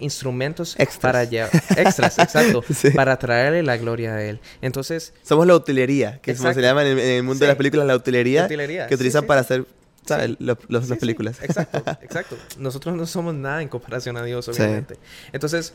instrumentos 0.00 0.74
Extras. 0.78 0.98
para 0.98 1.24
lle- 1.24 1.48
extras, 1.76 2.18
exacto, 2.18 2.64
Sí. 2.74 2.90
para 2.90 3.16
traerle 3.16 3.62
la 3.62 3.76
gloria 3.76 4.14
a 4.16 4.22
él. 4.24 4.40
Entonces, 4.60 5.14
Somos 5.22 5.46
la 5.46 5.54
utilería, 5.54 6.18
que 6.20 6.32
es 6.32 6.38
como 6.38 6.52
se 6.52 6.60
llama 6.60 6.82
en 6.82 6.88
el, 6.88 6.98
en 6.98 7.10
el 7.18 7.22
mundo 7.22 7.44
de 7.44 7.46
las 7.48 7.56
películas, 7.56 7.86
la 7.86 7.94
utilería, 7.94 8.44
utilería, 8.46 8.86
que 8.88 8.94
utilizan 8.96 9.22
sí. 9.22 9.28
para 9.28 9.42
hacer, 9.42 9.64
¿sabes? 10.06 10.30
Sí. 10.30 10.36
Sí, 10.38 10.46
las 10.68 10.86
sí, 10.86 10.94
películas. 10.94 11.42
exacto, 11.42 11.78
exacto. 12.02 12.36
Nosotros 12.58 12.94
no 12.96 13.06
somos 13.06 13.34
nada 13.34 13.62
en 13.62 13.68
comparación 13.68 14.16
a 14.16 14.24
Dios, 14.24 14.48
obviamente. 14.48 14.98
Entonces, 15.32 15.72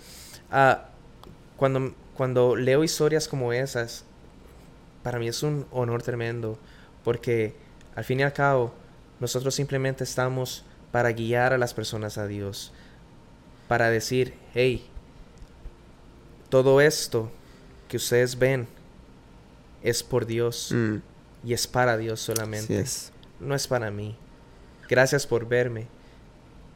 ah, 0.51 0.89
cuando, 1.57 1.93
cuando 2.15 2.55
leo 2.55 2.84
historias 2.84 3.27
como 3.27 3.53
esas, 3.53 4.03
para 5.03 5.19
mí 5.19 5.27
es 5.27 5.43
un 5.43 5.65
honor 5.71 6.01
tremendo, 6.03 6.57
porque 7.03 7.55
al 7.95 8.03
fin 8.03 8.19
y 8.19 8.23
al 8.23 8.34
cabo, 8.34 8.73
nosotros 9.19 9.55
simplemente 9.55 10.03
estamos 10.03 10.63
para 10.91 11.11
guiar 11.11 11.53
a 11.53 11.57
las 11.57 11.73
personas 11.73 12.17
a 12.17 12.27
Dios, 12.27 12.71
para 13.67 13.89
decir, 13.89 14.34
hey, 14.53 14.86
todo 16.49 16.82
esto 16.82 17.32
que 17.88 17.97
ustedes 17.97 18.38
ven 18.38 18.67
es 19.84 20.03
por 20.03 20.25
Dios 20.25 20.71
Mm, 20.71 20.97
y 21.43 21.53
es 21.53 21.67
para 21.67 21.97
Dios 21.97 22.19
así 22.21 22.25
solamente 22.27 22.80
es. 22.80 23.11
No 23.40 23.56
es 23.56 23.68
para 23.68 23.92
mí. 23.92 24.16
Gracias 24.90 25.28
por 25.28 25.48
verme. 25.48 25.88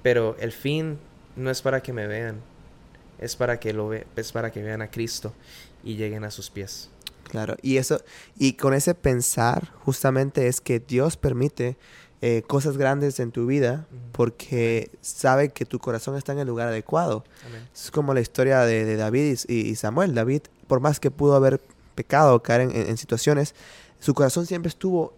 Pero 0.02 0.36
el 0.40 0.52
fin 0.52 1.00
no 1.36 1.50
es 1.50 1.62
para 1.62 1.82
que 1.82 1.94
me 1.94 2.08
vean. 2.08 2.42
Es 3.20 3.36
para 3.36 3.60
que 3.60 3.74
lo 3.74 3.88
ve 3.90 4.06
es 4.16 4.32
para 4.32 4.52
que 4.52 4.62
vean 4.62 4.82
a 4.82 4.92
Cristo 4.92 5.34
y 5.84 5.96
lleguen 5.96 6.24
a 6.24 6.32
sus 6.32 6.50
pies. 6.50 6.90
Claro, 7.30 7.56
y 7.62 7.78
eso, 7.78 8.02
y 8.38 8.54
con 8.54 8.74
ese 8.74 8.96
pensar, 8.96 9.72
justamente 9.86 10.48
es 10.48 10.60
que 10.62 10.80
Dios 10.80 11.16
permite 11.16 11.78
eh, 12.22 12.44
cosas 12.46 12.78
grandes 12.78 13.20
en 13.20 13.32
tu 13.32 13.46
vida 13.48 13.88
porque 14.12 14.92
sabe 15.02 15.50
que 15.50 15.66
tu 15.66 15.80
corazón 15.80 16.16
está 16.18 16.34
en 16.34 16.40
el 16.40 16.48
lugar 16.48 16.68
adecuado. 16.68 17.24
Amén. 17.48 17.68
Es 17.74 17.92
como 17.92 18.14
la 18.14 18.20
historia 18.22 18.62
de, 18.66 18.84
de 18.86 18.98
David 18.98 19.38
y, 19.48 19.54
y 19.70 19.76
Samuel. 19.76 20.14
David, 20.14 20.42
por 20.68 20.80
más 20.82 21.00
que 21.00 21.12
pudo 21.12 21.36
haber 21.36 21.62
pecado 21.96 22.36
o 22.36 22.44
caer 22.44 22.62
en, 22.62 22.72
en- 22.76 22.88
en 22.90 22.98
situaciones, 22.98 23.56
su 24.00 24.14
corazón 24.14 24.46
siempre 24.46 24.68
estuvo 24.70 25.14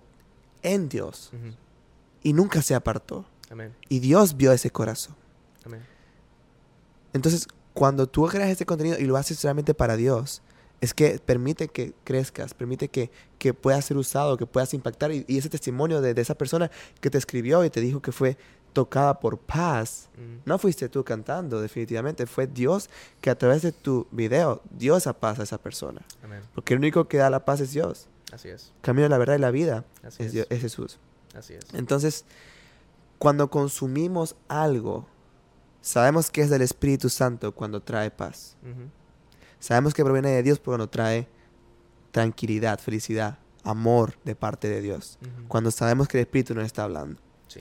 en 0.73 0.89
Dios 0.89 1.31
y 2.23 2.33
nunca 2.33 2.61
se 2.61 2.75
apartó. 2.75 3.25
Amén. 3.49 3.73
Y 3.89 3.99
Dios 3.99 4.35
vio 4.35 4.51
ese 4.51 4.71
corazón. 4.71 5.15
Amén. 5.65 5.81
Entonces, 7.13 7.47
cuando 7.73 8.07
tú 8.07 8.25
creas 8.27 8.49
este 8.49 8.65
contenido 8.65 8.97
y 8.99 9.05
lo 9.05 9.17
haces 9.17 9.41
realmente 9.43 9.73
para 9.73 9.95
Dios, 9.95 10.41
es 10.81 10.93
que 10.93 11.19
permite 11.19 11.67
que 11.67 11.93
crezcas, 12.03 12.53
permite 12.53 12.89
que, 12.89 13.09
que 13.37 13.53
puedas 13.53 13.85
ser 13.85 13.97
usado, 13.97 14.37
que 14.37 14.45
puedas 14.45 14.73
impactar. 14.73 15.11
Y, 15.11 15.25
y 15.27 15.37
ese 15.37 15.49
testimonio 15.49 16.01
de, 16.01 16.13
de 16.13 16.21
esa 16.21 16.35
persona 16.35 16.69
que 16.99 17.09
te 17.09 17.17
escribió 17.17 17.63
y 17.63 17.69
te 17.69 17.81
dijo 17.81 18.01
que 18.01 18.11
fue 18.11 18.37
tocada 18.75 19.21
por 19.21 19.37
paz, 19.37 20.09
no 20.43 20.59
fuiste 20.59 20.89
tú 20.89 21.05
cantando, 21.05 21.61
definitivamente. 21.61 22.25
Fue 22.25 22.45
Dios 22.45 22.89
que 23.21 23.29
a 23.29 23.37
través 23.37 23.61
de 23.61 23.71
tu 23.71 24.05
video 24.11 24.61
dio 24.69 24.97
esa 24.97 25.13
paz 25.13 25.39
a 25.39 25.43
esa 25.43 25.57
persona. 25.57 26.01
Amén. 26.21 26.41
Porque 26.53 26.73
el 26.73 26.81
único 26.81 27.07
que 27.07 27.17
da 27.17 27.29
la 27.29 27.45
paz 27.45 27.61
es 27.61 27.71
Dios. 27.71 28.09
Así 28.31 28.49
es. 28.49 28.71
Camino, 28.81 29.07
la 29.07 29.17
verdad 29.17 29.35
y 29.35 29.39
la 29.39 29.51
vida 29.51 29.85
Así 30.03 30.23
es. 30.23 30.31
Dios- 30.33 30.47
es 30.49 30.61
Jesús. 30.61 30.97
Así 31.35 31.53
es. 31.53 31.65
Entonces, 31.73 32.25
cuando 33.19 33.49
consumimos 33.49 34.35
algo, 34.47 35.07
sabemos 35.81 36.31
que 36.31 36.41
es 36.41 36.49
del 36.49 36.61
Espíritu 36.61 37.09
Santo 37.09 37.53
cuando 37.53 37.81
trae 37.81 38.11
paz. 38.11 38.57
Sabemos 39.59 39.93
que 39.93 40.03
proviene 40.03 40.29
de 40.31 40.43
Dios 40.43 40.59
cuando 40.59 40.89
trae 40.89 41.27
tranquilidad, 42.11 42.79
felicidad, 42.79 43.39
amor 43.63 44.13
de 44.23 44.35
parte 44.35 44.69
de 44.69 44.81
Dios. 44.81 45.17
Cuando 45.47 45.71
sabemos 45.71 46.07
que 46.07 46.17
el 46.17 46.21
Espíritu 46.25 46.53
nos 46.55 46.65
está 46.65 46.83
hablando. 46.83 47.19
Sí. 47.47 47.59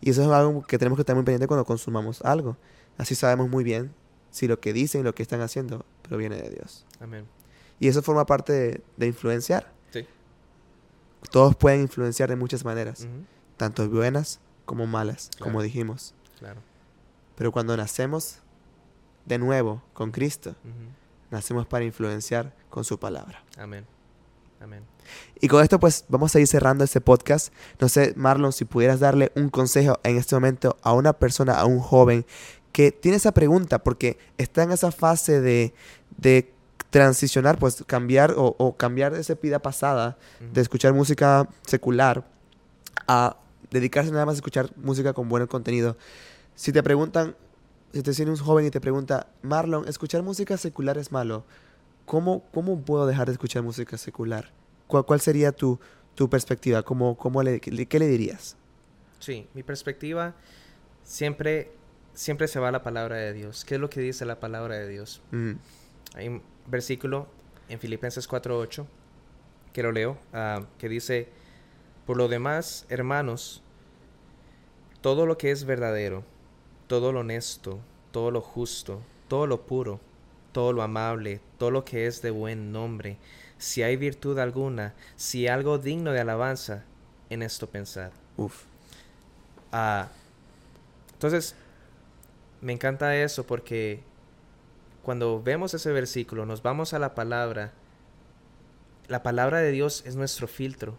Y 0.00 0.10
eso 0.10 0.22
es 0.22 0.28
algo 0.28 0.62
que 0.62 0.78
tenemos 0.78 0.96
que 0.96 1.02
estar 1.02 1.16
muy 1.16 1.24
pendiente 1.24 1.46
cuando 1.48 1.64
consumamos 1.64 2.22
algo. 2.22 2.56
Así 2.98 3.14
sabemos 3.14 3.48
muy 3.48 3.64
bien 3.64 3.92
si 4.30 4.46
lo 4.46 4.60
que 4.60 4.72
dicen 4.72 5.00
y 5.00 5.04
lo 5.04 5.14
que 5.14 5.22
están 5.22 5.40
haciendo 5.40 5.84
proviene 6.02 6.36
de 6.36 6.50
Dios. 6.50 6.84
Amén. 7.00 7.26
Y 7.80 7.88
eso 7.88 8.02
forma 8.02 8.26
parte 8.26 8.52
de, 8.52 8.82
de 8.96 9.06
influenciar. 9.06 9.72
Todos 11.30 11.56
pueden 11.56 11.82
influenciar 11.82 12.28
de 12.28 12.36
muchas 12.36 12.64
maneras, 12.64 13.06
tanto 13.56 13.88
buenas 13.88 14.40
como 14.64 14.86
malas, 14.86 15.30
como 15.38 15.62
dijimos. 15.62 16.14
Claro. 16.38 16.60
Pero 17.36 17.52
cuando 17.52 17.76
nacemos 17.76 18.38
de 19.24 19.38
nuevo 19.38 19.82
con 19.92 20.10
Cristo, 20.10 20.54
nacemos 21.30 21.66
para 21.66 21.84
influenciar 21.84 22.54
con 22.70 22.84
su 22.84 22.98
palabra. 22.98 23.42
Amén. 23.56 23.86
Amén. 24.60 24.82
Y 25.40 25.48
con 25.48 25.62
esto 25.62 25.78
pues 25.78 26.04
vamos 26.08 26.34
a 26.34 26.40
ir 26.40 26.46
cerrando 26.46 26.84
este 26.84 27.00
podcast. 27.00 27.52
No 27.80 27.88
sé, 27.88 28.12
Marlon, 28.16 28.52
si 28.52 28.64
pudieras 28.64 29.00
darle 29.00 29.30
un 29.36 29.50
consejo 29.50 29.98
en 30.02 30.16
este 30.16 30.34
momento 30.34 30.76
a 30.82 30.92
una 30.92 31.12
persona, 31.12 31.54
a 31.54 31.64
un 31.64 31.78
joven 31.78 32.26
que 32.72 32.92
tiene 32.92 33.16
esa 33.16 33.32
pregunta 33.32 33.78
porque 33.82 34.18
está 34.36 34.62
en 34.62 34.72
esa 34.72 34.90
fase 34.92 35.40
de, 35.40 35.74
de 36.16 36.52
transicionar, 36.90 37.58
pues 37.58 37.84
cambiar 37.86 38.32
o, 38.36 38.54
o 38.58 38.76
cambiar 38.76 39.12
de 39.14 39.20
esa 39.20 39.34
vida 39.34 39.58
pasada 39.58 40.16
de 40.40 40.46
Ujú. 40.46 40.60
escuchar 40.60 40.94
música 40.94 41.48
secular 41.66 42.24
a 43.06 43.36
dedicarse 43.70 44.10
nada 44.10 44.24
más 44.26 44.34
a 44.34 44.38
escuchar 44.38 44.70
música 44.76 45.12
con 45.12 45.28
buen 45.28 45.46
contenido. 45.46 45.96
Si 46.54 46.72
te 46.72 46.82
preguntan, 46.82 47.36
si 47.92 48.02
te 48.02 48.10
viene 48.12 48.30
un 48.32 48.38
joven 48.38 48.66
y 48.66 48.70
te 48.70 48.80
pregunta, 48.80 49.26
Marlon, 49.42 49.86
escuchar 49.86 50.22
música 50.22 50.56
secular 50.56 50.96
es 50.98 51.12
malo, 51.12 51.44
¿cómo, 52.06 52.42
cómo 52.52 52.80
puedo 52.80 53.06
dejar 53.06 53.26
de 53.26 53.32
escuchar 53.32 53.62
música 53.62 53.98
secular? 53.98 54.50
¿Cuál, 54.86 55.04
cuál 55.04 55.20
sería 55.20 55.52
tu, 55.52 55.78
tu 56.14 56.30
perspectiva? 56.30 56.82
¿Cómo, 56.82 57.16
cómo 57.16 57.42
le, 57.42 57.60
¿Qué 57.60 57.98
le 57.98 58.08
dirías? 58.08 58.56
Sí, 59.20 59.46
mi 59.52 59.62
perspectiva 59.62 60.34
siempre, 61.04 61.70
siempre 62.14 62.48
se 62.48 62.58
va 62.60 62.68
a 62.68 62.72
la 62.72 62.82
palabra 62.82 63.16
de 63.16 63.32
Dios. 63.34 63.64
¿Qué 63.64 63.74
es 63.74 63.80
lo 63.80 63.90
que 63.90 64.00
dice 64.00 64.24
la 64.24 64.40
palabra 64.40 64.76
de 64.76 64.88
Dios? 64.88 65.20
Mm, 65.30 65.52
Hay 66.14 66.40
versículo 66.68 67.26
en 67.68 67.80
Filipenses 67.80 68.28
4.8 68.28 68.86
que 69.72 69.82
lo 69.82 69.92
leo, 69.92 70.18
ah, 70.32 70.62
que 70.78 70.88
dice, 70.88 71.28
por 72.06 72.16
lo 72.16 72.28
demás, 72.28 72.86
hermanos, 72.88 73.62
todo 75.00 75.26
lo 75.26 75.38
que 75.38 75.50
es 75.50 75.64
verdadero, 75.64 76.24
todo 76.86 77.12
lo 77.12 77.20
honesto, 77.20 77.78
todo 78.10 78.30
lo 78.30 78.40
justo, 78.40 79.02
todo 79.28 79.46
lo 79.46 79.66
puro, 79.66 80.00
todo 80.52 80.72
lo 80.72 80.82
amable, 80.82 81.40
todo 81.58 81.70
lo 81.70 81.84
que 81.84 82.06
es 82.06 82.22
de 82.22 82.30
buen 82.30 82.72
nombre, 82.72 83.18
si 83.58 83.82
hay 83.82 83.96
virtud 83.96 84.38
alguna, 84.38 84.94
si 85.16 85.46
algo 85.46 85.78
digno 85.78 86.12
de 86.12 86.20
alabanza, 86.20 86.84
en 87.30 87.42
esto 87.42 87.68
pensad. 87.68 88.10
uf. 88.36 88.64
Ah, 89.70 90.08
entonces, 91.12 91.54
me 92.60 92.72
encanta 92.72 93.16
eso 93.16 93.44
porque 93.44 94.00
cuando 95.08 95.42
vemos 95.42 95.72
ese 95.72 95.90
versículo, 95.90 96.44
nos 96.44 96.60
vamos 96.62 96.92
a 96.92 96.98
la 96.98 97.14
palabra. 97.14 97.72
La 99.06 99.22
palabra 99.22 99.56
de 99.56 99.70
Dios 99.72 100.02
es 100.04 100.16
nuestro 100.16 100.46
filtro. 100.46 100.98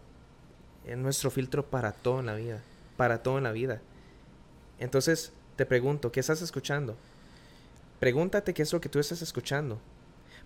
Es 0.84 0.98
nuestro 0.98 1.30
filtro 1.30 1.70
para 1.70 1.92
todo 1.92 2.18
en 2.18 2.26
la 2.26 2.34
vida. 2.34 2.60
Para 2.96 3.22
todo 3.22 3.38
en 3.38 3.44
la 3.44 3.52
vida. 3.52 3.80
Entonces, 4.80 5.32
te 5.54 5.64
pregunto, 5.64 6.10
¿qué 6.10 6.18
estás 6.18 6.42
escuchando? 6.42 6.96
Pregúntate 8.00 8.52
qué 8.52 8.62
es 8.62 8.72
lo 8.72 8.80
que 8.80 8.88
tú 8.88 8.98
estás 8.98 9.22
escuchando. 9.22 9.78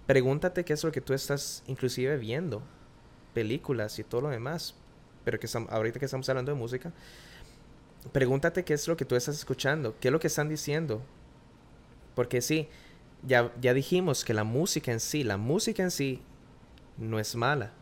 Pregúntate 0.07 0.63
qué 0.67 0.75
es 0.75 0.85
lo 0.85 0.93
que 0.93 1.01
tú 1.01 1.15
estás 1.15 1.63
inclusive 1.67 2.19
viendo. 2.19 2.61
Películas 3.33 3.99
y 3.99 4.05
todo 4.05 4.21
lo 4.21 4.29
demás. 4.29 4.75
Pero 5.25 5.41
que 5.41 5.47
estam- 5.47 5.71
ahorita 5.71 5.99
que 5.99 6.05
estamos 6.05 6.29
hablando 6.29 6.53
de 6.53 6.59
música, 6.59 6.93
pregúntate 8.13 8.63
qué 8.63 8.75
es 8.75 8.87
lo 8.87 8.99
que 8.99 9.07
tú 9.07 9.17
estás 9.17 9.37
escuchando, 9.37 9.95
qué 10.01 10.09
es 10.09 10.13
lo 10.13 10.21
que 10.21 10.27
están 10.27 10.51
diciendo. 10.51 11.01
Porque 12.15 12.43
sí, 12.43 12.69
ya, 13.27 13.53
ya 13.61 13.75
dijimos 13.75 14.25
que 14.25 14.35
la 14.35 14.45
música 14.45 14.93
en 14.93 15.01
sí, 15.01 15.25
la 15.25 15.37
música 15.37 15.83
en 15.83 15.91
sí 15.91 16.21
no 16.99 17.19
es 17.19 17.35
mala. 17.37 17.73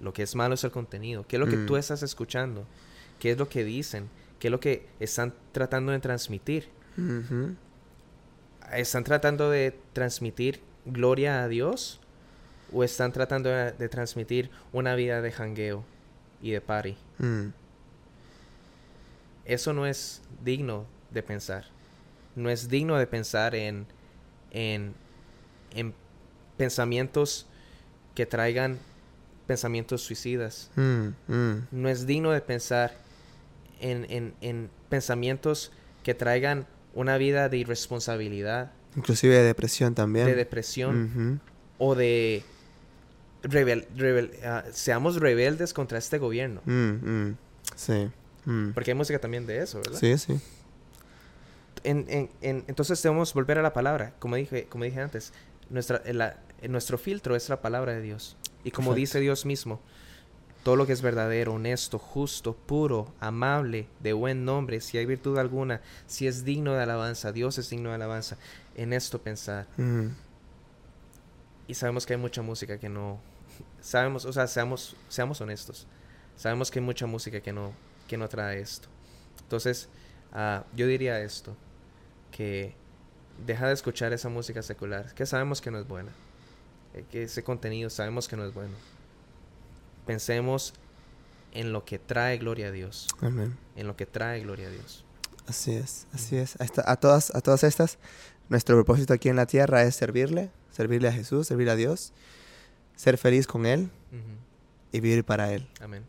Lo 0.00 0.12
que 0.12 0.22
es 0.22 0.34
malo 0.34 0.54
es 0.54 0.64
el 0.64 0.70
contenido. 0.70 1.24
¿Qué 1.26 1.36
es 1.36 1.40
lo 1.40 1.46
que 1.48 1.56
Mm. 1.56 1.66
tú 1.66 1.76
estás 1.76 2.02
escuchando? 2.02 2.66
¿Qué 3.18 3.30
es 3.32 3.38
lo 3.38 3.48
que 3.48 3.64
dicen? 3.64 4.08
¿Qué 4.38 4.48
es 4.48 4.52
lo 4.52 4.60
que 4.60 4.86
están 5.00 5.32
tratando 5.52 5.92
de 5.92 5.98
transmitir? 6.00 6.68
¿Están 8.72 9.04
tratando 9.04 9.50
de 9.50 9.78
transmitir 9.92 10.60
gloria 10.84 11.42
a 11.42 11.48
Dios? 11.48 12.00
¿O 12.72 12.82
están 12.84 13.12
tratando 13.12 13.48
de, 13.48 13.72
de 13.72 13.88
transmitir 13.88 14.50
una 14.72 14.94
vida 14.96 15.22
de 15.22 15.30
jangueo 15.32 15.84
y 16.42 16.50
de 16.50 16.60
party? 16.60 16.96
Mm, 17.18 17.46
eso 19.44 19.72
no 19.72 19.86
es 19.86 20.20
digno 20.44 20.84
de 21.12 21.22
pensar. 21.22 21.64
No 22.34 22.50
es 22.50 22.68
digno 22.68 22.96
de 22.98 23.06
pensar 23.06 23.54
en, 23.54 23.86
en, 24.56 24.94
en 25.74 25.92
pensamientos 26.56 27.46
que 28.14 28.24
traigan 28.26 28.78
pensamientos 29.46 30.02
suicidas. 30.02 30.70
mm, 30.76 31.08
mm. 31.28 31.66
No 31.70 31.88
es 31.88 32.06
digno 32.06 32.30
de 32.32 32.40
pensar 32.40 32.94
en, 33.80 34.06
en, 34.10 34.34
en 34.40 34.70
pensamientos 34.88 35.70
que 36.02 36.14
traigan 36.14 36.66
una 36.94 37.18
vida 37.18 37.48
de 37.48 37.58
irresponsabilidad, 37.58 38.72
Inclusive 38.96 39.34
de 39.36 39.42
depresión 39.44 39.94
también. 39.94 40.24
de 40.26 40.34
depresión 40.34 41.40
o 41.78 41.94
de 41.94 42.42
rebel, 43.42 43.86
rebel- 43.94 44.30
ah, 44.44 44.64
seamos 44.72 45.16
rebeldes 45.20 45.74
contra 45.74 45.98
este 45.98 46.16
gobierno. 46.18 46.62
Mm. 46.64 47.32
Sí. 47.74 48.08
Porque 48.74 48.92
hay 48.92 48.94
música 48.96 49.18
también 49.18 49.44
de 49.46 49.58
eso, 49.62 49.78
¿verdad? 49.82 49.98
Sí, 49.98 50.16
sí. 50.16 50.40
En, 51.86 52.04
en- 52.08 52.30
en- 52.40 52.64
entonces 52.66 53.02
debemos 53.02 53.32
volver 53.34 53.58
a 53.58 53.62
la 53.62 53.72
palabra. 53.72 54.12
Como 54.18 54.36
dije, 54.36 54.66
como 54.66 54.84
dije 54.84 55.00
antes, 55.00 55.32
nuestra, 55.70 56.02
la- 56.12 56.38
en 56.62 56.72
nuestro 56.72 56.98
filtro 56.98 57.36
es 57.36 57.48
la 57.48 57.60
palabra 57.62 57.92
de 57.92 58.00
Dios. 58.02 58.36
Y 58.64 58.70
como 58.72 58.90
Perfecto. 58.90 59.00
dice 59.00 59.20
Dios 59.20 59.44
mismo, 59.46 59.80
todo 60.64 60.74
lo 60.76 60.86
que 60.86 60.92
es 60.92 61.00
verdadero, 61.02 61.54
honesto, 61.54 61.98
justo, 61.98 62.54
puro, 62.54 63.12
amable, 63.20 63.86
de 64.00 64.12
buen 64.12 64.44
nombre, 64.44 64.80
si 64.80 64.98
hay 64.98 65.06
virtud 65.06 65.38
alguna, 65.38 65.80
si 66.08 66.26
es 66.26 66.44
digno 66.44 66.74
de 66.74 66.82
alabanza, 66.82 67.30
Dios 67.30 67.58
es 67.58 67.70
digno 67.70 67.90
de 67.90 67.94
alabanza, 67.94 68.36
en 68.74 68.92
esto 68.92 69.20
pensar. 69.22 69.66
Mm. 69.76 70.08
Y 71.68 71.74
sabemos 71.74 72.06
que 72.06 72.14
hay 72.14 72.18
mucha 72.20 72.42
música 72.42 72.78
que 72.78 72.88
no... 72.88 73.18
Sabemos, 73.80 74.24
o 74.24 74.32
sea, 74.32 74.46
seamos, 74.48 74.96
seamos 75.08 75.40
honestos. 75.40 75.86
Sabemos 76.36 76.70
que 76.70 76.80
hay 76.80 76.84
mucha 76.84 77.06
música 77.06 77.40
que 77.40 77.52
no, 77.52 77.72
que 78.08 78.16
no 78.16 78.28
trae 78.28 78.60
esto. 78.60 78.88
Entonces, 79.42 79.88
ah, 80.32 80.64
yo 80.74 80.86
diría 80.88 81.20
esto, 81.20 81.56
que 82.36 82.74
deja 83.46 83.66
de 83.68 83.74
escuchar 83.74 84.12
esa 84.12 84.28
música 84.28 84.62
secular, 84.62 85.14
que 85.14 85.24
sabemos 85.26 85.60
que 85.60 85.70
no 85.70 85.78
es 85.78 85.86
buena. 85.88 86.10
eh, 86.94 87.04
Que 87.10 87.22
ese 87.24 87.42
contenido 87.42 87.88
sabemos 87.90 88.28
que 88.28 88.36
no 88.36 88.44
es 88.44 88.52
bueno. 88.54 88.74
Pensemos 90.06 90.74
en 91.52 91.72
lo 91.72 91.84
que 91.84 91.98
trae 91.98 92.38
gloria 92.38 92.68
a 92.68 92.70
Dios. 92.70 93.08
Amén. 93.20 93.56
En 93.76 93.86
lo 93.86 93.96
que 93.96 94.06
trae 94.06 94.40
gloria 94.40 94.68
a 94.68 94.70
Dios. 94.70 95.04
Así 95.46 95.72
es, 95.74 96.06
así 96.12 96.36
es. 96.36 96.56
A, 96.60 96.92
a 96.92 96.96
todas, 96.96 97.34
a 97.34 97.40
todas 97.40 97.64
estas, 97.64 97.98
nuestro 98.48 98.76
propósito 98.76 99.14
aquí 99.14 99.28
en 99.28 99.36
la 99.36 99.46
tierra 99.46 99.82
es 99.84 99.94
servirle, 99.96 100.50
servirle 100.72 101.08
a 101.08 101.12
Jesús, 101.12 101.46
servir 101.46 101.70
a 101.70 101.76
Dios, 101.76 102.12
ser 102.96 103.16
feliz 103.18 103.46
con 103.46 103.64
Él 103.66 103.90
y 104.92 105.00
vivir 105.00 105.24
para 105.24 105.52
Él. 105.52 105.66
Amén. 105.80 106.04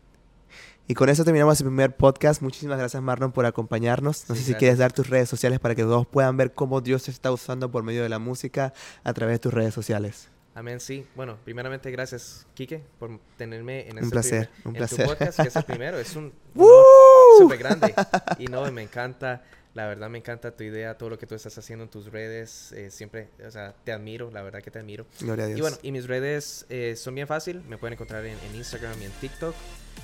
Y 0.90 0.94
con 0.94 1.10
eso 1.10 1.22
terminamos 1.22 1.60
el 1.60 1.66
primer 1.66 1.94
podcast. 1.96 2.40
Muchísimas 2.40 2.78
gracias, 2.78 3.02
Marlon, 3.02 3.30
por 3.30 3.44
acompañarnos. 3.44 4.24
No 4.28 4.34
Sí, 4.34 4.40
sé 4.40 4.46
si 4.46 4.50
gracias. 4.52 4.58
quieres 4.58 4.78
dar 4.78 4.92
tus 4.92 5.08
redes 5.10 5.28
sociales 5.28 5.60
para 5.60 5.74
que 5.74 5.82
todos 5.82 6.06
puedan 6.06 6.36
ver 6.38 6.54
cómo 6.54 6.80
Dios 6.80 7.02
te 7.04 7.10
está 7.10 7.30
usando 7.30 7.70
por 7.70 7.82
medio 7.82 8.02
de 8.02 8.08
la 8.08 8.18
música 8.18 8.72
a 9.04 9.12
través 9.12 9.34
de 9.34 9.38
tus 9.40 9.52
redes 9.52 9.74
sociales. 9.74 10.30
Amén, 10.54 10.80
sí. 10.80 11.06
Bueno, 11.14 11.36
primeramente 11.44 11.90
gracias, 11.90 12.46
Quique, 12.54 12.82
por 12.98 13.20
tenerme 13.36 13.86
en 13.88 13.98
Un 13.98 14.04
este 14.04 14.10
placer, 14.10 14.48
primer- 14.48 14.66
un 14.68 14.74
en 14.74 14.78
placer. 14.78 15.04
tu 15.04 15.10
podcast, 15.12 15.40
que 15.42 15.48
es 15.48 15.56
el 15.56 15.64
primero. 15.64 15.98
Es 15.98 16.16
un 16.16 16.32
¡Woo! 16.54 16.64
honor 16.66 17.38
súper 17.38 17.58
grande. 17.58 17.94
Y 18.38 18.46
no, 18.46 18.72
me 18.72 18.82
encanta, 18.82 19.44
la 19.74 19.86
verdad 19.86 20.08
me 20.10 20.18
encanta 20.18 20.50
tu 20.56 20.64
idea, 20.64 20.96
todo 20.98 21.10
lo 21.10 21.18
que 21.18 21.26
tú 21.26 21.34
estás 21.34 21.56
haciendo 21.58 21.84
en 21.84 21.90
tus 21.90 22.06
redes. 22.10 22.72
eh, 22.72 22.90
siempre, 22.90 23.28
o 23.46 23.50
sea, 23.50 23.74
te 23.84 23.92
admiro, 23.92 24.30
la 24.30 24.42
verdad 24.42 24.62
que 24.62 24.70
te 24.70 24.78
admiro. 24.78 25.06
Gloria 25.20 25.44
a 25.44 25.48
Dios. 25.48 25.58
Y 25.58 25.60
bueno, 25.62 25.76
y 25.82 25.92
mis 25.92 26.06
redes 26.06 26.66
eh, 26.68 26.94
son 26.96 27.14
bien 27.14 27.26
fácil. 27.26 27.62
Me 27.68 27.78
pueden 27.78 27.92
encontrar 27.94 28.24
en, 28.26 28.36
en 28.38 28.54
Instagram 28.56 29.00
y 29.00 29.04
en 29.04 29.12
TikTok. 29.12 29.54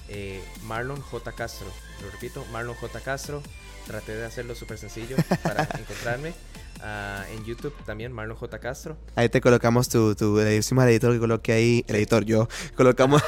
eh, 0.08 0.42
Marlon 0.64 1.00
J. 1.00 1.32
Castro. 1.32 1.66
Lo 2.02 2.10
repito, 2.10 2.44
Marlon 2.52 2.74
J. 2.76 3.00
Castro. 3.00 3.42
Traté 3.86 4.14
de 4.14 4.24
hacerlo 4.24 4.54
súper 4.54 4.78
sencillo 4.78 5.16
para 5.42 5.62
encontrarme. 5.78 6.32
Ah, 6.86 7.24
en 7.32 7.42
YouTube 7.46 7.72
también, 7.86 8.12
Marlon 8.12 8.36
J. 8.36 8.58
Castro. 8.58 8.98
Ahí 9.16 9.30
te 9.30 9.40
colocamos 9.40 9.88
tu, 9.88 10.14
tu 10.14 10.38
al 10.38 10.46
editor 10.90 11.14
que 11.14 11.18
coloque 11.18 11.52
ahí, 11.52 11.82
el 11.88 11.96
editor, 11.96 12.26
yo, 12.26 12.46
colocamos, 12.76 13.22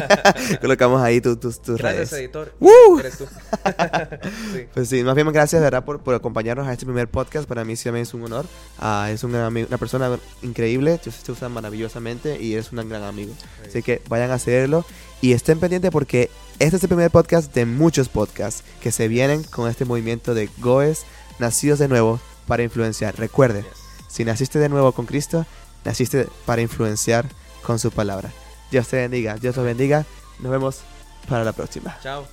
colocamos 0.62 1.02
ahí 1.02 1.20
tu- 1.20 1.36
tus, 1.36 1.60
tus 1.60 1.76
Gracias, 1.76 2.10
redes. 2.12 2.24
editor. 2.24 2.54
¡Woo! 2.60 2.98
Eres 2.98 3.18
tú. 3.18 3.26
sí. 4.54 4.66
Pues 4.72 4.88
sí, 4.88 5.02
más 5.04 5.14
bien 5.14 5.30
gracias, 5.32 5.60
de 5.60 5.66
¿verdad? 5.66 5.84
Por, 5.84 6.00
por 6.00 6.14
acompañarnos 6.14 6.66
a 6.66 6.72
este 6.72 6.86
primer 6.86 7.08
podcast. 7.08 7.46
Para 7.48 7.64
mí 7.64 7.76
sí 7.76 7.84
también 7.84 8.04
es 8.04 8.14
un 8.14 8.22
honor. 8.24 8.46
Ah, 8.78 9.08
es 9.10 9.22
un 9.22 9.32
gran 9.32 9.44
amigo- 9.44 9.68
una 9.68 9.78
persona 9.78 10.18
increíble. 10.42 10.98
Dios 11.02 11.16
te 11.22 11.32
usa 11.32 11.48
maravillosamente 11.50 12.40
y 12.40 12.54
eres 12.54 12.72
un 12.72 12.88
gran 12.88 13.02
amigo. 13.02 13.34
Así 13.66 13.82
que 13.82 14.00
vayan 14.08 14.30
a 14.30 14.34
hacerlo 14.34 14.84
y 15.20 15.32
estén 15.32 15.58
pendientes 15.60 15.90
porque 15.90 16.30
este 16.58 16.76
es 16.76 16.82
el 16.82 16.88
primer 16.88 17.10
podcast 17.10 17.52
de 17.54 17.66
muchos 17.66 18.08
podcasts 18.08 18.62
que 18.80 18.92
se 18.92 19.08
vienen 19.08 19.42
con 19.42 19.68
este 19.68 19.84
movimiento 19.84 20.34
de 20.34 20.48
Goes 20.58 21.02
nacidos 21.38 21.78
de 21.78 21.88
nuevo 21.88 22.18
para 22.46 22.62
influenciar. 22.62 23.16
Recuerde, 23.18 23.64
si 24.08 24.24
naciste 24.24 24.58
de 24.58 24.68
nuevo 24.68 24.92
con 24.92 25.06
Cristo, 25.06 25.46
naciste 25.84 26.28
para 26.46 26.62
influenciar 26.62 27.26
con 27.62 27.78
su 27.78 27.90
palabra. 27.90 28.32
Dios 28.70 28.88
te 28.88 28.96
bendiga, 28.96 29.34
Dios 29.34 29.56
los 29.56 29.64
bendiga. 29.64 30.04
Nos 30.40 30.50
vemos 30.50 30.80
para 31.28 31.44
la 31.44 31.52
próxima. 31.52 31.96
Chao. 32.02 32.26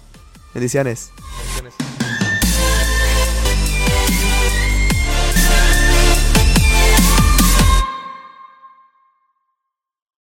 Bendiciones. 0.53 1.11
Bendiciones. 1.37 2.20